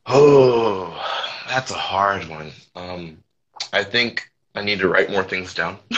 Oh, 0.06 0.92
that's 1.48 1.72
a 1.72 1.76
hard 1.76 2.28
one. 2.28 2.52
Um, 2.76 3.24
I 3.72 3.84
think 3.84 4.30
I 4.56 4.64
need 4.64 4.80
to 4.80 4.88
write 4.90 5.10
more 5.10 5.24
things 5.24 5.54
down 5.54 5.80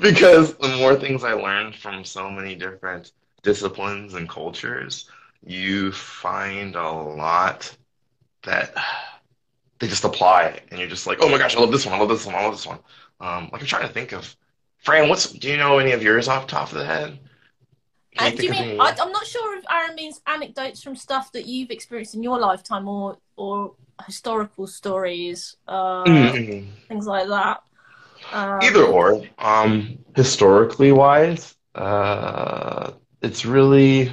because 0.00 0.54
the 0.56 0.76
more 0.78 0.96
things 0.96 1.22
I 1.24 1.34
learn 1.34 1.72
from 1.72 2.04
so 2.04 2.30
many 2.30 2.54
different 2.54 3.12
disciplines 3.42 4.14
and 4.14 4.28
cultures, 4.28 5.08
you 5.44 5.92
find 5.92 6.74
a 6.76 6.90
lot 6.90 7.76
that 8.44 8.74
they 9.78 9.88
just 9.88 10.04
apply 10.04 10.60
and 10.70 10.80
you're 10.80 10.88
just 10.88 11.06
like, 11.06 11.18
oh 11.20 11.28
my 11.28 11.38
gosh, 11.38 11.56
I 11.56 11.60
love 11.60 11.72
this 11.72 11.86
one, 11.86 11.94
I 11.94 11.98
love 11.98 12.08
this 12.08 12.26
one, 12.26 12.34
I 12.34 12.42
love 12.44 12.54
this 12.54 12.66
one. 12.66 12.78
Um, 13.20 13.50
like 13.52 13.60
I'm 13.60 13.66
trying 13.66 13.86
to 13.86 13.92
think 13.92 14.12
of, 14.12 14.34
Fran, 14.78 15.08
what's 15.08 15.32
do 15.32 15.48
you 15.48 15.56
know 15.56 15.78
any 15.78 15.92
of 15.92 16.02
yours 16.02 16.28
off 16.28 16.46
top 16.46 16.72
of 16.72 16.78
the 16.78 16.84
head? 16.84 17.18
Uh, 18.16 18.30
do 18.30 18.44
you 18.44 18.50
mean 18.50 18.80
I, 18.80 18.90
am 18.90 19.12
not 19.12 19.26
sure 19.26 19.58
if 19.58 19.64
Aaron 19.70 19.94
means 19.96 20.20
anecdotes 20.26 20.82
from 20.82 20.94
stuff 20.94 21.32
that 21.32 21.46
you've 21.46 21.70
experienced 21.70 22.14
in 22.14 22.22
your 22.22 22.38
lifetime 22.38 22.86
or 22.88 23.18
or 23.36 23.74
historical 24.06 24.66
stories, 24.66 25.56
uh, 25.66 26.04
mm-hmm. 26.04 26.68
things 26.88 27.06
like 27.06 27.28
that. 27.28 27.62
Um, 28.32 28.60
Either 28.62 28.84
or. 28.84 29.22
Um, 29.38 29.98
historically 30.14 30.92
wise, 30.92 31.54
uh, 31.74 32.92
it's 33.20 33.44
really 33.44 34.12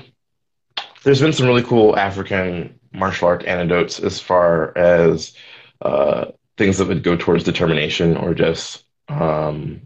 there's 1.04 1.22
been 1.22 1.34
some 1.34 1.48
really 1.48 1.64
cool 1.64 1.98
African 1.98 2.80
martial 2.94 3.28
art 3.28 3.46
anecdotes 3.46 4.00
as 4.00 4.20
far 4.20 4.78
as 4.78 5.34
uh, 5.82 6.26
things 6.58 6.78
that 6.78 6.88
would 6.88 7.04
go 7.04 7.16
towards 7.16 7.44
determination 7.44 8.18
or 8.18 8.34
just 8.34 8.84
um, 9.08 9.82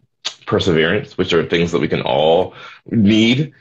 perseverance, 0.46 1.18
which 1.18 1.34
are 1.34 1.48
things 1.48 1.72
that 1.72 1.80
we 1.80 1.88
can 1.88 2.02
all 2.02 2.54
need. 2.88 3.54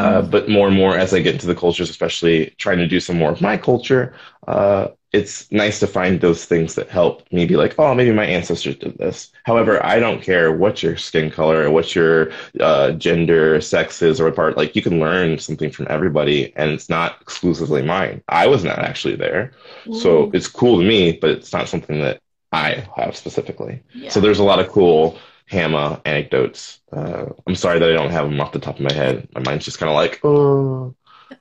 Uh, 0.00 0.22
but 0.22 0.48
more 0.48 0.66
and 0.66 0.76
more 0.76 0.96
as 0.96 1.12
I 1.12 1.20
get 1.20 1.34
into 1.34 1.46
the 1.46 1.54
cultures, 1.54 1.90
especially 1.90 2.54
trying 2.58 2.78
to 2.78 2.86
do 2.86 3.00
some 3.00 3.18
more 3.18 3.30
of 3.30 3.40
my 3.40 3.56
culture, 3.56 4.14
uh, 4.48 4.88
it's 5.12 5.50
nice 5.50 5.80
to 5.80 5.86
find 5.86 6.20
those 6.20 6.44
things 6.44 6.74
that 6.76 6.88
help 6.88 7.30
me 7.32 7.44
be 7.44 7.56
like, 7.56 7.74
oh, 7.78 7.94
maybe 7.94 8.12
my 8.12 8.24
ancestors 8.24 8.76
did 8.76 8.96
this. 8.96 9.32
However, 9.44 9.84
I 9.84 9.98
don't 9.98 10.22
care 10.22 10.52
what 10.52 10.82
your 10.82 10.96
skin 10.96 11.30
color 11.30 11.64
or 11.64 11.70
what 11.70 11.94
your 11.96 12.30
uh, 12.60 12.92
gender, 12.92 13.60
sex 13.60 14.02
is, 14.02 14.20
or 14.20 14.26
what 14.26 14.36
part. 14.36 14.56
Like, 14.56 14.76
you 14.76 14.82
can 14.82 15.00
learn 15.00 15.38
something 15.38 15.70
from 15.70 15.88
everybody, 15.90 16.52
and 16.56 16.70
it's 16.70 16.88
not 16.88 17.20
exclusively 17.20 17.82
mine. 17.82 18.22
I 18.28 18.46
was 18.46 18.62
not 18.62 18.78
actually 18.78 19.16
there, 19.16 19.52
so 19.92 20.30
it's 20.32 20.46
cool 20.46 20.78
to 20.78 20.84
me, 20.84 21.18
but 21.20 21.30
it's 21.30 21.52
not 21.52 21.68
something 21.68 22.00
that 22.00 22.20
I 22.52 22.86
have 22.96 23.16
specifically. 23.16 23.82
Yeah. 23.94 24.10
So 24.10 24.20
there's 24.20 24.38
a 24.38 24.44
lot 24.44 24.60
of 24.60 24.68
cool 24.68 25.18
HAMA 25.50 26.00
anecdotes. 26.04 26.80
Uh, 26.92 27.26
I'm 27.46 27.56
sorry 27.56 27.78
that 27.80 27.90
I 27.90 27.92
don't 27.92 28.10
have 28.10 28.30
them 28.30 28.40
off 28.40 28.52
the 28.52 28.60
top 28.60 28.76
of 28.76 28.82
my 28.82 28.92
head. 28.92 29.28
My 29.34 29.42
mind's 29.42 29.64
just 29.64 29.78
kind 29.78 29.90
of 29.90 29.96
like, 29.96 30.20
oh, 30.24 30.94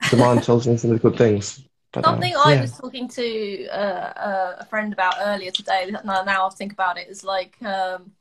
Damon 0.09 0.41
tells 0.41 0.67
me 0.67 0.77
some 0.77 0.91
of 0.91 1.01
the 1.01 1.09
good 1.09 1.17
things. 1.17 1.63
But, 1.91 2.05
uh, 2.05 2.11
Something 2.11 2.33
I 2.35 2.61
was 2.61 2.77
talking 2.77 3.07
to 3.09 3.67
uh, 3.67 3.73
uh, 3.73 4.55
a 4.59 4.65
friend 4.65 4.93
about 4.93 5.15
earlier 5.19 5.51
today. 5.51 5.91
Now, 6.03 6.23
now 6.23 6.47
I 6.47 6.49
think 6.49 6.71
about 6.71 6.97
it, 6.97 7.07
is 7.07 7.23
like 7.23 7.55
um, 7.63 8.11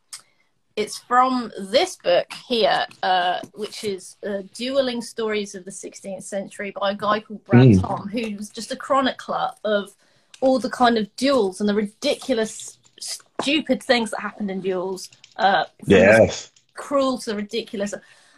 it's 0.76 0.98
from 0.98 1.50
this 1.58 1.96
book 1.96 2.32
here, 2.46 2.86
uh, 3.02 3.40
which 3.54 3.84
is 3.84 4.16
uh, 4.26 4.42
"Dueling 4.54 5.02
Stories 5.02 5.54
of 5.54 5.64
the 5.64 5.70
16th 5.70 6.22
Century" 6.22 6.70
by 6.70 6.92
a 6.92 6.94
guy 6.94 7.20
called 7.20 7.44
Brad 7.44 7.68
Mm. 7.68 7.80
Tom, 7.80 8.08
who's 8.08 8.48
just 8.48 8.72
a 8.72 8.76
chronicler 8.76 9.50
of 9.64 9.94
all 10.40 10.58
the 10.58 10.70
kind 10.70 10.96
of 10.96 11.14
duels 11.16 11.60
and 11.60 11.68
the 11.68 11.74
ridiculous, 11.74 12.78
stupid 13.00 13.82
things 13.82 14.10
that 14.10 14.20
happened 14.20 14.50
in 14.50 14.60
duels. 14.60 15.10
Uh, 15.38 15.64
Yes. 15.86 16.50
cruel 16.74 17.18
to 17.18 17.34
ridiculous. 17.34 17.94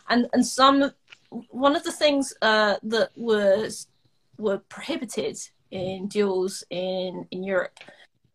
And 0.09 0.26
and 0.32 0.46
some 0.46 0.92
one 1.51 1.76
of 1.76 1.82
the 1.84 1.92
things 1.92 2.32
uh, 2.42 2.76
that 2.82 3.11
was 3.16 3.86
were 4.38 4.59
prohibited 4.68 5.36
in 5.70 6.09
duels 6.09 6.64
in 6.70 7.26
in 7.30 7.44
Europe 7.44 7.78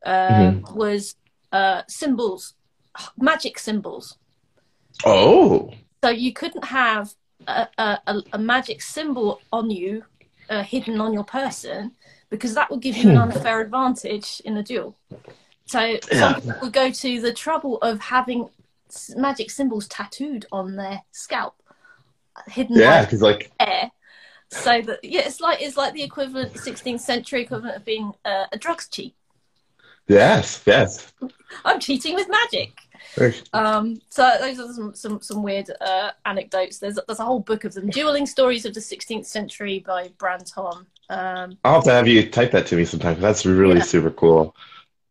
uh, 0.05 0.51
was 0.73 1.15
uh, 1.51 1.81
symbols 1.87 2.53
magic 3.17 3.59
symbols. 3.59 4.17
Oh. 5.05 5.73
so 6.01 6.09
you 6.09 6.31
couldn't 6.31 6.63
have 6.63 7.13
a, 7.47 7.67
a, 7.77 7.99
a- 8.07 8.23
a 8.33 8.39
magic 8.39 8.81
symbol 8.81 9.41
on 9.51 9.69
you 9.69 10.03
uh, 10.49 10.63
hidden 10.63 11.01
on 11.01 11.11
your 11.13 11.25
person 11.25 11.91
because 12.29 12.53
that 12.55 12.69
would 12.71 12.81
give 12.81 12.95
you 12.95 13.09
an 13.09 13.17
unfair 13.17 13.59
advantage 13.61 14.41
in 14.45 14.55
a 14.57 14.63
duel 14.63 14.95
so 15.65 15.79
Yeah. 16.11 16.33
some 16.33 16.41
people 16.41 16.69
go 16.69 16.91
to 16.91 17.21
the 17.21 17.33
trouble 17.33 17.77
of 17.79 17.99
having 17.99 18.49
magic 19.15 19.49
symbols 19.51 19.87
tattooed 19.87 20.45
on 20.51 20.75
their 20.75 21.01
scalp 21.11 21.55
hidden 22.47 22.77
Yeah, 22.77 23.03
because 23.05 23.21
like, 23.21 23.51
air 23.59 23.91
so 24.51 24.81
that 24.81 24.99
yeah 25.03 25.21
it's 25.25 25.41
like 25.41 25.61
it's 25.61 25.75
like 25.75 25.93
the 25.93 26.03
equivalent 26.03 26.53
16th 26.53 26.99
century 26.99 27.41
equivalent 27.41 27.75
of 27.77 27.83
being 27.83 28.13
uh, 28.25 28.45
a 28.51 28.57
drugs 28.57 28.87
cheat 28.87 29.15
yes, 30.07 30.61
yes. 30.65 31.13
i'm 31.65 31.79
cheating 31.79 32.13
with 32.15 32.29
magic 32.29 32.71
Um, 33.53 34.01
so 34.09 34.29
those 34.39 34.59
are 34.59 34.73
some 34.73 34.93
some, 34.93 35.21
some 35.21 35.43
weird 35.43 35.69
uh, 35.79 36.11
anecdotes. 36.25 36.79
There's 36.79 36.97
there's 37.07 37.19
a 37.19 37.23
whole 37.23 37.39
book 37.39 37.63
of 37.63 37.73
them. 37.73 37.87
Dueling 37.89 38.25
Stories 38.25 38.65
of 38.65 38.73
the 38.73 38.79
16th 38.81 39.25
Century 39.25 39.79
by 39.85 40.09
Brantôme. 40.17 40.85
Um, 41.09 41.57
I'll 41.63 41.75
have 41.75 41.83
to 41.85 41.91
have 41.91 42.07
you 42.07 42.27
type 42.29 42.51
that 42.51 42.65
to 42.67 42.75
me 42.75 42.83
sometime. 42.83 43.19
That's 43.21 43.45
really 43.45 43.77
Yeah. 43.77 43.83
super 43.83 44.09
cool. 44.11 44.55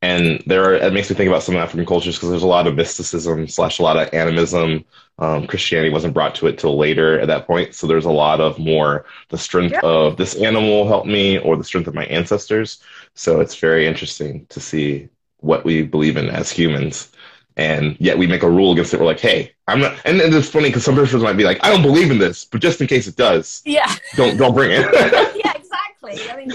And 0.05 0.43
there, 0.47 0.65
are, 0.65 0.75
it 0.75 0.93
makes 0.93 1.09
me 1.09 1.17
think 1.17 1.29
about 1.29 1.43
some 1.43 1.57
African 1.57 1.87
cultures 1.87 2.17
because 2.17 2.29
there's 2.29 2.43
a 2.43 2.47
lot 2.47 2.67
of 2.67 2.75
mysticism 2.75 3.49
slash 3.49 3.79
a 3.79 3.83
lot 3.83 3.97
of 3.97 4.13
animism. 4.13 4.85
Um, 5.19 5.47
Christianity 5.47 5.91
wasn't 5.91 6.13
brought 6.13 6.35
to 6.37 6.47
it 6.47 6.59
till 6.59 6.77
later 6.77 7.19
at 7.21 7.29
that 7.29 7.47
point, 7.47 7.75
so 7.75 7.87
there's 7.87 8.05
a 8.05 8.11
lot 8.11 8.39
of 8.41 8.59
more 8.59 9.07
the 9.31 9.39
strength 9.39 9.73
Yeah. 9.73 9.81
of 9.83 10.17
this 10.19 10.35
animal 10.35 10.87
helped 10.87 11.07
me 11.07 11.39
or 11.39 11.57
the 11.57 11.65
strength 11.65 11.87
of 11.89 11.95
my 11.95 12.05
ancestors. 12.07 12.83
So 13.15 13.41
it's 13.41 13.55
very 13.57 13.87
interesting 13.87 14.45
to 14.51 14.61
see 14.61 15.09
what 15.39 15.65
we 15.65 15.83
believe 15.83 16.19
in 16.19 16.29
as 16.29 16.51
humans. 16.51 17.11
And 17.57 17.97
yet 17.99 18.19
we 18.19 18.27
make 18.27 18.43
a 18.43 18.51
rule 18.51 18.73
against 18.73 18.93
it. 18.93 19.01
We're 19.01 19.07
like, 19.07 19.21
hey, 19.21 19.53
I'm 19.69 19.81
not. 19.81 19.97
And, 20.05 20.21
and 20.21 20.35
it's 20.35 20.49
funny 20.51 20.69
because 20.69 20.85
some 20.85 20.97
persons 20.97 21.23
might 21.23 21.39
be 21.39 21.45
like, 21.45 21.61
I 21.65 21.71
don't 21.71 21.83
believe 21.83 22.11
in 22.11 22.19
this, 22.19 22.45
but 22.45 22.61
just 22.61 22.81
in 22.83 22.89
case 22.89 23.07
it 23.07 23.17
does, 23.17 23.63
yeah, 23.65 23.91
don't 24.17 24.37
don't 24.37 24.53
bring 24.55 24.73
it. 24.73 24.81
yeah, 25.45 25.53
exactly. 25.63 26.31
I 26.31 26.37
mean, 26.37 26.51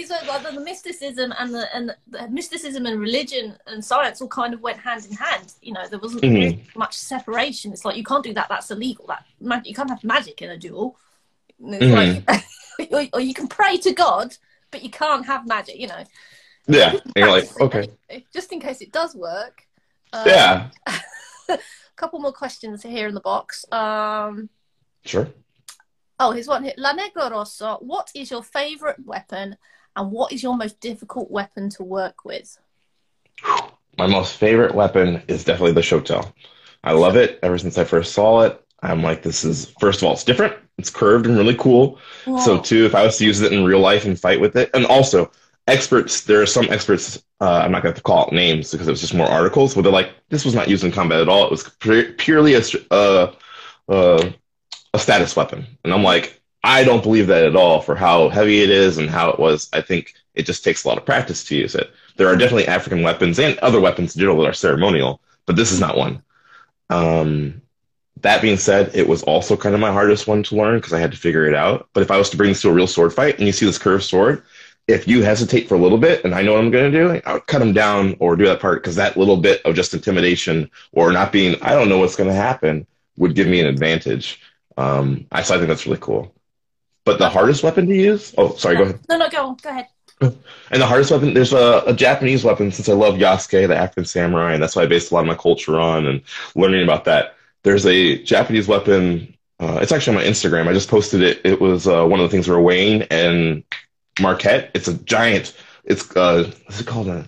it's 0.00 0.10
like 0.10 0.42
the, 0.42 0.52
the 0.52 0.60
mysticism 0.60 1.32
and 1.38 1.54
the 1.54 1.74
and 1.76 1.94
the 2.08 2.28
mysticism 2.28 2.86
and 2.86 3.00
religion 3.00 3.56
and 3.66 3.84
science 3.84 4.20
all 4.20 4.28
kind 4.28 4.54
of 4.54 4.60
went 4.60 4.78
hand 4.78 5.06
in 5.06 5.12
hand. 5.16 5.52
You 5.62 5.72
know, 5.74 5.86
there 5.88 5.98
wasn't 5.98 6.22
Mhm. 6.22 6.34
really 6.34 6.64
much 6.76 6.94
separation. 6.96 7.72
It's 7.72 7.84
like 7.84 7.96
you 7.96 8.04
can't 8.04 8.24
do 8.24 8.34
that. 8.34 8.48
That's 8.48 8.70
illegal. 8.70 9.06
That 9.08 9.24
mag- 9.40 9.66
you 9.66 9.74
can't 9.74 9.90
have 9.90 10.02
magic 10.04 10.40
in 10.42 10.50
a 10.50 10.56
duel. 10.56 10.98
It's 11.60 12.24
like, 12.28 12.90
or, 12.92 13.06
or 13.14 13.20
you 13.20 13.34
can 13.34 13.48
pray 13.48 13.76
to 13.78 13.92
God, 13.92 14.36
but 14.70 14.82
you 14.82 14.90
can't 14.90 15.26
have 15.26 15.46
magic. 15.46 15.76
You 15.76 15.88
know. 15.88 16.04
yeah, 16.66 16.92
and 16.92 17.12
you're 17.16 17.28
like, 17.30 17.60
okay, 17.60 17.88
anyway, 18.08 18.26
just 18.32 18.52
in 18.52 18.60
case 18.60 18.80
it 18.80 18.92
does 18.92 19.14
work. 19.14 19.62
Um, 20.12 20.22
yeah, 20.26 20.70
A 21.48 21.58
couple 21.96 22.18
more 22.20 22.32
questions 22.32 22.82
here 22.82 23.08
in 23.08 23.14
the 23.14 23.20
box. 23.20 23.64
Um, 23.72 24.48
sure. 25.04 25.28
oh, 26.20 26.30
here's 26.32 26.46
one 26.48 26.64
here. 26.64 26.72
La 26.78 26.92
Negro 26.94 27.30
Rosso, 27.30 27.76
what 27.80 28.10
is 28.14 28.30
your 28.30 28.42
favorite 28.42 29.04
weapon 29.04 29.56
and 29.98 30.12
what 30.12 30.32
is 30.32 30.42
your 30.42 30.56
most 30.56 30.80
difficult 30.80 31.30
weapon 31.30 31.68
to 31.70 31.82
work 31.82 32.24
with? 32.24 32.56
My 33.98 34.06
most 34.06 34.36
favorite 34.36 34.74
weapon 34.74 35.22
is 35.26 35.44
definitely 35.44 35.72
the 35.72 35.80
Shotel. 35.80 36.32
I 36.84 36.92
love 36.92 37.16
it 37.16 37.40
ever 37.42 37.58
since 37.58 37.76
I 37.76 37.84
first 37.84 38.12
saw 38.12 38.42
it. 38.42 38.64
I'm 38.80 39.02
like, 39.02 39.22
this 39.22 39.44
is, 39.44 39.74
first 39.80 40.00
of 40.00 40.06
all, 40.06 40.12
it's 40.12 40.22
different. 40.22 40.54
It's 40.78 40.88
curved 40.88 41.26
and 41.26 41.36
really 41.36 41.56
cool. 41.56 41.98
So, 42.24 42.60
too, 42.60 42.86
if 42.86 42.94
I 42.94 43.02
was 43.02 43.18
to 43.18 43.24
use 43.24 43.40
it 43.40 43.52
in 43.52 43.64
real 43.64 43.80
life 43.80 44.04
and 44.04 44.18
fight 44.18 44.40
with 44.40 44.54
it, 44.54 44.70
and 44.72 44.86
also 44.86 45.32
experts, 45.66 46.20
there 46.20 46.40
are 46.40 46.46
some 46.46 46.68
experts, 46.70 47.20
uh, 47.40 47.62
I'm 47.64 47.72
not 47.72 47.82
going 47.82 47.96
to 47.96 48.00
call 48.00 48.20
out 48.20 48.32
names 48.32 48.70
because 48.70 48.86
it 48.86 48.92
was 48.92 49.00
just 49.00 49.14
more 49.14 49.26
articles, 49.26 49.74
where 49.74 49.82
they're 49.82 49.90
like, 49.90 50.12
this 50.28 50.44
was 50.44 50.54
not 50.54 50.68
used 50.68 50.84
in 50.84 50.92
combat 50.92 51.20
at 51.20 51.28
all. 51.28 51.44
It 51.44 51.50
was 51.50 51.64
pu- 51.64 52.12
purely 52.12 52.54
a, 52.54 52.62
uh, 52.92 53.34
uh, 53.88 54.30
a 54.94 54.98
status 55.00 55.34
weapon. 55.34 55.66
And 55.82 55.92
I'm 55.92 56.04
like, 56.04 56.37
I 56.64 56.84
don't 56.84 57.02
believe 57.02 57.28
that 57.28 57.44
at 57.44 57.56
all 57.56 57.80
for 57.80 57.94
how 57.94 58.28
heavy 58.28 58.62
it 58.62 58.70
is 58.70 58.98
and 58.98 59.08
how 59.08 59.30
it 59.30 59.38
was. 59.38 59.68
I 59.72 59.80
think 59.80 60.14
it 60.34 60.46
just 60.46 60.64
takes 60.64 60.84
a 60.84 60.88
lot 60.88 60.98
of 60.98 61.06
practice 61.06 61.44
to 61.44 61.56
use 61.56 61.74
it. 61.74 61.90
There 62.16 62.28
are 62.28 62.36
definitely 62.36 62.66
African 62.66 63.02
weapons 63.02 63.38
and 63.38 63.58
other 63.58 63.80
weapons 63.80 64.14
in 64.14 64.20
general 64.20 64.38
that 64.38 64.48
are 64.48 64.52
ceremonial, 64.52 65.20
but 65.46 65.56
this 65.56 65.70
is 65.70 65.80
not 65.80 65.96
one. 65.96 66.22
Um, 66.90 67.62
that 68.22 68.42
being 68.42 68.56
said, 68.56 68.90
it 68.94 69.06
was 69.06 69.22
also 69.22 69.56
kind 69.56 69.74
of 69.74 69.80
my 69.80 69.92
hardest 69.92 70.26
one 70.26 70.42
to 70.44 70.56
learn 70.56 70.78
because 70.78 70.92
I 70.92 70.98
had 70.98 71.12
to 71.12 71.18
figure 71.18 71.46
it 71.46 71.54
out. 71.54 71.88
But 71.92 72.02
if 72.02 72.10
I 72.10 72.16
was 72.16 72.30
to 72.30 72.36
bring 72.36 72.50
this 72.50 72.62
to 72.62 72.70
a 72.70 72.72
real 72.72 72.86
sword 72.88 73.14
fight 73.14 73.38
and 73.38 73.46
you 73.46 73.52
see 73.52 73.66
this 73.66 73.78
curved 73.78 74.04
sword, 74.04 74.42
if 74.88 75.06
you 75.06 75.22
hesitate 75.22 75.68
for 75.68 75.74
a 75.74 75.78
little 75.78 75.98
bit 75.98 76.24
and 76.24 76.34
I 76.34 76.42
know 76.42 76.54
what 76.54 76.64
I'm 76.64 76.70
going 76.70 76.90
to 76.90 76.98
do, 76.98 77.20
I'll 77.26 77.40
cut 77.40 77.62
him 77.62 77.72
down 77.72 78.16
or 78.18 78.36
do 78.36 78.46
that 78.46 78.60
part 78.60 78.82
because 78.82 78.96
that 78.96 79.16
little 79.16 79.36
bit 79.36 79.62
of 79.62 79.76
just 79.76 79.94
intimidation 79.94 80.70
or 80.92 81.12
not 81.12 81.30
being, 81.30 81.60
I 81.62 81.74
don't 81.74 81.88
know 81.88 81.98
what's 81.98 82.16
going 82.16 82.30
to 82.30 82.34
happen 82.34 82.86
would 83.18 83.34
give 83.34 83.46
me 83.46 83.60
an 83.60 83.66
advantage. 83.66 84.40
Um, 84.76 85.26
I, 85.30 85.42
so 85.42 85.54
I 85.54 85.58
think 85.58 85.68
that's 85.68 85.86
really 85.86 85.98
cool. 86.00 86.34
But 87.08 87.18
the 87.18 87.30
hardest 87.30 87.62
weapon 87.62 87.86
to 87.86 87.94
use? 87.94 88.34
Oh, 88.36 88.54
sorry, 88.56 88.76
go 88.76 88.82
ahead. 88.82 89.00
No, 89.08 89.16
no, 89.16 89.30
go. 89.30 89.56
Go 89.62 89.70
ahead. 89.70 89.86
And 90.70 90.82
the 90.82 90.86
hardest 90.86 91.10
weapon, 91.10 91.32
there's 91.32 91.54
a, 91.54 91.82
a 91.86 91.94
Japanese 91.94 92.44
weapon 92.44 92.70
since 92.70 92.86
I 92.86 92.92
love 92.92 93.14
Yasuke, 93.14 93.66
the 93.66 93.74
African 93.74 94.04
samurai, 94.04 94.52
and 94.52 94.62
that's 94.62 94.76
why 94.76 94.82
I 94.82 94.86
based 94.86 95.10
a 95.10 95.14
lot 95.14 95.22
of 95.22 95.26
my 95.26 95.34
culture 95.34 95.80
on 95.80 96.04
and 96.04 96.20
learning 96.54 96.82
about 96.82 97.06
that. 97.06 97.36
There's 97.62 97.86
a 97.86 98.22
Japanese 98.24 98.68
weapon. 98.68 99.34
Uh, 99.58 99.78
it's 99.80 99.90
actually 99.90 100.18
on 100.18 100.22
my 100.22 100.28
Instagram. 100.28 100.68
I 100.68 100.74
just 100.74 100.90
posted 100.90 101.22
it. 101.22 101.40
It 101.46 101.62
was 101.62 101.88
uh, 101.88 102.04
one 102.04 102.20
of 102.20 102.24
the 102.24 102.28
things 102.28 102.46
we 102.46 102.54
were 102.54 102.60
weighing, 102.60 103.04
and 103.04 103.64
Marquette. 104.20 104.70
It's 104.74 104.88
a 104.88 104.94
giant. 105.04 105.56
It's 105.84 106.14
uh, 106.14 106.52
what's 106.66 106.82
it 106.82 106.86
called? 106.86 107.08
A, 107.08 107.26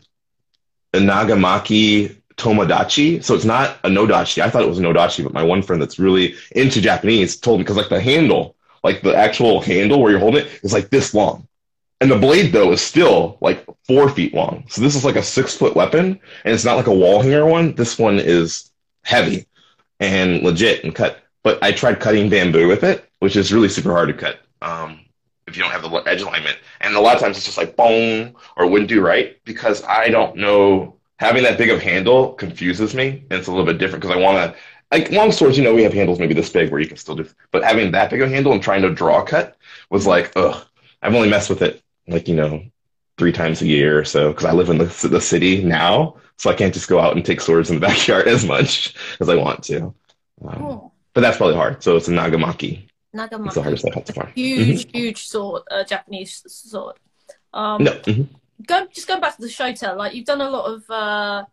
a 0.92 0.98
Nagamaki 0.98 2.20
Tomodachi. 2.36 3.24
So 3.24 3.34
it's 3.34 3.46
not 3.46 3.78
a 3.84 3.88
Nodachi. 3.88 4.42
I 4.42 4.50
thought 4.50 4.60
it 4.60 4.68
was 4.68 4.78
a 4.78 4.82
Nodachi, 4.82 5.24
but 5.24 5.32
my 5.32 5.42
one 5.42 5.62
friend 5.62 5.80
that's 5.80 5.98
really 5.98 6.34
into 6.50 6.82
Japanese 6.82 7.38
told 7.38 7.60
me 7.60 7.64
because 7.64 7.78
like 7.78 7.88
the 7.88 8.00
handle, 8.00 8.56
like 8.82 9.02
the 9.02 9.14
actual 9.14 9.60
handle 9.60 10.00
where 10.00 10.10
you're 10.10 10.20
holding 10.20 10.46
it, 10.46 10.60
is 10.62 10.72
like 10.72 10.90
this 10.90 11.14
long. 11.14 11.46
And 12.00 12.10
the 12.10 12.18
blade 12.18 12.52
though 12.52 12.72
is 12.72 12.80
still 12.80 13.36
like 13.40 13.64
four 13.86 14.08
feet 14.08 14.32
long. 14.32 14.64
So 14.68 14.80
this 14.80 14.96
is 14.96 15.04
like 15.04 15.16
a 15.16 15.22
six 15.22 15.54
foot 15.54 15.76
weapon, 15.76 16.18
and 16.44 16.54
it's 16.54 16.64
not 16.64 16.76
like 16.76 16.86
a 16.86 16.94
wall 16.94 17.20
hanger 17.20 17.44
one. 17.46 17.74
This 17.74 17.98
one 17.98 18.18
is 18.18 18.70
heavy 19.02 19.46
and 19.98 20.42
legit 20.42 20.84
and 20.84 20.94
cut. 20.94 21.18
But 21.42 21.62
I 21.62 21.72
tried 21.72 22.00
cutting 22.00 22.28
bamboo 22.28 22.68
with 22.68 22.84
it, 22.84 23.08
which 23.18 23.36
is 23.36 23.52
really 23.52 23.68
super 23.68 23.92
hard 23.92 24.08
to 24.08 24.14
cut 24.14 24.40
um, 24.62 25.00
if 25.46 25.56
you 25.56 25.62
don't 25.62 25.72
have 25.72 25.82
the 25.82 25.90
edge 26.06 26.22
alignment. 26.22 26.58
And 26.80 26.94
a 26.94 27.00
lot 27.00 27.16
of 27.16 27.22
times 27.22 27.36
it's 27.36 27.46
just 27.46 27.58
like 27.58 27.76
boom 27.76 28.34
or 28.56 28.66
wouldn't 28.66 28.88
do 28.88 29.00
right 29.00 29.42
because 29.44 29.84
I 29.84 30.08
don't 30.08 30.36
know. 30.36 30.96
Having 31.18 31.42
that 31.42 31.58
big 31.58 31.68
of 31.68 31.82
handle 31.82 32.32
confuses 32.32 32.94
me, 32.94 33.26
and 33.30 33.38
it's 33.38 33.46
a 33.46 33.50
little 33.50 33.66
bit 33.66 33.76
different 33.76 34.00
because 34.00 34.16
I 34.16 34.18
want 34.18 34.54
to. 34.54 34.58
Like 34.90 35.10
long 35.12 35.30
swords, 35.32 35.56
you 35.56 35.62
know, 35.64 35.74
we 35.74 35.84
have 35.84 35.92
handles 35.92 36.18
maybe 36.18 36.34
this 36.34 36.50
big 36.50 36.70
where 36.70 36.80
you 36.80 36.88
can 36.88 36.96
still 36.96 37.14
do, 37.14 37.28
but 37.52 37.62
having 37.62 37.92
that 37.92 38.10
big 38.10 38.20
of 38.22 38.30
a 38.30 38.34
handle 38.34 38.52
and 38.52 38.62
trying 38.62 38.82
to 38.82 38.90
draw 38.92 39.22
a 39.22 39.26
cut 39.26 39.56
was 39.90 40.06
like, 40.06 40.32
ugh. 40.36 40.64
I've 41.02 41.14
only 41.14 41.30
messed 41.30 41.48
with 41.48 41.62
it 41.62 41.82
like 42.08 42.28
you 42.28 42.34
know 42.36 42.62
three 43.16 43.32
times 43.32 43.62
a 43.62 43.66
year 43.66 43.98
or 43.98 44.04
so 44.04 44.30
because 44.30 44.44
I 44.44 44.52
live 44.52 44.68
in 44.68 44.78
the, 44.78 45.08
the 45.10 45.20
city 45.20 45.62
now, 45.64 46.16
so 46.36 46.50
I 46.50 46.54
can't 46.54 46.74
just 46.74 46.88
go 46.88 46.98
out 47.00 47.14
and 47.16 47.24
take 47.24 47.40
swords 47.40 47.70
in 47.70 47.76
the 47.80 47.86
backyard 47.86 48.28
as 48.28 48.44
much 48.44 48.94
as 49.20 49.28
I 49.28 49.36
want 49.36 49.62
to. 49.64 49.94
Um, 50.44 50.62
Oh, 50.62 50.92
but 51.14 51.20
that's 51.22 51.36
probably 51.36 51.56
hard. 51.56 51.82
So 51.82 51.96
it's 51.96 52.08
a 52.08 52.12
Nagamaki. 52.12 52.86
Nagamaki. 53.14 53.46
It's 53.46 53.54
the 53.54 53.62
hardest 53.62 53.86
I've 53.88 53.94
had 53.94 54.06
so 54.06 54.12
far. 54.14 54.26
Huge, 54.34 54.90
huge 54.92 55.26
sword, 55.26 55.62
uh, 55.70 55.84
Japanese 55.84 56.42
sword. 56.46 56.96
Um, 57.52 57.84
No. 57.84 57.92
mhm. 57.92 58.28
go 58.66 58.86
just 58.92 59.08
going 59.08 59.20
back 59.20 59.36
to 59.36 59.42
the 59.42 59.48
shotel 59.48 59.96
like 59.96 60.14
you've 60.14 60.26
done 60.26 60.40
a 60.42 60.50
lot 60.50 60.66
of 60.66 60.88
uh 60.90 61.44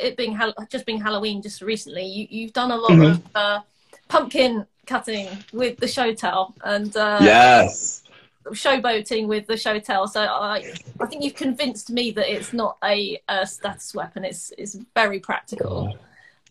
it 0.00 0.16
being 0.16 0.38
just 0.70 0.86
being 0.86 1.00
halloween 1.00 1.40
just 1.42 1.62
recently 1.62 2.04
you, 2.04 2.26
you've 2.30 2.52
done 2.52 2.70
a 2.70 2.76
lot 2.76 2.92
Mhm. 2.92 3.10
of 3.10 3.22
uh 3.34 3.60
pumpkin 4.08 4.66
cutting 4.86 5.28
with 5.52 5.78
the 5.78 5.86
shotel 5.86 6.52
and 6.64 6.96
uh 6.96 7.18
Yes. 7.20 8.02
showboating 8.46 9.28
with 9.28 9.46
the 9.46 9.54
shotel 9.54 10.08
so 10.08 10.20
i 10.22 10.64
i 11.00 11.06
think 11.06 11.22
you've 11.22 11.34
convinced 11.36 11.90
me 11.90 12.10
that 12.10 12.28
it's 12.32 12.52
not 12.52 12.76
a, 12.84 13.20
a 13.28 13.46
status 13.46 13.94
weapon 13.94 14.24
it's 14.24 14.52
it's 14.58 14.76
very 14.94 15.20
practical 15.20 15.96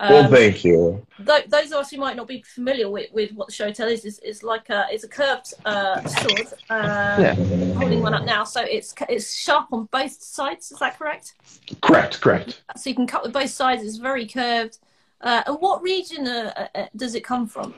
Well, 0.10 0.26
Um, 0.26 0.32
thank 0.32 0.64
you. 0.66 1.06
th- 1.28 1.46
those 1.48 1.68
of 1.72 1.78
us 1.82 1.92
who 1.92 1.98
might 1.98 2.16
not 2.16 2.28
be 2.28 2.44
familiar 2.56 2.90
with, 2.90 3.12
with 3.14 3.32
what 3.34 3.48
the 3.50 3.54
shotel 3.54 3.90
is, 3.92 4.04
is, 4.06 4.18
is 4.20 4.42
like 4.42 4.70
a 4.70 4.88
it's 4.92 5.04
a 5.04 5.08
curved 5.08 5.54
uh, 5.66 6.02
sword. 6.08 6.48
Uh, 6.70 7.18
Yeah. 7.20 7.36
Holding 7.80 8.02
one 8.02 8.14
up 8.14 8.26
now, 8.26 8.44
so 8.44 8.62
it's 8.62 8.94
it's 9.10 9.34
sharp 9.36 9.68
on 9.72 9.88
both 9.92 10.12
sides. 10.38 10.72
Is 10.72 10.80
that 10.80 10.98
correct? 10.98 11.36
Correct. 11.82 12.20
Correct. 12.22 12.64
So 12.78 12.90
you 12.90 12.96
can 12.96 13.08
cut 13.08 13.22
with 13.24 13.34
both 13.34 13.50
sides. 13.52 13.84
It's 13.84 13.98
very 13.98 14.26
curved. 14.28 14.80
Uh, 15.22 15.44
and 15.46 15.58
what 15.60 15.84
region 15.84 16.28
uh, 16.28 16.68
uh, 16.74 16.86
does 16.96 17.14
it 17.14 17.24
come 17.24 17.46
from? 17.48 17.76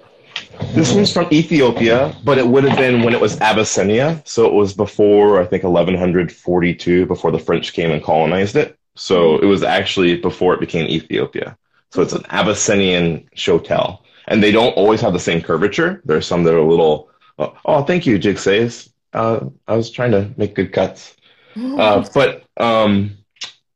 This 0.73 0.93
one's 0.93 1.11
from 1.11 1.27
Ethiopia, 1.31 2.15
but 2.23 2.37
it 2.37 2.47
would 2.47 2.63
have 2.63 2.77
been 2.77 3.03
when 3.03 3.13
it 3.13 3.19
was 3.21 3.39
Abyssinia. 3.41 4.21
So 4.25 4.45
it 4.47 4.53
was 4.53 4.73
before, 4.73 5.39
I 5.41 5.45
think, 5.45 5.63
1142, 5.63 7.05
before 7.05 7.31
the 7.31 7.37
French 7.39 7.73
came 7.73 7.91
and 7.91 8.01
colonized 8.01 8.55
it. 8.55 8.77
So 8.95 9.37
it 9.39 9.45
was 9.45 9.61
actually 9.63 10.17
before 10.17 10.53
it 10.53 10.59
became 10.59 10.87
Ethiopia. 10.87 11.57
So 11.93 12.01
it's 12.01 12.13
an 12.13 12.25
Abyssinian 12.29 13.29
shotel. 13.35 13.99
And 14.25 14.41
they 14.41 14.51
don't 14.51 14.71
always 14.71 14.99
have 15.01 15.13
the 15.13 15.19
same 15.19 15.41
curvature. 15.41 16.01
There's 16.05 16.25
some 16.25 16.43
that 16.43 16.55
are 16.55 16.57
a 16.57 16.67
little, 16.67 17.11
oh, 17.37 17.55
oh 17.65 17.83
thank 17.83 18.07
you, 18.07 18.17
Jigsays. 18.17 18.89
Uh, 19.13 19.45
I 19.67 19.75
was 19.75 19.91
trying 19.91 20.09
to 20.11 20.33
make 20.35 20.55
good 20.55 20.73
cuts. 20.73 21.15
Uh, 21.55 22.03
but 22.15 22.45
um, 22.57 23.15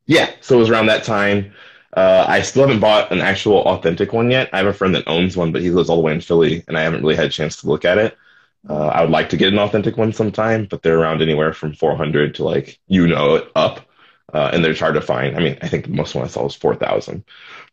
yeah, 0.07 0.31
so 0.41 0.55
it 0.55 0.59
was 0.59 0.69
around 0.71 0.87
that 0.87 1.03
time. 1.03 1.53
Uh, 1.93 2.25
I 2.27 2.41
still 2.41 2.63
haven't 2.63 2.79
bought 2.79 3.11
an 3.11 3.21
actual 3.21 3.61
authentic 3.63 4.13
one 4.13 4.31
yet. 4.31 4.49
I 4.51 4.57
have 4.57 4.67
a 4.67 4.73
friend 4.73 4.95
that 4.95 5.07
owns 5.07 5.37
one, 5.37 5.51
but 5.51 5.61
he 5.61 5.69
lives 5.69 5.87
all 5.87 5.97
the 5.97 6.01
way 6.01 6.13
in 6.13 6.21
Philly, 6.21 6.63
and 6.67 6.75
I 6.75 6.81
haven't 6.81 7.03
really 7.03 7.15
had 7.15 7.25
a 7.25 7.29
chance 7.29 7.57
to 7.57 7.67
look 7.67 7.85
at 7.85 7.99
it. 7.99 8.17
Uh, 8.67 8.87
I 8.87 9.01
would 9.01 9.11
like 9.11 9.29
to 9.29 9.37
get 9.37 9.53
an 9.53 9.59
authentic 9.59 9.95
one 9.95 10.11
sometime, 10.11 10.65
but 10.65 10.81
they're 10.81 10.99
around 10.99 11.21
anywhere 11.21 11.53
from 11.53 11.73
400 11.73 12.33
to 12.35 12.43
like 12.43 12.79
you 12.87 13.07
know 13.07 13.35
it 13.35 13.51
up, 13.55 13.86
uh, 14.33 14.51
and 14.53 14.63
they're 14.63 14.75
hard 14.75 14.95
to 14.95 15.01
find. 15.01 15.35
I 15.35 15.39
mean, 15.39 15.57
I 15.61 15.67
think 15.67 15.85
the 15.85 15.91
most 15.91 16.15
one 16.15 16.25
I 16.25 16.27
saw 16.27 16.43
was 16.43 16.55
4,000, 16.55 17.23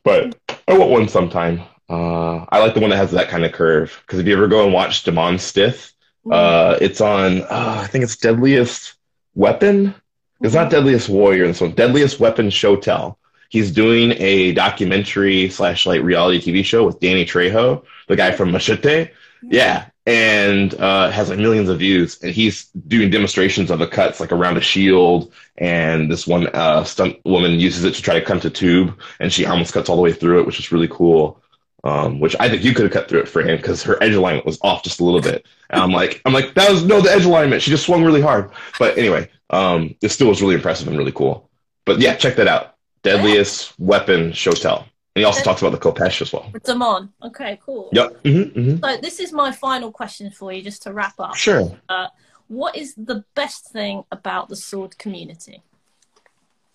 but 0.03 0.37
I 0.69 0.79
want 0.79 0.91
one 0.91 1.09
sometime. 1.09 1.63
Uh, 1.89 2.45
I 2.49 2.61
like 2.61 2.75
the 2.75 2.81
one 2.81 2.91
that 2.91 2.97
has 2.97 3.11
that 3.11 3.29
kind 3.29 3.45
of 3.45 3.53
curve 3.53 4.03
because 4.07 4.19
if 4.19 4.27
you 4.27 4.35
ever 4.35 4.49
go 4.49 4.65
and 4.65 4.73
watch 4.73 5.05
Damon 5.05 5.39
Stith, 5.39 5.93
uh, 6.31 6.79
it's 6.81 7.01
on 7.01 7.43
uh, 7.43 7.81
I 7.83 7.87
think 7.87 8.05
it's 8.05 8.17
Deadliest 8.17 8.95
Weapon. 9.35 9.95
It's 10.41 10.55
not 10.55 10.71
Deadliest 10.71 11.09
Warrior. 11.09 11.47
This 11.47 11.61
one, 11.61 11.73
Deadliest 11.73 12.21
Weapon 12.21 12.49
Shotel. 12.49 13.17
He's 13.51 13.71
doing 13.71 14.13
a 14.19 14.53
documentary 14.53 15.51
slash 15.51 15.87
like 15.87 16.03
reality 16.03 16.41
TV 16.41 16.65
show 16.65 16.85
with 16.85 17.01
Danny 17.01 17.25
Trejo, 17.25 17.85
the 18.09 18.17
guy 18.17 18.33
from 18.33 18.51
Machete. 18.51 19.11
Yeah, 19.43 19.87
and 20.07 20.75
uh, 20.75 21.11
has 21.11 21.31
like 21.31 21.39
millions 21.39 21.69
of 21.69 21.79
views. 21.79 22.19
And 22.23 22.33
he's 22.33 22.67
doing 22.87 23.11
demonstrations 23.11 23.71
of 23.71 23.79
the 23.79 23.87
cuts 23.87 24.21
like 24.21 24.33
around 24.33 24.57
a 24.57 24.61
shield. 24.61 25.33
And 25.57 26.11
this 26.11 26.27
one 26.27 26.49
uh, 26.49 26.85
stunt 26.85 27.19
woman 27.25 27.53
uses 27.53 27.85
it 27.85 27.95
to 27.95 28.03
try 28.03 28.19
to 28.19 28.25
cut 28.25 28.45
a 28.45 28.51
tube, 28.51 28.99
and 29.21 29.33
she 29.33 29.47
almost 29.47 29.73
cuts 29.73 29.89
all 29.89 29.97
the 29.97 30.03
way 30.03 30.13
through 30.13 30.41
it, 30.41 30.47
which 30.47 30.59
is 30.59 30.73
really 30.73 30.89
cool. 30.89 31.41
Um, 31.85 32.19
which 32.19 32.35
I 32.41 32.49
think 32.49 32.65
you 32.65 32.73
could 32.73 32.85
have 32.85 32.95
cut 32.95 33.11
through 33.11 33.21
it, 33.21 33.29
for 33.29 33.43
him 33.43 33.59
because 33.59 33.83
her 33.83 34.03
edge 34.03 34.15
alignment 34.15 34.47
was 34.47 34.59
off 34.63 34.83
just 34.83 35.01
a 35.01 35.05
little 35.05 35.21
bit. 35.21 35.45
And 35.69 35.83
I'm 35.83 35.93
like, 35.93 36.23
I'm 36.25 36.33
like, 36.33 36.55
that 36.55 36.71
was 36.71 36.83
no 36.83 37.03
the 37.03 37.11
edge 37.11 37.27
alignment. 37.27 37.61
She 37.61 37.71
just 37.71 37.85
swung 37.85 38.03
really 38.03 38.23
hard. 38.23 38.51
But 38.79 38.97
anyway, 38.97 39.29
um, 39.51 39.95
it 40.01 40.09
still 40.09 40.29
was 40.29 40.41
really 40.41 40.55
impressive 40.55 40.89
and 40.89 40.97
really 40.97 41.13
cool. 41.13 41.51
But 41.85 42.01
yeah, 42.01 42.15
check 42.15 42.37
that 42.37 42.49
out. 42.49 42.77
Deadliest 43.03 43.79
Weapon 43.79 44.33
Shotel. 44.33 44.87
And 45.15 45.21
he 45.21 45.25
also 45.25 45.43
talks 45.43 45.63
about 45.63 45.71
the 45.71 45.79
Khopesh 45.79 46.23
as 46.23 46.33
well. 46.33 46.51
Damon. 46.65 47.13
Okay, 47.23 47.61
cool. 47.65 47.89
Yep. 47.93 48.27
hmm 48.27 48.43
hmm 48.43 48.77
So 48.79 48.97
this 48.97 49.21
is 49.21 49.33
my 49.33 49.53
final 49.53 49.93
question 49.93 50.31
for 50.31 50.53
you, 50.53 50.61
just 50.63 50.83
to 50.83 50.93
wrap 50.93 51.15
up. 51.21 51.37
Sure. 51.37 51.71
What 52.49 52.77
is 52.77 52.95
the 52.95 53.25
best 53.35 53.69
thing 53.73 54.05
about 54.13 54.49
the 54.49 54.57
sword 54.57 54.99
community? 54.99 55.63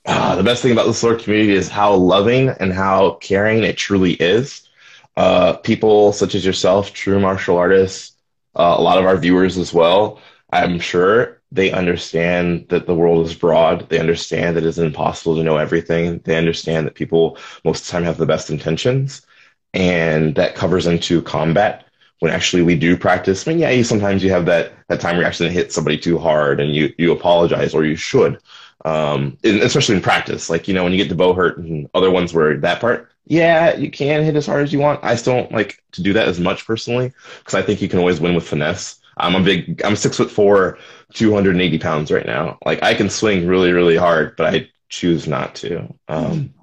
Ah, 0.07 0.35
the 0.35 0.43
best 0.43 0.63
thing 0.63 0.71
about 0.71 0.87
the 0.87 0.93
sword 0.93 1.19
community 1.19 1.53
is 1.53 1.69
how 1.69 1.93
loving 1.93 2.49
and 2.49 2.73
how 2.73 3.11
caring 3.21 3.63
it 3.63 3.77
truly 3.77 4.13
is. 4.13 4.67
Uh, 5.15 5.53
people 5.57 6.11
such 6.13 6.33
as 6.33 6.45
yourself, 6.45 6.93
true 6.93 7.19
martial 7.19 7.57
artists, 7.57 8.15
uh, 8.55 8.75
a 8.77 8.81
lot 8.81 8.97
of 8.97 9.05
our 9.05 9.17
viewers 9.17 9.57
as 9.57 9.73
well, 9.73 10.19
I'm 10.51 10.79
sure 10.79 11.38
they 11.51 11.71
understand 11.71 12.67
that 12.69 12.85
the 12.85 12.95
world 12.95 13.25
is 13.25 13.33
broad. 13.35 13.89
They 13.89 13.99
understand 13.99 14.55
that 14.55 14.65
it's 14.65 14.77
impossible 14.77 15.35
to 15.35 15.43
know 15.43 15.57
everything. 15.57 16.19
They 16.23 16.37
understand 16.37 16.85
that 16.85 16.95
people 16.95 17.37
most 17.63 17.81
of 17.81 17.87
the 17.87 17.91
time 17.91 18.03
have 18.03 18.17
the 18.17 18.25
best 18.25 18.49
intentions. 18.49 19.25
And 19.73 20.35
that 20.35 20.55
covers 20.55 20.87
into 20.87 21.21
combat 21.21 21.85
when 22.19 22.31
actually 22.31 22.63
we 22.63 22.75
do 22.75 22.97
practice. 22.97 23.47
I 23.47 23.51
mean, 23.51 23.59
yeah, 23.59 23.69
you, 23.69 23.83
sometimes 23.83 24.23
you 24.23 24.31
have 24.31 24.45
that, 24.45 24.73
that 24.87 24.99
time 24.99 25.17
where 25.17 25.31
you 25.31 25.49
hit 25.49 25.71
somebody 25.71 25.97
too 25.97 26.17
hard 26.17 26.59
and 26.59 26.73
you, 26.73 26.93
you 26.97 27.11
apologize 27.11 27.73
or 27.73 27.85
you 27.85 27.95
should 27.95 28.39
um, 28.85 29.37
especially 29.43 29.95
in 29.95 30.01
practice. 30.01 30.49
Like 30.49 30.67
you 30.67 30.73
know, 30.73 30.83
when 30.83 30.91
you 30.91 30.97
get 30.97 31.09
to 31.09 31.15
buhurt 31.15 31.57
and 31.57 31.89
other 31.93 32.11
ones 32.11 32.33
where 32.33 32.57
that 32.57 32.79
part, 32.79 33.09
yeah, 33.25 33.75
you 33.75 33.91
can 33.91 34.23
hit 34.23 34.35
as 34.35 34.45
hard 34.45 34.63
as 34.63 34.73
you 34.73 34.79
want. 34.79 35.03
I 35.03 35.15
still 35.15 35.33
don't 35.33 35.51
like 35.51 35.83
to 35.93 36.01
do 36.01 36.13
that 36.13 36.27
as 36.27 36.39
much 36.39 36.65
personally 36.65 37.13
because 37.39 37.55
I 37.55 37.61
think 37.61 37.81
you 37.81 37.89
can 37.89 37.99
always 37.99 38.19
win 38.19 38.35
with 38.35 38.47
finesse. 38.47 38.99
I'm 39.17 39.35
a 39.35 39.41
big, 39.41 39.81
I'm 39.83 39.97
six 39.97 40.17
foot 40.17 40.31
four, 40.31 40.77
280 41.13 41.79
pounds 41.79 42.11
right 42.11 42.25
now. 42.25 42.57
Like 42.65 42.83
I 42.83 42.93
can 42.93 43.09
swing 43.09 43.47
really, 43.47 43.71
really 43.71 43.97
hard, 43.97 44.35
but 44.35 44.53
I 44.53 44.69
choose 44.89 45.27
not 45.27 45.55
to. 45.55 45.93
Um, 46.07 46.53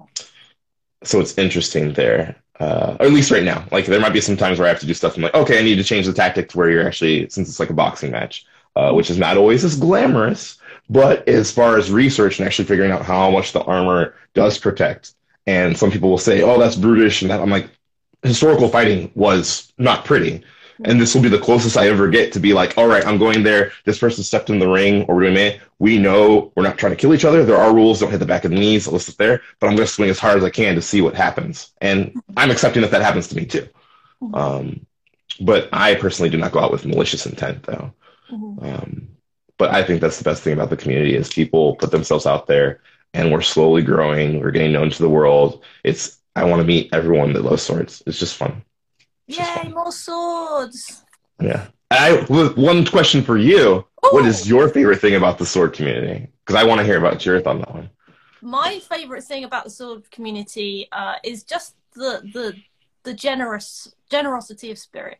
so 1.03 1.19
it's 1.19 1.37
interesting 1.37 1.93
there. 1.93 2.35
Uh, 2.59 2.97
or 2.99 3.05
at 3.05 3.13
least 3.13 3.29
right 3.29 3.43
now, 3.43 3.63
like 3.71 3.85
there 3.85 3.99
might 3.99 4.13
be 4.13 4.21
some 4.21 4.35
times 4.35 4.57
where 4.57 4.65
I 4.65 4.71
have 4.71 4.79
to 4.79 4.87
do 4.87 4.93
stuff. 4.93 5.15
I'm 5.15 5.21
like, 5.21 5.35
okay, 5.35 5.59
I 5.59 5.63
need 5.63 5.75
to 5.75 5.83
change 5.83 6.07
the 6.07 6.13
tactic 6.13 6.49
to 6.49 6.57
where 6.57 6.69
you're 6.71 6.87
actually, 6.87 7.29
since 7.29 7.47
it's 7.49 7.59
like 7.59 7.69
a 7.69 7.73
boxing 7.73 8.11
match, 8.11 8.45
uh, 8.75 8.91
which 8.93 9.11
is 9.11 9.19
not 9.19 9.37
always 9.37 9.63
as 9.63 9.77
glamorous. 9.77 10.57
But 10.89 11.27
as 11.27 11.51
far 11.51 11.77
as 11.77 11.91
research 11.91 12.39
and 12.39 12.47
actually 12.47 12.65
figuring 12.65 12.91
out 12.91 13.03
how 13.03 13.29
much 13.29 13.51
the 13.51 13.61
armor 13.63 14.15
does 14.33 14.57
protect, 14.57 15.13
and 15.45 15.77
some 15.77 15.91
people 15.91 16.09
will 16.09 16.17
say, 16.17 16.41
"Oh, 16.41 16.57
that's 16.57 16.77
brutish," 16.77 17.21
and 17.21 17.29
that 17.29 17.41
I'm 17.41 17.49
like, 17.49 17.69
historical 18.23 18.69
fighting 18.69 19.11
was 19.13 19.71
not 19.77 20.05
pretty, 20.05 20.43
and 20.85 20.99
this 20.99 21.15
will 21.15 21.21
be 21.21 21.29
the 21.29 21.39
closest 21.39 21.77
I 21.77 21.87
ever 21.87 22.07
get 22.07 22.31
to 22.33 22.39
be 22.39 22.53
like, 22.53 22.77
"All 22.77 22.87
right, 22.87 23.05
I'm 23.05 23.17
going 23.17 23.43
there. 23.43 23.71
This 23.85 23.99
person 23.99 24.23
stepped 24.23 24.49
in 24.49 24.59
the 24.59 24.67
ring, 24.67 25.03
or 25.03 25.15
we 25.15 25.29
may. 25.29 25.59
We 25.79 25.97
know 25.97 26.51
we're 26.55 26.63
not 26.63 26.77
trying 26.77 26.91
to 26.91 26.95
kill 26.97 27.13
each 27.13 27.25
other. 27.25 27.45
There 27.45 27.57
are 27.57 27.73
rules. 27.73 27.99
Don't 27.99 28.11
hit 28.11 28.19
the 28.19 28.25
back 28.25 28.45
of 28.45 28.51
the 28.51 28.57
knees. 28.57 28.87
Let's 28.87 29.05
sit 29.05 29.17
there. 29.17 29.41
But 29.59 29.67
I'm 29.67 29.75
going 29.75 29.87
to 29.87 29.93
swing 29.93 30.09
as 30.09 30.19
hard 30.19 30.37
as 30.37 30.43
I 30.43 30.49
can 30.49 30.75
to 30.75 30.81
see 30.81 31.01
what 31.01 31.15
happens, 31.15 31.71
and 31.81 32.13
I'm 32.35 32.51
accepting 32.51 32.81
that 32.81 32.91
that 32.91 33.01
happens 33.01 33.27
to 33.29 33.35
me 33.35 33.45
too. 33.45 33.67
Um, 34.33 34.85
but 35.39 35.69
I 35.71 35.95
personally 35.95 36.29
do 36.29 36.37
not 36.37 36.51
go 36.51 36.59
out 36.59 36.71
with 36.71 36.85
malicious 36.85 37.25
intent, 37.25 37.63
though. 37.63 37.93
Mhm. 38.31 38.63
Um, 38.63 39.07
but 39.57 39.73
I 39.73 39.83
think 39.83 40.01
that's 40.01 40.17
the 40.17 40.23
best 40.23 40.43
thing 40.43 40.53
about 40.53 40.69
the 40.69 40.77
community 40.77 41.15
is 41.15 41.29
people 41.29 41.75
put 41.75 41.91
themselves 41.91 42.25
out 42.25 42.47
there, 42.47 42.81
and 43.13 43.31
we're 43.31 43.41
slowly 43.41 43.81
growing. 43.81 44.39
We're 44.39 44.51
getting 44.51 44.73
known 44.73 44.89
to 44.89 45.01
the 45.01 45.09
world. 45.09 45.63
It's 45.83 46.17
I 46.35 46.43
want 46.43 46.61
to 46.61 46.67
meet 46.67 46.89
everyone 46.93 47.33
that 47.33 47.43
loves 47.43 47.63
swords. 47.63 48.03
It's 48.05 48.19
just 48.19 48.35
fun. 48.35 48.61
Yay, 49.27 49.69
more 49.73 49.91
swords! 49.91 51.03
Yeah. 51.41 51.67
I 51.91 52.17
one 52.55 52.85
question 52.85 53.23
for 53.23 53.37
you. 53.37 53.85
What 54.01 54.23
Ooh. 54.25 54.27
is 54.27 54.47
your 54.47 54.69
favorite 54.69 54.99
thing 54.99 55.15
about 55.15 55.37
the 55.37 55.45
sword 55.45 55.73
community? 55.73 56.27
Because 56.45 56.61
I 56.61 56.65
want 56.65 56.79
to 56.79 56.85
hear 56.85 56.97
about 56.97 57.25
your 57.25 57.39
thought 57.41 57.55
on 57.55 57.59
that 57.59 57.73
one. 57.73 57.89
My 58.41 58.79
favorite 58.79 59.23
thing 59.23 59.43
about 59.43 59.63
the 59.63 59.69
sword 59.69 60.09
community 60.11 60.87
uh, 60.91 61.15
is 61.23 61.43
just 61.43 61.75
the 61.93 62.21
the 62.33 62.55
the 63.03 63.13
generous 63.13 63.93
generosity 64.09 64.71
of 64.71 64.77
spirit. 64.77 65.19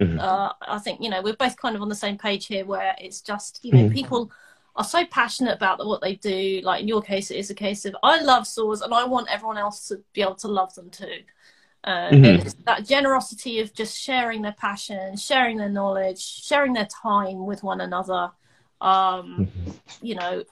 Mhm. 0.00 0.18
Uh, 0.20 0.52
I 0.62 0.78
think 0.78 1.02
you 1.02 1.10
know 1.10 1.20
we're 1.22 1.36
both 1.36 1.56
kind 1.56 1.76
of 1.76 1.82
on 1.82 1.88
the 1.88 1.94
same 1.94 2.16
page 2.18 2.46
here, 2.46 2.64
where 2.64 2.94
it's 2.98 3.20
just 3.20 3.60
you 3.62 3.72
know 3.72 3.84
Mhm. 3.88 3.92
people 3.92 4.30
are 4.76 4.84
so 4.84 5.04
passionate 5.06 5.54
about 5.54 5.84
what 5.84 6.00
they 6.00 6.14
do. 6.14 6.60
Like 6.62 6.82
in 6.82 6.88
your 6.88 7.02
case, 7.02 7.30
it 7.30 7.36
is 7.36 7.50
a 7.50 7.54
case 7.54 7.84
of 7.84 7.96
I 8.02 8.20
love 8.22 8.46
swords 8.46 8.80
and 8.80 8.94
I 8.94 9.04
want 9.04 9.28
everyone 9.28 9.58
else 9.58 9.88
to 9.88 10.02
be 10.12 10.22
able 10.22 10.36
to 10.36 10.48
love 10.48 10.74
them 10.74 10.88
too. 10.90 11.24
Uh, 11.84 12.10
Mhm. 12.10 12.40
it's 12.40 12.54
that 12.66 12.84
generosity 12.84 13.60
of 13.60 13.72
just 13.72 13.96
sharing 13.96 14.42
their 14.42 14.52
passion, 14.58 15.16
sharing 15.16 15.56
their 15.56 15.68
knowledge, 15.68 16.20
sharing 16.20 16.72
their 16.72 16.86
time 16.86 17.46
with 17.46 17.62
one 17.62 17.80
another. 17.80 18.30
Um, 18.80 19.48
you 20.02 20.14
know, 20.14 20.44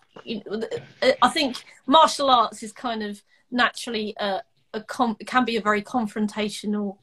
I 1.22 1.28
think 1.28 1.56
martial 1.86 2.30
arts 2.30 2.62
is 2.62 2.72
kind 2.72 3.02
of 3.02 3.22
naturally 3.50 4.14
a, 4.18 4.42
a 4.72 4.80
com- 4.82 5.16
can 5.26 5.44
be 5.44 5.56
a 5.56 5.60
very 5.60 5.82
confrontational 5.82 6.98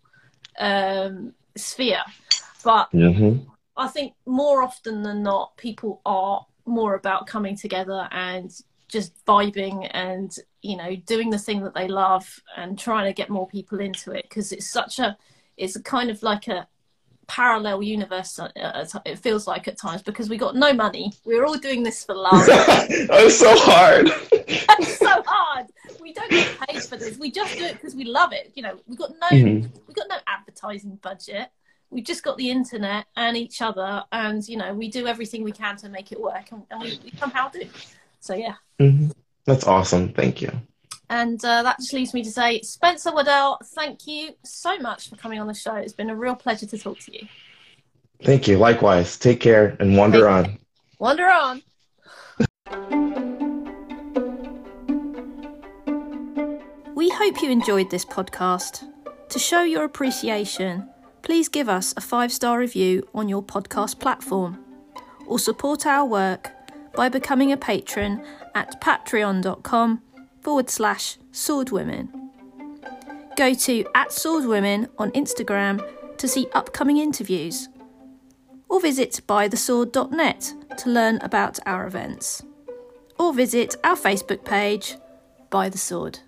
um, 0.60 1.34
sphere, 1.56 2.04
but 2.64 2.90
hmm 2.92 3.38
I 3.76 3.88
think 3.88 4.14
more 4.26 4.62
often 4.62 5.02
than 5.02 5.24
not, 5.24 5.58
people 5.58 6.00
are 6.06 6.46
more 6.66 6.94
about 6.94 7.26
coming 7.28 7.56
together 7.58 8.08
and 8.12 8.52
just 8.94 9.26
vibing 9.26 9.89
and 9.91 10.38
you 10.62 10.78
know 10.78 10.96
doing 10.96 11.32
the 11.32 11.38
thing 11.38 11.64
that 11.64 11.74
they 11.74 11.88
love 11.88 12.39
and 12.56 12.78
trying 12.78 13.06
to 13.06 13.14
get 13.14 13.28
more 13.28 13.48
people 13.48 13.80
into 13.80 14.12
it 14.12 14.24
because 14.30 14.52
it's 14.52 14.70
such 14.70 15.00
a 15.00 15.18
it's 15.58 15.76
kind 15.82 16.12
of 16.12 16.22
like 16.22 16.48
a 16.48 16.68
parallel 17.28 17.82
universe 17.82 18.38
uh, 18.38 18.50
uh, 18.56 18.86
it 19.04 19.18
feels 19.18 19.48
like 19.48 19.68
at 19.68 19.80
times 19.80 20.04
because 20.04 20.30
we 20.30 20.38
got 20.38 20.56
no 20.56 20.74
money. 20.74 21.12
We're 21.26 21.46
all 21.46 21.58
doing 21.58 21.82
this 21.82 22.04
for 22.04 22.14
love. 22.14 22.34
It's 22.48 23.39
so 23.39 23.56
hard. 23.56 24.12
It's 24.32 24.98
so 25.00 25.24
hard. 25.26 25.68
We 26.00 26.14
don't 26.14 26.30
get 26.30 26.56
paid 26.68 26.84
for 26.84 26.98
this. 26.98 27.18
We 27.18 27.32
just 27.32 27.58
do 27.58 27.64
it 27.64 27.74
because 27.74 27.96
we 27.96 28.04
love 28.04 28.32
it. 28.32 28.52
You 28.54 28.62
know 28.62 28.78
we've 28.86 29.00
got 29.00 29.12
no 29.12 29.30
mm-hmm. 29.30 29.68
we've 29.88 29.96
got 29.96 30.08
no 30.08 30.18
advertising 30.28 31.00
budget. 31.02 31.50
We've 31.89 32.04
just 32.04 32.24
got 32.24 32.38
the 32.38 32.50
internet 32.50 33.06
and 33.16 33.36
each 33.38 33.62
other 33.64 34.04
and 34.12 34.48
you 34.48 34.58
know 34.58 34.72
we 34.76 34.89
do 34.89 35.08
everything 35.08 35.44
we 35.44 35.52
can 35.52 35.78
to 35.78 35.89
make 35.89 36.12
it 36.12 36.22
work 36.22 36.52
and, 36.52 36.64
and 36.70 36.82
we, 36.84 37.00
we, 37.04 37.12
somehow 37.18 37.50
do 37.50 37.64
so 38.24 38.34
yeah. 38.36 38.56
Mm-hmm. 38.80 39.12
that's 39.46 39.66
awesome. 39.66 40.10
Thank 40.10 40.42
you. 40.42 40.52
And 41.10 41.44
uh, 41.46 41.64
that 41.64 41.78
just 41.78 41.94
leaves 41.94 42.14
me 42.14 42.24
to 42.24 42.32
say 42.32 42.62
spencer 42.62 43.14
waddell 43.14 43.60
thank 43.76 44.08
you 44.08 44.32
so 44.44 44.78
much 44.80 45.10
for 45.10 45.16
coming 45.16 45.40
on 45.40 45.48
the 45.48 45.54
show. 45.54 45.76
It's 45.76 45.94
been 45.94 46.10
a 46.10 46.16
real 46.16 46.36
pleasure 46.36 46.66
to 46.66 46.78
talk 46.78 47.00
to 47.00 47.14
you. 47.14 47.28
Thank 48.24 48.48
you. 48.48 48.58
Likewise. 48.58 49.18
Take 49.18 49.40
care 49.40 49.76
and 49.80 49.98
wander 49.98 50.30
on. 50.30 50.58
Wander 51.00 51.30
on. 51.30 51.62
We 56.96 57.10
hope 57.10 57.42
you 57.42 57.50
enjoyed 57.50 57.92
this 57.92 58.06
podcast. 58.06 58.90
To 59.30 59.40
show 59.40 59.64
your 59.64 59.84
appreciation 59.84 60.90
please 61.24 61.48
give 61.48 61.70
us 61.70 61.94
a 61.98 62.02
five 62.02 62.32
star 62.32 62.60
review 62.60 63.08
on 63.16 63.28
your 63.28 63.42
podcast 63.42 64.00
platform 64.00 64.64
or 65.26 65.40
support 65.40 65.86
our 65.88 66.06
work 66.06 66.52
by 66.96 67.10
becoming 67.10 67.52
a 67.52 67.58
patron 67.58 68.24
at 68.56 68.80
patreon.com 68.82 70.02
forward 70.41 70.70
slash 70.70 71.18
swordwomen. 71.32 72.10
Go 73.36 73.54
to 73.54 73.86
at 73.96 74.10
swordwomen 74.10 74.89
on 74.98 75.12
Instagram 75.12 75.84
to 76.18 76.28
see 76.28 76.48
upcoming 76.54 76.98
interviews 76.98 77.70
or 78.70 78.80
visit 78.80 79.22
bythesword.net 79.28 80.54
to 80.78 80.89
learn 80.89 81.18
about 81.22 81.60
our 81.66 81.86
events 81.88 82.44
or 83.20 83.34
visit 83.34 83.76
our 83.84 83.96
Facebook 83.96 84.44
page, 84.44 84.98
By 85.50 85.70
the 85.70 85.78
Sword. 85.78 86.20